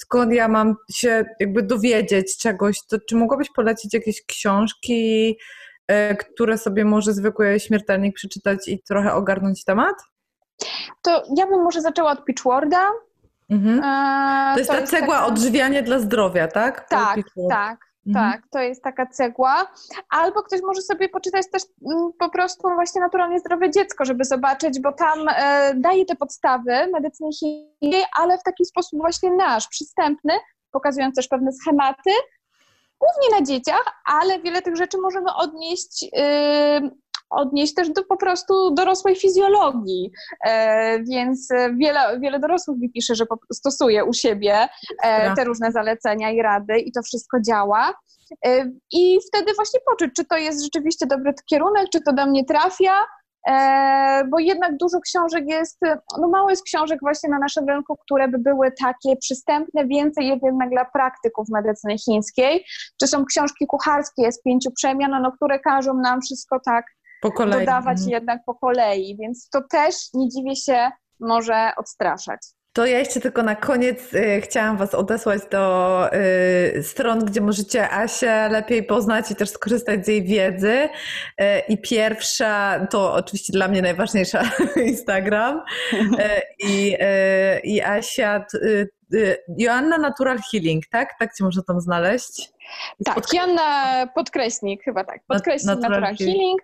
skąd 0.00 0.32
ja 0.32 0.48
mam 0.48 0.76
się 0.92 1.24
jakby 1.40 1.62
dowiedzieć 1.62 2.38
czegoś, 2.38 2.86
to 2.86 2.96
czy 3.08 3.16
mogłabyś 3.16 3.48
polecić 3.56 3.94
jakieś 3.94 4.26
książki, 4.26 5.36
y, 5.92 6.16
które 6.16 6.58
sobie 6.58 6.84
może 6.84 7.12
zwykły 7.12 7.60
śmiertelnik 7.60 8.14
przeczytać 8.14 8.68
i 8.68 8.82
trochę 8.82 9.12
ogarnąć 9.14 9.64
temat? 9.64 9.96
To 11.02 11.24
ja 11.36 11.46
bym 11.46 11.62
może 11.62 11.80
zaczęła 11.80 12.10
od 12.12 12.24
Pitchworda. 12.24 12.86
Mhm. 13.50 13.78
E, 13.84 14.52
To 14.54 14.58
jest 14.58 14.70
ta 14.70 14.82
cegła 14.86 15.14
taka- 15.14 15.26
odżywianie 15.26 15.82
dla 15.82 15.98
zdrowia, 15.98 16.48
tak? 16.48 16.88
Tak, 16.88 17.18
tak. 17.50 17.78
Tak. 18.14 18.42
To 18.50 18.58
jest 18.58 18.82
taka 18.82 19.06
cegła. 19.06 19.72
Albo 20.10 20.42
ktoś 20.42 20.60
może 20.62 20.82
sobie 20.82 21.08
poczytać 21.08 21.46
też 21.52 21.62
mm, 21.86 22.10
po 22.18 22.28
prostu 22.28 22.68
właśnie 22.74 23.00
naturalnie 23.00 23.38
zdrowe 23.38 23.70
dziecko, 23.70 24.04
żeby 24.04 24.24
zobaczyć, 24.24 24.80
bo 24.80 24.92
tam 24.92 25.18
e, 25.28 25.74
daje 25.74 26.04
te 26.06 26.16
podstawy 26.16 26.72
medycyny 26.92 27.30
chińskiej, 27.32 28.04
ale 28.16 28.38
w 28.38 28.42
taki 28.42 28.64
sposób 28.64 29.00
właśnie 29.00 29.30
nasz, 29.30 29.68
przystępny, 29.68 30.32
pokazując 30.70 31.14
też 31.14 31.28
pewne 31.28 31.52
schematy, 31.52 32.10
głównie 33.00 33.38
na 33.40 33.46
dzieciach, 33.46 33.84
ale 34.04 34.40
wiele 34.40 34.62
tych 34.62 34.76
rzeczy 34.76 34.98
możemy 34.98 35.34
odnieść. 35.34 36.06
Odnieść 37.30 37.74
też 37.74 37.90
do 37.90 38.04
po 38.04 38.16
prostu 38.16 38.74
dorosłej 38.74 39.16
fizjologii, 39.16 40.10
e, 40.46 41.02
więc 41.02 41.48
wiele, 41.78 42.20
wiele 42.20 42.38
dorosłych 42.38 42.78
mi 42.78 42.92
pisze, 42.92 43.14
że 43.14 43.24
stosuje 43.52 44.04
u 44.04 44.12
siebie 44.12 44.68
e, 45.02 45.34
te 45.34 45.44
różne 45.44 45.72
zalecenia 45.72 46.30
i 46.30 46.42
rady 46.42 46.78
i 46.78 46.92
to 46.92 47.02
wszystko 47.02 47.40
działa. 47.40 47.94
E, 48.46 48.70
I 48.92 49.18
wtedy 49.28 49.54
właśnie 49.54 49.80
poczuć, 49.90 50.10
czy 50.16 50.24
to 50.24 50.36
jest 50.36 50.62
rzeczywiście 50.62 51.06
dobry 51.06 51.34
kierunek, 51.50 51.88
czy 51.92 52.00
to 52.00 52.12
do 52.12 52.26
mnie 52.26 52.44
trafia, 52.44 52.92
bo 54.30 54.38
jednak 54.38 54.76
dużo 54.76 55.00
książek 55.00 55.44
jest, 55.48 55.78
no 56.20 56.28
mało 56.28 56.50
jest 56.50 56.64
książek 56.64 56.98
właśnie 57.00 57.30
na 57.30 57.38
naszym 57.38 57.68
rynku, 57.68 57.96
które 57.96 58.28
by 58.28 58.38
były 58.38 58.72
takie 58.72 59.16
przystępne, 59.16 59.86
więcej 59.86 60.26
jest 60.28 60.42
jednak 60.42 60.70
dla 60.70 60.84
praktyków 60.84 61.48
medycyny 61.48 61.98
chińskiej. 61.98 62.64
Czy 63.00 63.06
są 63.06 63.24
książki 63.24 63.66
kucharskie 63.66 64.32
z 64.32 64.42
pięciu 64.42 64.70
przemian, 64.70 65.22
no, 65.22 65.32
które 65.32 65.58
każą 65.58 65.94
nam 65.94 66.20
wszystko 66.20 66.60
tak. 66.64 66.84
Dodawać 67.22 67.98
Mhm. 67.98 68.10
jednak 68.10 68.40
po 68.46 68.54
kolei, 68.54 69.16
więc 69.16 69.48
to 69.48 69.62
też, 69.70 69.94
nie 70.14 70.28
dziwię 70.28 70.56
się, 70.56 70.90
może 71.20 71.72
odstraszać. 71.76 72.40
To 72.72 72.86
ja 72.86 72.98
jeszcze 72.98 73.20
tylko 73.20 73.42
na 73.42 73.56
koniec 73.56 74.14
y, 74.14 74.40
chciałam 74.40 74.76
Was 74.76 74.94
odesłać 74.94 75.42
do 75.50 76.06
y, 76.14 76.82
stron, 76.82 77.24
gdzie 77.24 77.40
możecie 77.40 77.90
Asię 77.92 78.48
lepiej 78.50 78.82
poznać 78.82 79.30
i 79.30 79.34
też 79.34 79.50
skorzystać 79.50 80.04
z 80.04 80.08
jej 80.08 80.24
wiedzy. 80.24 80.88
Y, 81.40 81.44
I 81.68 81.78
pierwsza 81.78 82.86
to 82.90 83.14
oczywiście 83.14 83.52
dla 83.52 83.68
mnie 83.68 83.82
najważniejsza 83.82 84.42
Instagram. 84.86 85.62
I, 86.58 86.96
i 87.64 87.82
Asia, 87.82 88.44
Joanna 89.58 89.98
Natural 89.98 90.38
Healing, 90.52 90.86
tak? 90.86 91.08
Tak 91.18 91.34
Cię 91.34 91.44
można 91.44 91.62
tam 91.62 91.80
znaleźć? 91.80 92.52
Tak, 93.04 93.18
Joanna 93.32 94.06
Podkreśnik, 94.14 94.84
chyba 94.84 95.04
tak, 95.04 95.20
Podkreśnik 95.28 95.66
Natural 95.66 95.90
Natural, 95.90 96.16
Healing. 96.16 96.38
Healing. 96.38 96.60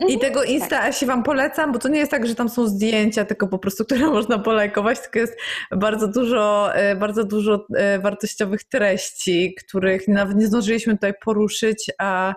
I 0.00 0.04
Mhm, 0.04 0.20
tego 0.20 0.44
Insta 0.44 0.82
Asi 0.82 1.06
Wam 1.06 1.22
polecam, 1.22 1.72
bo 1.72 1.78
to 1.78 1.88
nie 1.88 1.98
jest 1.98 2.10
tak, 2.10 2.26
że 2.26 2.34
tam 2.34 2.48
są 2.48 2.66
zdjęcia, 2.66 3.24
tylko 3.24 3.48
po 3.48 3.58
prostu, 3.58 3.84
które 3.86 4.06
można 4.06 4.38
polajkować, 4.38 5.00
tylko 5.00 5.18
jest 5.18 5.36
bardzo 5.70 6.08
dużo, 6.08 6.74
e, 6.74 6.96
bardzo 6.96 7.24
dużo 7.24 7.66
e, 7.76 7.98
wartościowych 7.98 8.64
treści, 8.64 9.54
których 9.54 10.08
nawet 10.08 10.36
nie 10.36 10.46
zdążyliśmy 10.46 10.94
tutaj 10.94 11.14
poruszyć, 11.24 11.90
a, 11.98 12.34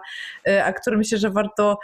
e, 0.47 0.65
a 0.65 0.73
które 0.73 0.97
myślę, 0.97 1.17
że 1.17 1.29
warto 1.29 1.79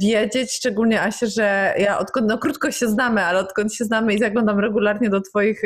wiedzieć, 0.00 0.52
szczególnie 0.52 1.02
Asia, 1.02 1.26
że 1.26 1.74
ja 1.78 1.98
odkąd, 1.98 2.26
no 2.28 2.38
krótko 2.38 2.70
się 2.70 2.88
znamy, 2.88 3.24
ale 3.24 3.38
odkąd 3.38 3.74
się 3.74 3.84
znamy 3.84 4.14
i 4.14 4.18
zaglądam 4.18 4.60
regularnie 4.60 5.10
do 5.10 5.20
twoich, 5.20 5.62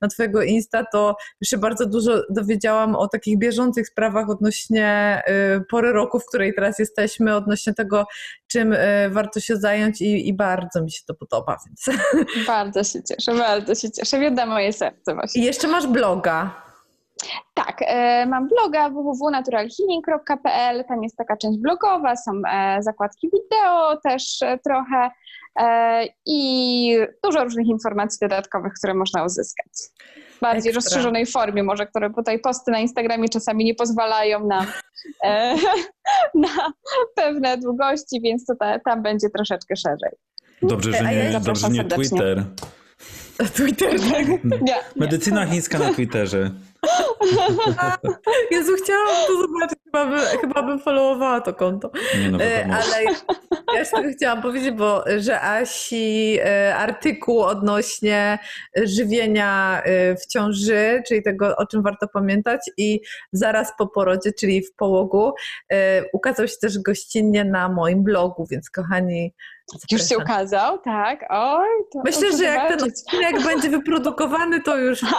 na 0.00 0.08
twojego 0.08 0.42
Insta, 0.42 0.84
to 0.92 1.16
już 1.40 1.48
się 1.48 1.58
bardzo 1.58 1.86
dużo 1.86 2.22
dowiedziałam 2.30 2.96
o 2.96 3.08
takich 3.08 3.38
bieżących 3.38 3.88
sprawach 3.88 4.30
odnośnie 4.30 5.22
pory 5.70 5.92
roku, 5.92 6.20
w 6.20 6.26
której 6.26 6.54
teraz 6.54 6.78
jesteśmy, 6.78 7.36
odnośnie 7.36 7.74
tego, 7.74 8.06
czym 8.56 8.72
e, 8.72 9.10
warto 9.10 9.40
się 9.40 9.56
zająć 9.56 10.00
i, 10.00 10.28
i 10.28 10.34
bardzo 10.34 10.82
mi 10.82 10.90
się 10.90 11.00
to 11.06 11.14
podoba. 11.14 11.56
Więc. 11.66 11.98
Bardzo 12.46 12.84
się 12.84 13.02
cieszę, 13.02 13.34
bardzo 13.34 13.74
się 13.74 13.90
cieszę. 13.90 14.20
Wiodda 14.20 14.46
moje 14.46 14.72
serce 14.72 15.14
właśnie. 15.14 15.42
I 15.42 15.44
jeszcze 15.44 15.68
masz 15.68 15.86
bloga. 15.86 16.62
Tak, 17.54 17.76
e, 17.80 18.26
mam 18.26 18.48
bloga 18.48 18.90
www.naturalhealing.pl, 18.90 20.84
tam 20.84 21.02
jest 21.02 21.16
taka 21.16 21.36
część 21.36 21.58
blogowa, 21.58 22.16
są 22.16 22.32
e, 22.52 22.82
zakładki 22.82 23.30
wideo 23.30 24.00
też 24.04 24.38
trochę 24.64 25.10
i 26.26 26.98
dużo 27.24 27.44
różnych 27.44 27.66
informacji 27.66 28.18
dodatkowych, 28.20 28.72
które 28.72 28.94
można 28.94 29.24
uzyskać. 29.24 29.72
Bardziej 30.40 30.70
Ekstra. 30.70 30.74
rozszerzonej 30.74 31.26
formie 31.26 31.62
może, 31.62 31.86
które 31.86 32.10
tutaj 32.10 32.38
posty 32.38 32.70
na 32.70 32.78
Instagramie 32.78 33.28
czasami 33.28 33.64
nie 33.64 33.74
pozwalają 33.74 34.46
nam 34.46 34.66
e, 35.24 35.56
na 36.34 36.72
pewne 37.14 37.58
długości, 37.58 38.20
więc 38.20 38.44
to 38.44 38.54
ta, 38.60 38.78
tam 38.78 39.02
będzie 39.02 39.30
troszeczkę 39.30 39.76
szerzej. 39.76 40.10
Dobrze, 40.62 40.92
że 40.92 41.04
ja 41.04 41.24
nie, 41.24 41.32
zapraszam 41.32 41.74
dobrze, 41.76 41.84
nie. 41.84 42.08
Twitter. 42.08 42.44
Twitter. 43.56 44.00
Nie, 44.00 44.38
nie. 44.62 44.76
Medycyna 44.96 45.46
chińska 45.46 45.78
na 45.78 45.94
Twitterze. 45.94 46.50
Jezu, 48.50 48.72
chciałam 48.84 49.26
to 49.26 49.42
zobaczyć. 49.42 49.78
Chyba, 49.84 50.06
by, 50.06 50.18
chyba 50.40 50.62
bym 50.62 50.78
followowała 50.78 51.40
to 51.40 51.54
konto. 51.54 51.90
Nie 52.20 52.30
no, 52.30 52.38
E. 52.42 52.64
Ale 52.64 53.04
ja 53.72 53.78
jeszcze 53.78 53.96
tylko 53.96 54.16
chciałam 54.16 54.42
powiedzieć, 54.42 54.70
bo 54.70 55.04
że 55.18 55.40
Asi 55.40 56.38
e, 56.44 56.76
artykuł 56.76 57.42
odnośnie 57.42 58.38
żywienia 58.84 59.82
e, 59.82 60.16
w 60.16 60.26
ciąży, 60.26 61.02
czyli 61.08 61.22
tego, 61.22 61.56
o 61.56 61.66
czym 61.66 61.82
warto 61.82 62.08
pamiętać 62.08 62.60
i 62.76 63.00
zaraz 63.32 63.72
po 63.78 63.86
porodzie, 63.86 64.32
czyli 64.32 64.62
w 64.62 64.74
połogu, 64.74 65.32
ukazał 66.12 66.48
się 66.48 66.56
też 66.60 66.78
gościnnie 66.78 67.44
na 67.44 67.68
moim 67.68 68.02
blogu, 68.02 68.46
więc 68.50 68.70
kochani, 68.70 69.34
Już 69.72 70.00
się 70.02 70.06
zapraszam. 70.06 70.22
ukazał, 70.22 70.78
tak? 70.78 71.26
Oj, 71.30 71.68
to 71.92 71.98
Myślę, 72.04 72.36
że 72.36 72.44
jak 72.44 72.68
ten 72.68 72.82
odcinek 72.88 73.42
będzie 73.42 73.70
wyprodukowany, 73.70 74.62
to 74.62 74.76
już 74.76 75.00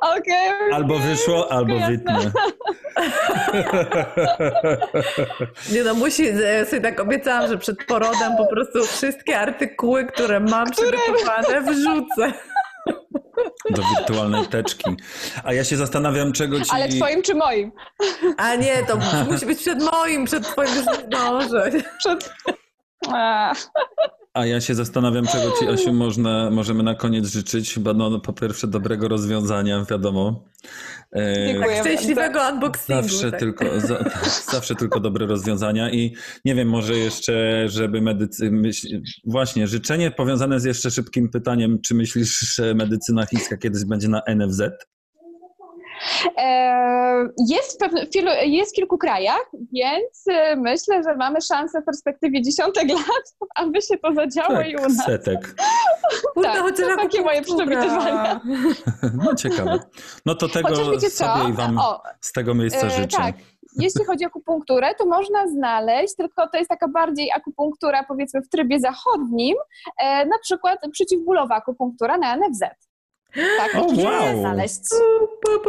Okej, 0.00 0.72
albo 0.72 0.98
wyszło, 0.98 1.52
albo 1.52 1.74
wytnę. 1.86 2.18
Nie 5.72 5.84
no, 5.84 5.94
musi, 5.94 6.28
e, 6.28 6.66
sobie 6.66 6.82
tak 6.82 7.00
obiecałam, 7.00 7.48
że 7.48 7.58
przed 7.58 7.84
porodem 7.84 8.36
po 8.36 8.46
prostu 8.46 8.84
wszystkie 8.84 9.40
artykuły, 9.40 10.06
które 10.06 10.40
mam 10.40 10.70
przygotowane, 10.70 11.60
wrzucę. 11.60 12.32
Do 13.70 13.82
wirtualnej 13.96 14.46
teczki. 14.46 14.90
A 15.44 15.52
ja 15.52 15.64
się 15.64 15.76
zastanawiam, 15.76 16.32
czego 16.32 16.60
ci... 16.60 16.70
Ale 16.70 16.88
twoim 16.88 17.22
czy 17.22 17.34
moim? 17.34 17.72
A 18.36 18.54
nie, 18.54 18.82
to 18.86 18.96
musi 19.30 19.46
być 19.46 19.58
przed 19.58 19.82
moim, 19.92 20.24
przed 20.24 20.46
twoim 20.46 20.74
już 20.76 20.86
nie 20.86 21.06
zdążę. 21.06 21.70
Przed... 21.98 22.32
A, 23.12 23.54
A 24.34 24.46
ja 24.46 24.60
się 24.60 24.74
zastanawiam, 24.74 25.26
czego 25.26 25.50
ci, 25.58 25.68
Asiu, 25.68 25.92
można, 25.92 26.50
możemy 26.50 26.82
na 26.82 26.94
koniec 26.94 27.26
życzyć. 27.26 27.74
Chyba, 27.74 27.92
no, 27.92 28.20
po 28.20 28.32
pierwsze, 28.32 28.66
dobrego 28.66 29.08
rozwiązania, 29.08 29.84
wiadomo. 29.90 30.44
Dziękuję. 31.46 31.80
Szczęśliwego 31.80 32.40
unboxingu. 32.52 33.02
Zawsze, 33.02 33.30
tak. 33.30 33.40
tylko, 33.40 33.80
za, 33.80 34.04
tak, 34.04 34.28
zawsze 34.52 34.74
tylko 34.74 35.00
dobre 35.00 35.26
rozwiązania 35.26 35.90
i 35.90 36.16
nie 36.44 36.54
wiem, 36.54 36.68
może 36.68 36.94
jeszcze, 36.94 37.64
żeby 37.68 38.00
medycy... 38.00 38.50
Myśl, 38.50 38.88
właśnie, 39.24 39.66
życzenie 39.66 40.10
powiązane 40.10 40.60
z 40.60 40.64
jeszcze 40.64 40.90
szybkim 40.90 41.28
pytaniem, 41.28 41.78
czy 41.80 41.94
myślisz, 41.94 42.38
że 42.38 42.74
medycyna 42.74 43.26
chińska 43.26 43.56
kiedyś 43.56 43.84
będzie 43.84 44.08
na 44.08 44.22
NFZ? 44.26 44.62
E, 46.38 47.28
Jest 47.48 47.74
w, 47.74 47.78
pewne, 47.78 48.06
jest 48.46 48.72
w 48.72 48.74
kilku 48.76 48.98
krajach, 48.98 49.50
więc 49.72 50.24
e, 50.30 50.56
myślę, 50.56 51.02
że 51.02 51.16
mamy 51.16 51.40
szansę 51.40 51.80
w 51.82 51.84
perspektywie 51.84 52.42
dziesiątek 52.42 52.88
lat, 52.98 53.34
aby 53.54 53.82
się 53.82 53.98
to 53.98 54.14
zadziało 54.14 54.60
i 54.60 54.74
u 54.76 54.78
Tak, 54.78 54.88
nas. 54.88 55.06
setek. 55.06 55.54
Kurde, 56.34 56.48
Tak, 56.52 56.58
chociaż 56.62 56.88
to 56.88 56.96
takie 56.96 57.20
moje 57.22 57.42
przewidywania. 57.42 58.40
No 59.24 59.34
ciekawe. 59.34 59.78
No 60.26 60.34
to 60.34 60.48
tego 60.48 60.68
Chociaż 60.68 61.12
sobie 61.12 61.48
i 61.48 61.52
wam 61.52 61.78
O, 61.78 62.02
z 62.20 62.32
tego 62.32 62.54
miejsca 62.54 62.86
E, 62.86 62.90
życzę. 62.90 63.16
tak. 63.16 63.34
Jeśli 63.78 64.04
chodzi 64.04 64.24
o 64.24 64.26
akupunkturę, 64.28 64.94
to 64.94 65.06
można 65.06 65.48
znaleźć, 65.48 66.16
tylko 66.16 66.48
to 66.48 66.58
jest 66.58 66.68
taka 66.68 66.88
bardziej 66.88 67.32
akupunktura 67.32 68.04
powiedzmy 68.08 68.42
w 68.42 68.48
trybie 68.48 68.80
zachodnim, 68.80 69.56
na 70.02 70.38
przykład 70.42 70.78
przeciwbólowa 70.92 71.54
akupunktura 71.54 72.18
na 72.18 72.36
NFZ. 72.36 72.60
Tak, 73.34 73.74
O, 73.74 73.92
można 73.92 74.10
wow. 74.10 74.40
znaleźć. 74.40 74.80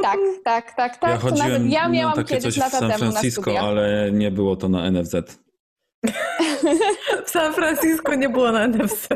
Tak, 0.02 0.20
tak, 0.44 0.76
tak, 0.76 0.98
tak. 0.98 1.12
ja 1.12 1.18
chodziłem 1.18 1.52
nawet 1.52 1.72
ja 1.72 1.90
miałam 1.90 2.16
takie 2.16 2.36
kiedyś 2.36 2.44
coś 2.44 2.54
w 2.54 2.58
lata 2.58 2.80
San 2.80 2.92
temu 2.92 3.06
na 3.06 3.12
Francisco, 3.12 3.60
ale 3.60 4.10
nie 4.12 4.32
było 4.32 4.56
to 4.56 4.70
na 4.70 4.92
NFZ. 4.92 5.45
W 7.26 7.30
San 7.30 7.54
Francisco 7.54 8.16
nie 8.16 8.30
było 8.30 8.52
na 8.52 8.68
NFC. 8.68 9.08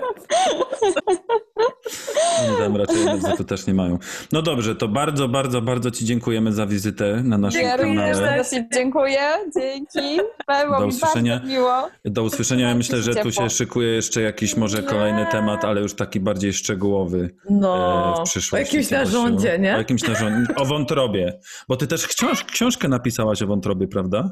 Oni 2.47 2.57
tam 2.57 2.77
raczej 2.77 2.95
NFZ-u 3.05 3.43
też 3.43 3.67
nie 3.67 3.73
mają. 3.73 3.97
No 4.31 4.41
dobrze, 4.41 4.75
to 4.75 4.87
bardzo, 4.87 5.27
bardzo, 5.27 5.61
bardzo 5.61 5.91
Ci 5.91 6.05
dziękujemy 6.05 6.51
za 6.53 6.65
wizytę 6.67 7.21
na 7.23 7.37
naszym 7.37 7.61
Ja 7.61 7.77
również 7.77 7.97
kanale. 7.97 8.15
serdecznie 8.15 8.69
dziękuję, 8.73 9.19
dzięki. 9.57 10.19
Było 10.65 10.79
Do 10.79 10.85
mi 10.85 10.87
usłyszenia. 10.93 11.33
bardzo 11.35 11.47
miło. 11.51 11.89
Do 12.05 12.23
usłyszenia. 12.23 12.69
Ja 12.69 12.75
myślę, 12.75 13.01
że 13.01 13.15
tu 13.15 13.31
się 13.31 13.49
szykuje 13.49 13.87
jeszcze 13.89 14.21
jakiś 14.21 14.57
może 14.57 14.83
kolejny 14.83 15.25
temat, 15.31 15.65
ale 15.65 15.81
już 15.81 15.93
taki 15.95 16.19
bardziej 16.19 16.53
szczegółowy 16.53 17.35
No, 17.49 17.75
e, 18.13 18.15
w 18.15 18.19
o 18.19 18.23
przyszłości. 18.23 18.65
jakimś 18.65 18.85
Zobasiu. 18.89 19.05
narządzie, 19.05 19.59
nie? 19.59 19.75
O 19.75 19.77
jakimś 19.77 20.03
narządzie. 20.03 20.55
O 20.55 20.65
wątrobie. 20.65 21.39
Bo 21.67 21.75
Ty 21.77 21.87
też 21.87 22.07
książ 22.07 22.43
książkę 22.45 22.87
napisałaś 22.87 23.41
o 23.41 23.47
wątrobie, 23.47 23.87
prawda? 23.87 24.29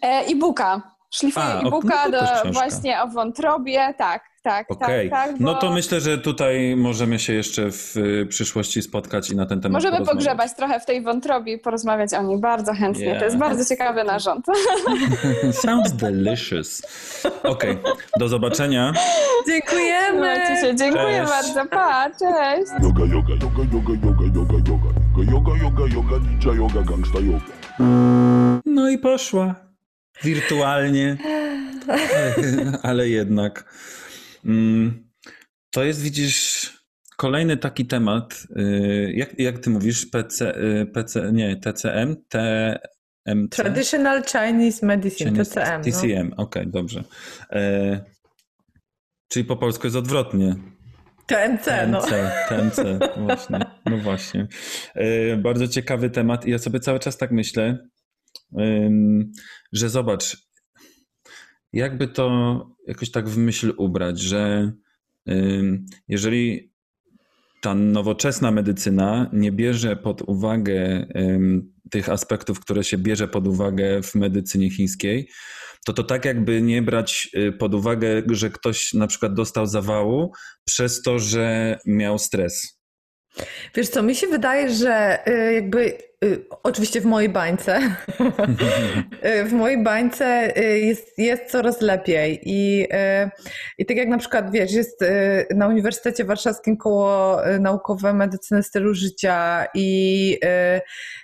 E-booka. 0.00 0.91
O- 1.36 1.60
e-booka 1.60 2.08
no 2.08 2.10
do, 2.10 2.52
właśnie 2.52 3.02
o 3.02 3.08
wątrobie, 3.08 3.94
tak, 3.98 4.22
tak, 4.42 4.70
Okej. 4.70 5.10
tak, 5.10 5.28
tak. 5.28 5.40
No 5.40 5.54
bo 5.54 5.60
to 5.60 5.70
myślę, 5.70 6.00
że 6.00 6.18
tutaj 6.18 6.76
możemy 6.76 7.18
się 7.18 7.32
jeszcze 7.32 7.70
w 7.72 7.96
y, 7.96 8.26
przyszłości 8.26 8.82
spotkać 8.82 9.30
i 9.30 9.36
na 9.36 9.46
ten 9.46 9.60
temat 9.60 9.82
Możemy 9.82 10.06
pogrzebać 10.06 10.54
trochę 10.54 10.80
w 10.80 10.86
tej 10.86 11.02
wątrobie 11.02 11.52
i 11.52 11.58
porozmawiać 11.58 12.14
o 12.14 12.22
niej 12.22 12.38
bardzo 12.38 12.74
chętnie. 12.74 13.04
Yeah. 13.04 13.18
To 13.18 13.24
jest 13.24 13.36
bardzo 13.36 13.64
ciekawy 13.64 14.04
narząd. 14.04 14.46
Sounds 15.62 15.92
delicious. 15.92 16.82
Okej, 17.42 17.78
do 18.18 18.28
zobaczenia. 18.28 18.92
Dziękujemy! 19.46 20.36
Się. 20.60 20.76
Dziękuję 20.76 21.26
Cześć. 21.26 21.30
bardzo. 21.30 21.70
Pa, 21.70 22.10
cześć. 22.10 22.72
Yoga, 22.82 23.04
yoga, 23.04 23.34
yoga, 23.34 23.62
yoga, 23.72 23.92
yoga, 24.06 24.24
yoga, 24.34 24.70
yoga. 24.70 25.32
Yoga, 25.32 25.52
yoga, 25.64 25.94
yoga, 25.94 26.18
ninja 26.30 26.52
yoga, 26.62 26.82
gangsta 26.82 27.18
yoga. 27.20 27.44
No 28.66 28.90
i 28.90 28.98
poszła. 28.98 29.71
Wirtualnie. 30.24 31.16
Ale 32.82 33.08
jednak. 33.08 33.74
Mm, 34.44 35.10
To 35.70 35.84
jest, 35.84 36.02
widzisz, 36.02 36.70
kolejny 37.16 37.56
taki 37.56 37.86
temat. 37.86 38.46
y, 38.56 39.12
Jak, 39.14 39.38
jak 39.38 39.58
ty 39.58 39.70
mówisz? 39.70 40.06
PC, 40.06 40.56
y, 40.56 40.86
PC, 40.86 41.32
nie, 41.32 41.56
TCM? 41.56 42.16
TMC? 42.28 43.56
Traditional 43.56 44.22
Chinese 44.24 44.86
Medicine, 44.86 45.30
Chinese- 45.30 45.44
TCM. 45.54 45.78
No. 45.78 45.84
TCM, 45.84 46.32
okej, 46.36 46.66
dobrze. 46.70 47.04
E, 47.50 48.00
czyli 49.28 49.44
po 49.44 49.56
polsku 49.56 49.86
jest 49.86 49.96
odwrotnie. 49.96 50.56
TMC, 51.26 51.86
no. 51.88 52.00
TMC, 52.00 52.30
TMC, 52.48 52.98
właśnie. 53.16 53.58
No 53.86 53.98
właśnie. 53.98 54.48
E, 54.94 55.36
bardzo 55.36 55.68
ciekawy 55.68 56.10
temat 56.10 56.46
i 56.46 56.50
ja 56.50 56.58
sobie 56.58 56.80
cały 56.80 56.98
czas 56.98 57.16
tak 57.16 57.30
myślę, 57.30 57.78
że 59.72 59.88
zobacz, 59.88 60.36
jakby 61.72 62.08
to 62.08 62.76
jakoś 62.86 63.10
tak 63.10 63.28
w 63.28 63.36
myśl 63.36 63.74
ubrać, 63.76 64.20
że 64.20 64.72
jeżeli 66.08 66.72
ta 67.62 67.74
nowoczesna 67.74 68.50
medycyna 68.50 69.30
nie 69.32 69.52
bierze 69.52 69.96
pod 69.96 70.22
uwagę 70.22 71.06
tych 71.90 72.08
aspektów, 72.08 72.60
które 72.60 72.84
się 72.84 72.98
bierze 72.98 73.28
pod 73.28 73.46
uwagę 73.46 74.02
w 74.02 74.14
medycynie 74.14 74.70
chińskiej, 74.70 75.28
to 75.86 75.92
to 75.92 76.02
tak 76.04 76.24
jakby 76.24 76.62
nie 76.62 76.82
brać 76.82 77.30
y, 77.36 77.52
pod 77.52 77.74
uwagę, 77.74 78.22
że 78.30 78.50
ktoś 78.50 78.92
na 78.94 79.06
przykład 79.06 79.34
dostał 79.34 79.66
zawału 79.66 80.32
przez 80.64 81.02
to, 81.02 81.18
że 81.18 81.78
miał 81.86 82.18
stres. 82.18 82.81
Wiesz 83.74 83.88
co, 83.88 84.02
mi 84.02 84.14
się 84.14 84.26
wydaje, 84.26 84.70
że 84.70 85.18
y, 85.28 85.52
jakby, 85.52 85.98
y, 86.24 86.44
oczywiście 86.62 87.00
w 87.00 87.04
mojej 87.04 87.28
bańce, 87.28 87.80
y, 89.40 89.44
w 89.44 89.52
mojej 89.52 89.82
bańce 89.82 90.52
jest, 90.82 91.18
jest 91.18 91.50
coraz 91.50 91.80
lepiej 91.80 92.40
I, 92.44 92.88
i 93.78 93.86
tak 93.86 93.96
jak 93.96 94.08
na 94.08 94.18
przykład, 94.18 94.52
wiesz, 94.52 94.72
jest 94.72 95.04
na 95.54 95.68
Uniwersytecie 95.68 96.24
Warszawskim 96.24 96.76
koło 96.76 97.38
naukowe 97.60 98.12
medycyny 98.12 98.62
stylu 98.62 98.94
życia 98.94 99.66
i, 99.74 100.38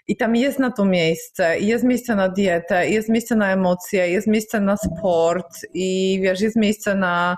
i 0.08 0.16
tam 0.16 0.36
jest 0.36 0.58
na 0.58 0.70
to 0.70 0.84
miejsce, 0.84 1.60
jest 1.60 1.84
miejsce 1.84 2.16
na 2.16 2.28
dietę, 2.28 2.88
jest 2.90 3.08
miejsce 3.08 3.36
na 3.36 3.52
emocje, 3.52 4.10
jest 4.10 4.26
miejsce 4.26 4.60
na 4.60 4.76
sport 4.76 5.66
i 5.74 6.20
wiesz, 6.22 6.40
jest 6.40 6.56
miejsce 6.56 6.94
na 6.94 7.36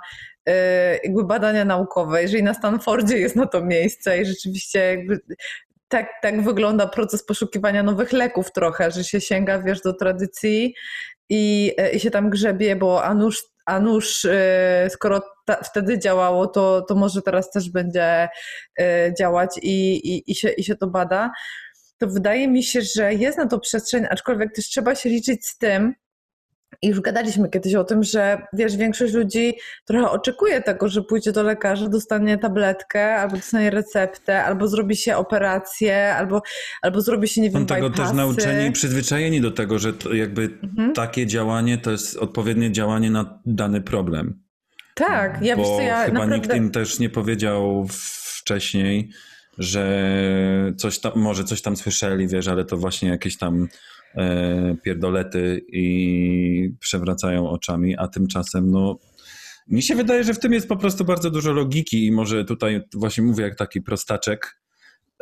jakby 1.04 1.24
badania 1.24 1.64
naukowe. 1.64 2.22
Jeżeli 2.22 2.42
na 2.42 2.54
Stanfordzie 2.54 3.18
jest 3.18 3.36
na 3.36 3.46
to 3.46 3.64
miejsce 3.64 4.18
i 4.18 4.26
rzeczywiście 4.26 4.78
jakby 4.78 5.20
tak, 5.90 6.08
tak 6.22 6.42
wygląda 6.42 6.86
proces 6.86 7.24
poszukiwania 7.24 7.82
nowych 7.82 8.12
leków 8.12 8.52
trochę, 8.52 8.90
że 8.90 9.04
się 9.04 9.20
sięga, 9.20 9.62
wiesz, 9.62 9.80
do 9.80 9.92
tradycji 9.92 10.74
i, 11.28 11.72
y, 11.80 11.90
i 11.90 12.00
się 12.00 12.10
tam 12.10 12.30
grzebie, 12.30 12.76
bo 12.76 13.04
a 13.04 13.14
nuż, 13.14 13.42
a 13.66 13.80
skoro 14.88 15.22
ta, 15.46 15.56
wtedy 15.56 15.98
działało, 15.98 16.46
to, 16.46 16.82
to 16.88 16.94
może 16.94 17.22
teraz 17.22 17.50
też 17.50 17.70
będzie 17.70 18.28
y, 18.80 19.14
działać 19.18 19.50
i, 19.62 19.94
i, 19.94 20.30
i, 20.30 20.34
się, 20.34 20.48
i 20.48 20.64
się 20.64 20.76
to 20.76 20.86
bada. 20.86 21.30
To 21.98 22.06
wydaje 22.06 22.48
mi 22.48 22.62
się, 22.62 22.80
że 22.96 23.14
jest 23.14 23.38
na 23.38 23.46
to 23.46 23.60
przestrzeń, 23.60 24.06
aczkolwiek 24.10 24.54
też 24.54 24.64
trzeba 24.64 24.94
się 24.94 25.08
liczyć 25.08 25.46
z 25.46 25.58
tym, 25.58 25.94
i 26.82 26.88
już 26.88 27.00
gadaliśmy 27.00 27.48
kiedyś 27.50 27.74
o 27.74 27.84
tym, 27.84 28.02
że 28.02 28.42
wiesz, 28.52 28.76
większość 28.76 29.14
ludzi 29.14 29.54
trochę 29.86 30.10
oczekuje 30.10 30.62
tego, 30.62 30.88
że 30.88 31.02
pójdzie 31.02 31.32
do 31.32 31.42
lekarza, 31.42 31.88
dostanie 31.88 32.38
tabletkę, 32.38 33.14
albo 33.16 33.36
dostanie 33.36 33.70
receptę, 33.70 34.44
albo 34.44 34.68
zrobi 34.68 34.96
się 34.96 35.16
operację, 35.16 36.14
albo, 36.14 36.42
albo 36.82 37.00
zrobi 37.00 37.28
się, 37.28 37.40
nie 37.40 37.50
wiem, 37.50 37.60
Są 37.62 37.66
tego 37.66 37.90
też 37.90 37.96
bypassy. 37.98 38.14
nauczeni 38.16 38.66
i 38.68 38.72
przyzwyczajeni 38.72 39.40
do 39.40 39.50
tego, 39.50 39.78
że 39.78 39.92
to 39.92 40.14
jakby 40.14 40.42
Mhm. 40.62 40.92
takie 40.92 41.26
działanie 41.26 41.78
to 41.78 41.90
jest 41.90 42.16
odpowiednie 42.16 42.72
działanie 42.72 43.10
na 43.10 43.40
dany 43.46 43.80
problem. 43.80 44.42
Tak, 44.94 45.42
ja 45.42 45.56
Bo 45.56 45.62
wiesz 45.62 45.70
co, 45.70 45.80
ja 45.80 46.04
chyba 46.04 46.18
naprawdę... 46.18 46.36
nikt 46.36 46.54
im 46.56 46.70
też 46.70 46.98
nie 46.98 47.10
powiedział 47.10 47.86
wcześniej, 48.34 49.10
że 49.58 49.84
coś 50.76 50.98
tam, 50.98 51.12
może 51.16 51.44
coś 51.44 51.62
tam 51.62 51.76
słyszeli, 51.76 52.28
wiesz, 52.28 52.48
ale 52.48 52.64
to 52.64 52.76
właśnie 52.76 53.08
jakieś 53.08 53.38
tam 53.38 53.68
pierdolety 54.84 55.60
i 55.72 56.70
przewracają 56.80 57.50
oczami, 57.50 57.96
a 57.96 58.08
tymczasem 58.08 58.70
no 58.70 58.98
mi 59.68 59.82
się 59.82 59.94
wydaje, 59.94 60.24
że 60.24 60.34
w 60.34 60.38
tym 60.38 60.52
jest 60.52 60.68
po 60.68 60.76
prostu 60.76 61.04
bardzo 61.04 61.30
dużo 61.30 61.52
logiki 61.52 62.06
i 62.06 62.12
może 62.12 62.44
tutaj 62.44 62.80
właśnie 62.94 63.24
mówię 63.24 63.44
jak 63.44 63.56
taki 63.56 63.82
prostaczek, 63.82 64.60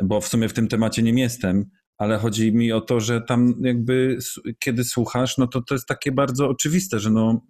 bo 0.03 0.21
w 0.21 0.27
sumie 0.27 0.49
w 0.49 0.53
tym 0.53 0.67
temacie 0.67 1.03
nie 1.03 1.21
jestem, 1.21 1.65
ale 1.97 2.17
chodzi 2.17 2.53
mi 2.53 2.71
o 2.71 2.81
to, 2.81 2.99
że 2.99 3.21
tam 3.21 3.53
jakby 3.61 4.17
kiedy 4.59 4.83
słuchasz, 4.83 5.37
no 5.37 5.47
to 5.47 5.61
to 5.61 5.75
jest 5.75 5.87
takie 5.87 6.11
bardzo 6.11 6.49
oczywiste, 6.49 6.99
że 6.99 7.09
no 7.09 7.41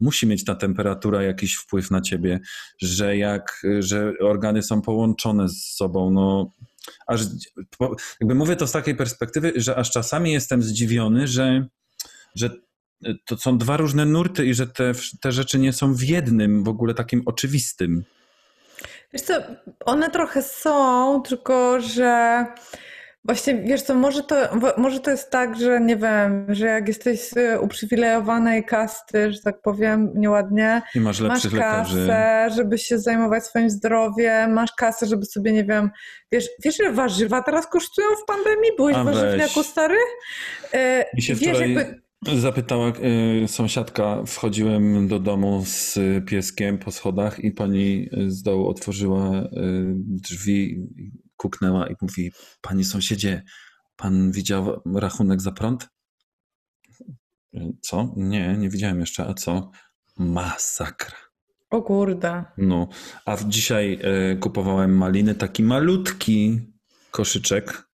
musi 0.00 0.26
mieć 0.26 0.44
ta 0.44 0.54
temperatura 0.54 1.22
jakiś 1.22 1.54
wpływ 1.54 1.90
na 1.90 2.00
ciebie, 2.00 2.40
że 2.78 3.16
jak, 3.16 3.62
że 3.78 4.12
organy 4.20 4.62
są 4.62 4.82
połączone 4.82 5.48
z 5.48 5.74
sobą, 5.76 6.10
no 6.10 6.50
aż 7.06 7.20
jakby 8.20 8.34
mówię 8.34 8.56
to 8.56 8.66
z 8.66 8.72
takiej 8.72 8.96
perspektywy, 8.96 9.52
że 9.56 9.76
aż 9.76 9.90
czasami 9.90 10.32
jestem 10.32 10.62
zdziwiony, 10.62 11.28
że, 11.28 11.66
że 12.34 12.50
to 13.26 13.36
są 13.36 13.58
dwa 13.58 13.76
różne 13.76 14.04
nurty 14.04 14.46
i 14.46 14.54
że 14.54 14.66
te, 14.66 14.92
te 15.20 15.32
rzeczy 15.32 15.58
nie 15.58 15.72
są 15.72 15.94
w 15.94 16.02
jednym 16.02 16.64
w 16.64 16.68
ogóle 16.68 16.94
takim 16.94 17.22
oczywistym. 17.26 18.04
Wiesz 19.12 19.22
co, 19.22 19.34
one 19.84 20.10
trochę 20.10 20.42
są, 20.42 21.22
tylko 21.28 21.80
że 21.80 22.44
właśnie, 23.24 23.54
wiesz 23.54 23.82
co, 23.82 23.94
może 23.94 24.22
to, 24.22 24.36
może 24.76 25.00
to 25.00 25.10
jest 25.10 25.30
tak, 25.30 25.60
że 25.60 25.80
nie 25.80 25.96
wiem, 25.96 26.46
że 26.48 26.66
jak 26.66 26.88
jesteś 26.88 27.20
z 27.20 27.60
uprzywilejowanej 27.60 28.64
kasty, 28.64 29.32
że 29.32 29.40
tak 29.40 29.62
powiem 29.62 30.12
nieładnie, 30.14 30.82
I 30.94 31.00
masz 31.00 31.20
masz 31.20 31.30
lepszych 31.32 31.52
lekarzy. 31.52 32.06
kasę, 32.06 32.50
żeby 32.56 32.78
się 32.78 32.98
zajmować 32.98 33.44
swoim 33.44 33.70
zdrowiem, 33.70 34.52
masz 34.52 34.72
kasę, 34.72 35.06
żeby 35.06 35.24
sobie, 35.26 35.52
nie 35.52 35.64
wiem, 35.64 35.90
wiesz, 36.32 36.48
wiesz 36.64 36.78
ile 36.78 36.92
warzywa 36.92 37.42
teraz 37.42 37.66
kosztują 37.66 38.08
w 38.22 38.26
pandemii? 38.26 38.70
Byłeś 38.76 38.96
A 38.96 39.04
warzywniaku 39.04 39.62
stary? 39.62 39.96
E, 40.74 41.06
Mi 41.14 41.22
się 41.22 41.34
wiesz, 41.34 41.50
wczoraj 41.50 41.74
jakby, 41.74 42.40
zapytała 42.40 42.92
y, 43.44 43.48
sąsiadka, 43.48 44.22
wchodziłem 44.26 45.08
do 45.08 45.18
domu 45.18 45.62
z 45.66 45.98
pieskiem 46.26 46.78
po 46.78 46.90
schodach 46.90 47.44
i 47.44 47.50
pani 47.50 48.08
z 48.26 48.42
dołu 48.42 48.68
otworzyła 48.68 49.42
y, 49.42 49.46
drzwi, 49.96 50.86
kuknęła 51.36 51.86
i 51.86 51.94
mówi, 52.02 52.32
panie 52.60 52.84
sąsiedzie, 52.84 53.42
Pan 53.96 54.32
widział 54.32 54.82
rachunek 54.94 55.42
za 55.42 55.52
prąd? 55.52 55.88
Co? 57.80 58.12
Nie, 58.16 58.56
nie 58.58 58.68
widziałem 58.68 59.00
jeszcze. 59.00 59.26
A 59.26 59.34
co? 59.34 59.70
Masakra. 60.18 61.16
O 61.70 61.82
kurde. 61.82 62.44
No, 62.58 62.88
a 63.26 63.36
dzisiaj 63.46 63.98
e, 64.02 64.36
kupowałem 64.36 64.96
maliny, 64.96 65.34
taki 65.34 65.62
malutki 65.62 66.60
koszyczek, 67.10 67.88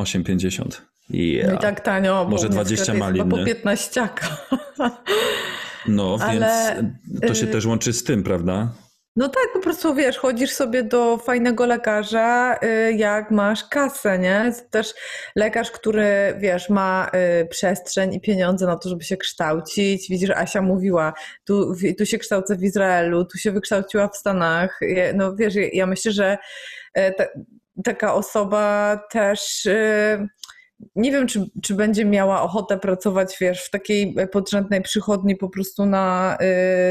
8,50. 0.00 0.64
No 0.68 0.74
Yeah. 1.08 1.54
i 1.54 1.58
tak 1.58 1.80
tanio. 1.80 2.26
Może 2.30 2.46
u 2.46 2.50
mnie 2.50 2.54
20 2.54 2.84
sklep 2.84 2.96
jest 2.96 3.06
malin, 3.06 3.28
po 3.28 3.44
15. 3.44 4.08
No, 5.88 6.16
Ale, 6.28 6.76
więc 7.06 7.20
to 7.26 7.34
się 7.34 7.46
y- 7.46 7.50
też 7.50 7.66
łączy 7.66 7.92
z 7.92 8.04
tym, 8.04 8.22
prawda? 8.22 8.72
No 9.16 9.28
tak, 9.28 9.52
po 9.52 9.60
prostu 9.60 9.94
wiesz, 9.94 10.18
chodzisz 10.18 10.50
sobie 10.52 10.82
do 10.82 11.18
fajnego 11.18 11.66
lekarza, 11.66 12.58
y, 12.62 12.92
jak 12.92 13.30
masz 13.30 13.64
kasę, 13.68 14.18
nie? 14.18 14.52
Też 14.70 14.94
lekarz, 15.36 15.70
który, 15.70 16.34
wiesz, 16.38 16.68
ma 16.70 17.10
y, 17.42 17.46
przestrzeń 17.46 18.14
i 18.14 18.20
pieniądze 18.20 18.66
na 18.66 18.76
to, 18.76 18.88
żeby 18.88 19.04
się 19.04 19.16
kształcić. 19.16 20.08
Widzisz, 20.10 20.30
Asia 20.30 20.62
mówiła, 20.62 21.12
tu, 21.44 21.74
tu 21.98 22.06
się 22.06 22.18
kształcę 22.18 22.56
w 22.56 22.62
Izraelu, 22.62 23.24
tu 23.24 23.38
się 23.38 23.52
wykształciła 23.52 24.08
w 24.08 24.16
Stanach. 24.16 24.80
No 25.14 25.34
wiesz, 25.36 25.54
ja- 25.72 25.86
myślę, 25.86 26.12
że 26.12 26.38
e, 26.94 27.12
ta, 27.12 27.24
taka 27.84 28.14
osoba 28.14 28.96
też... 29.10 29.68
Nie 30.96 31.12
wiem, 31.12 31.26
czy, 31.26 31.44
czy 31.62 31.74
będzie 31.74 32.04
miała 32.04 32.42
ochotę 32.42 32.78
pracować, 32.78 33.36
wiesz, 33.40 33.64
w 33.64 33.70
takiej 33.70 34.14
podrzędnej 34.32 34.82
przychodni 34.82 35.36
po 35.36 35.48
prostu 35.48 35.86
na, 35.86 36.36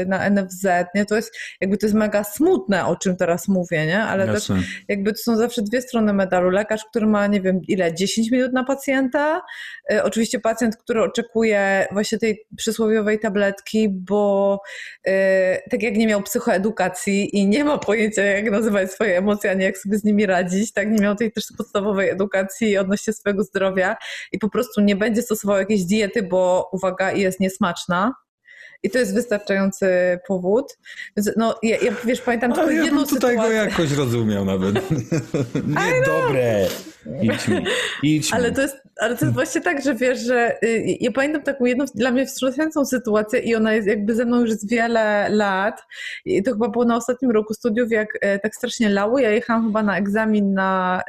y, 0.02 0.06
na 0.06 0.30
NFZ, 0.30 0.66
nie? 0.94 1.04
To 1.04 1.16
jest, 1.16 1.36
jakby 1.60 1.78
to 1.78 1.86
jest 1.86 1.96
mega 1.96 2.24
smutne, 2.24 2.86
o 2.86 2.96
czym 2.96 3.16
teraz 3.16 3.48
mówię, 3.48 3.86
nie? 3.86 4.02
Ale 4.02 4.26
też 4.26 4.34
Jasne. 4.34 4.62
jakby 4.88 5.12
to 5.12 5.18
są 5.18 5.36
zawsze 5.36 5.62
dwie 5.62 5.82
strony 5.82 6.12
medalu. 6.12 6.50
Lekarz, 6.50 6.84
który 6.90 7.06
ma, 7.06 7.26
nie 7.26 7.40
wiem, 7.40 7.60
ile, 7.68 7.94
10 7.94 8.30
minut 8.30 8.52
na 8.52 8.64
pacjenta. 8.64 9.42
Y, 9.92 10.02
Oczywiście 10.02 10.40
pacjent, 10.40 10.76
który 10.76 11.02
oczekuje 11.02 11.86
właśnie 11.92 12.18
tej 12.18 12.46
przysłowiowej 12.56 13.18
tabletki, 13.18 13.88
bo 13.88 14.60
y, 15.08 15.10
tak 15.70 15.82
jak 15.82 15.96
nie 15.96 16.06
miał 16.06 16.22
psychoedukacji 16.22 17.36
i 17.36 17.46
nie 17.46 17.64
ma 17.64 17.78
pojęcia, 17.78 18.22
jak 18.22 18.50
nazywać 18.50 18.92
swoje 18.92 19.18
emocje, 19.18 19.50
ani 19.50 19.64
jak 19.64 19.78
sobie 19.78 19.98
z 19.98 20.04
nimi 20.04 20.26
radzić, 20.26 20.72
tak 20.72 20.90
nie 20.90 21.00
miał 21.00 21.16
tej 21.16 21.32
też 21.32 21.44
podstawowej 21.56 22.10
edukacji 22.10 22.78
odnośnie 22.78 23.12
swojego 23.12 23.42
zdrowia 23.42 23.83
i 24.32 24.38
po 24.38 24.48
prostu 24.48 24.80
nie 24.80 24.96
będzie 24.96 25.22
stosował 25.22 25.58
jakiejś 25.58 25.84
diety, 25.84 26.22
bo 26.22 26.68
uwaga, 26.72 27.12
jest 27.12 27.40
niesmaczna. 27.40 28.14
I 28.82 28.90
to 28.90 28.98
jest 28.98 29.14
wystarczający 29.14 29.88
powód. 30.28 30.78
Więc 31.16 31.30
no, 31.36 31.58
ja, 31.62 31.76
ja 31.82 31.92
wiesz, 32.04 32.20
pamiętam 32.20 32.52
tylko 32.52 32.66
Ale 32.66 32.74
ja 32.74 32.84
jedną 32.84 33.00
bym 33.00 33.08
tutaj 33.08 33.36
go 33.36 33.42
sytuację. 33.42 33.70
jakoś 33.70 33.92
rozumiał 33.92 34.44
nawet. 34.44 34.74
Niedobre. 35.84 36.66
Idź 37.22 37.48
mi, 37.48 37.64
idź 38.02 38.32
mi. 38.32 38.38
Ale 38.38 38.52
to, 38.52 38.62
jest, 38.62 38.76
ale 39.00 39.16
to 39.16 39.24
jest 39.24 39.34
właśnie 39.34 39.60
tak, 39.60 39.82
że 39.82 39.94
wiesz, 39.94 40.20
że 40.20 40.64
y, 40.64 40.96
ja 41.00 41.12
pamiętam 41.12 41.42
taką 41.42 41.64
jedną 41.64 41.84
dla 41.94 42.10
mnie 42.10 42.26
wstrząsającą 42.26 42.84
sytuację 42.84 43.40
i 43.40 43.54
ona 43.54 43.72
jest 43.72 43.88
jakby 43.88 44.14
ze 44.14 44.24
mną 44.24 44.40
już 44.40 44.50
z 44.50 44.68
wiele 44.68 45.28
lat. 45.28 45.82
I 46.24 46.42
to 46.42 46.52
chyba 46.52 46.68
było 46.68 46.84
na 46.84 46.96
ostatnim 46.96 47.30
roku 47.30 47.54
studiów, 47.54 47.90
jak 47.90 48.08
e, 48.20 48.38
tak 48.38 48.54
strasznie 48.56 48.88
lało. 48.88 49.18
Ja 49.18 49.30
jechałam 49.30 49.66
chyba 49.66 49.82
na 49.82 49.98
egzamin 49.98 50.54
na, 50.54 51.02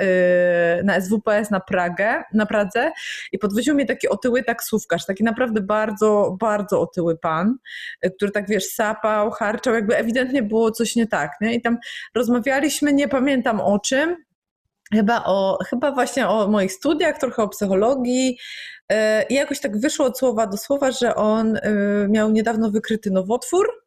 y, 0.79 0.83
na 0.83 1.01
SWPS 1.01 1.49
na 1.51 1.59
Pragę, 1.59 2.23
na 2.33 2.45
Pradze 2.45 2.91
i 3.31 3.39
podwoził 3.39 3.75
mnie 3.75 3.85
taki 3.85 4.09
otyły 4.09 4.43
taksówkarz, 4.43 5.05
taki 5.05 5.23
naprawdę 5.23 5.61
bardzo, 5.61 6.37
bardzo 6.39 6.81
otyły 6.81 7.17
pan, 7.17 7.57
y, 8.05 8.11
który 8.11 8.31
tak 8.31 8.47
wiesz, 8.47 8.65
sapał, 8.65 9.31
harczał, 9.31 9.73
jakby 9.73 9.97
ewidentnie 9.97 10.43
było 10.43 10.71
coś 10.71 10.95
nie 10.95 11.07
tak. 11.07 11.31
Nie? 11.41 11.55
I 11.55 11.61
tam 11.61 11.77
rozmawialiśmy, 12.15 12.93
nie 12.93 13.07
pamiętam 13.07 13.61
o 13.61 13.79
czym, 13.79 14.24
Chyba, 14.93 15.23
o, 15.25 15.57
chyba 15.69 15.91
właśnie 15.91 16.27
o 16.27 16.47
moich 16.47 16.73
studiach, 16.73 17.17
trochę 17.17 17.43
o 17.43 17.47
psychologii. 17.47 18.38
E, 18.89 19.23
I 19.23 19.33
jakoś 19.33 19.59
tak 19.59 19.79
wyszło 19.79 20.05
od 20.05 20.19
słowa 20.19 20.47
do 20.47 20.57
słowa, 20.57 20.91
że 20.91 21.15
on 21.15 21.57
e, 21.57 21.61
miał 22.09 22.31
niedawno 22.31 22.71
wykryty 22.71 23.11
nowotwór. 23.11 23.84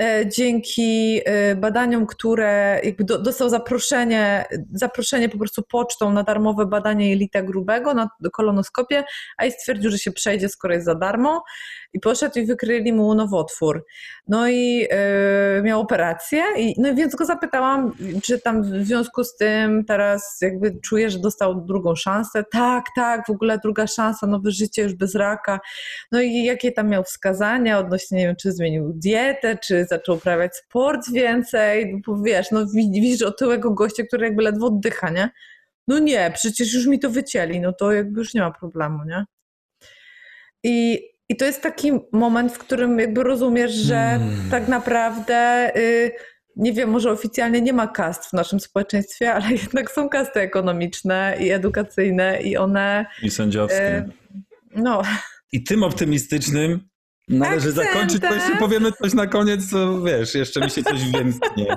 E, 0.00 0.28
Dzięki 0.28 1.20
e, 1.24 1.54
badaniom, 1.54 2.06
które 2.06 2.80
jakby 2.84 3.04
do, 3.04 3.18
dostał 3.18 3.48
zaproszenie, 3.48 4.44
zaproszenie 4.72 5.28
po 5.28 5.38
prostu 5.38 5.62
pocztą 5.62 6.12
na 6.12 6.22
darmowe 6.22 6.66
badanie 6.66 7.10
jelita 7.10 7.42
grubego 7.42 7.94
na 7.94 8.08
kolonoskopię, 8.32 9.04
a 9.38 9.44
i 9.44 9.52
stwierdził, 9.52 9.90
że 9.90 9.98
się 9.98 10.12
przejdzie, 10.12 10.48
skoro 10.48 10.74
jest 10.74 10.86
za 10.86 10.94
darmo. 10.94 11.44
I 11.92 12.00
poszedł 12.00 12.38
i 12.38 12.46
wykryli 12.46 12.92
mu 12.92 13.14
nowotwór. 13.14 13.84
No 14.28 14.48
i 14.48 14.86
e, 14.90 15.62
miał 15.62 15.80
operację, 15.80 16.42
i, 16.56 16.74
no 16.78 16.94
więc 16.94 17.14
go 17.14 17.24
zapytałam, 17.24 17.92
czy 18.22 18.40
tam 18.40 18.62
w 18.62 18.86
związku 18.86 19.24
z 19.24 19.36
tym 19.36 19.84
teraz 19.84 20.38
jakby 20.42 20.80
czuje, 20.80 21.10
że 21.10 21.18
dostał 21.18 21.64
drugą 21.64 21.94
szansę. 21.94 22.44
Tak, 22.52 22.84
tak, 22.96 23.26
w 23.26 23.30
ogóle 23.30 23.58
druga 23.58 23.86
szansa, 23.86 24.26
nowe 24.26 24.50
życie 24.50 24.82
już 24.82 24.94
bez 24.94 25.14
raka. 25.14 25.60
No 26.12 26.20
i 26.20 26.44
jakie 26.44 26.72
tam 26.72 26.88
miał 26.88 27.04
wskazania 27.04 27.78
odnośnie, 27.78 28.18
nie 28.18 28.26
wiem, 28.26 28.36
czy 28.36 28.52
zmienił 28.52 28.92
dietę, 28.94 29.58
czy 29.64 29.84
zaczął 29.90 30.16
uprawiać 30.16 30.56
sport 30.56 31.12
więcej, 31.12 32.02
bo 32.06 32.22
wiesz, 32.22 32.50
no 32.50 32.66
wi- 32.66 32.90
widzisz 32.92 33.22
otyłego 33.22 33.70
gościa, 33.70 34.02
który 34.04 34.26
jakby 34.26 34.42
ledwo 34.42 34.66
oddycha, 34.66 35.10
nie? 35.10 35.30
No 35.88 35.98
nie, 35.98 36.30
przecież 36.34 36.74
już 36.74 36.86
mi 36.86 36.98
to 36.98 37.10
wycięli, 37.10 37.60
no 37.60 37.72
to 37.72 37.92
jakby 37.92 38.20
już 38.20 38.34
nie 38.34 38.40
ma 38.40 38.50
problemu, 38.50 38.98
nie? 39.04 39.24
I, 40.64 41.00
i 41.28 41.36
to 41.36 41.44
jest 41.44 41.62
taki 41.62 41.92
moment, 42.12 42.52
w 42.52 42.58
którym 42.58 42.98
jakby 42.98 43.22
rozumiesz, 43.22 43.72
że 43.72 43.94
Hmm. 43.94 44.50
tak 44.50 44.68
naprawdę, 44.68 45.70
y, 45.76 46.12
nie 46.56 46.72
wiem, 46.72 46.90
może 46.90 47.10
oficjalnie 47.10 47.60
nie 47.60 47.72
ma 47.72 47.86
kast 47.86 48.24
w 48.30 48.32
naszym 48.32 48.60
społeczeństwie, 48.60 49.34
ale 49.34 49.50
jednak 49.62 49.90
są 49.90 50.08
kasty 50.08 50.40
ekonomiczne 50.40 51.36
i 51.40 51.50
edukacyjne 51.50 52.42
i 52.42 52.56
one, 52.56 53.06
I 53.22 53.30
sędziowskie. 53.30 53.96
y, 53.98 54.10
no, 54.76 55.02
I 55.52 55.64
tym 55.64 55.82
optymistycznym 55.82 56.88
należy 57.38 57.68
Akcentem. 57.68 57.92
zakończyć, 57.94 58.20
bo 58.20 58.34
jeszcze 58.34 58.56
powiemy 58.58 58.92
coś 58.92 59.14
na 59.14 59.26
koniec, 59.26 59.70
co 59.70 60.02
wiesz, 60.02 60.34
jeszcze 60.34 60.60
mi 60.60 60.70
się 60.70 60.82
coś 60.82 61.10
wymknie. 61.10 61.76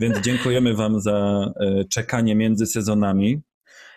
Więc 0.00 0.18
dziękujemy 0.20 0.74
wam 0.74 1.00
za 1.00 1.46
e, 1.60 1.84
czekanie 1.84 2.34
między 2.34 2.66
sezonami. 2.66 3.42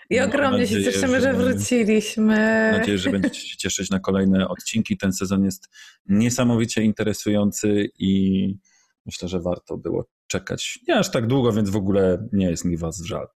i 0.09 0.19
Mam 0.19 0.29
ogromnie 0.29 0.67
się 0.67 0.75
nadzieję, 0.75 0.93
cieszymy, 0.93 1.21
że 1.21 1.21
że- 1.21 1.33
wróciliśmy. 1.33 2.35
Mam 2.71 2.79
nadzieję, 2.79 2.97
że 2.97 3.09
będziecie 3.09 3.39
się 3.41 3.57
cieszyć 3.57 3.89
na 3.89 3.99
kolejne 3.99 4.47
odcinki. 4.47 4.97
Ten 4.97 5.13
sezon 5.13 5.45
jest 5.45 5.69
niesamowicie 6.05 6.81
interesujący 6.83 7.89
i 7.99 8.53
myślę, 9.05 9.27
że 9.27 9.39
warto 9.39 9.77
było 9.77 10.05
czekać 10.27 10.79
nie 10.87 10.95
aż 10.95 11.11
tak 11.11 11.27
długo, 11.27 11.51
więc 11.53 11.69
w 11.69 11.75
ogóle 11.75 12.27
nie 12.33 12.49
jest 12.49 12.65
mi 12.65 12.77
was 12.77 13.01
żal. 13.05 13.27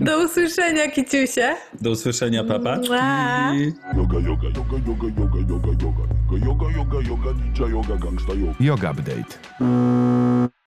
Do 0.00 0.24
usłyszenia, 0.24 0.90
Kiciusie. 0.90 1.54
Do 1.80 1.90
usłyszenia. 1.90 2.42
Yoga, 2.42 4.18
yoga, 4.20 4.48
yoga, 4.48 4.76
yoga, 4.86 5.06
yoga, 5.18 5.38
yoga, 5.48 5.72
yoga. 5.82 6.06
Yoga, 6.32 6.46
yoga, 6.46 6.66
yoga, 6.76 7.00
yoga, 7.08 7.32
ninja 7.32 7.66
yoga, 7.68 7.96
gangsta 7.96 8.32
yoga. 8.34 8.54
Yoga 8.60 8.90
Update. 8.90 9.38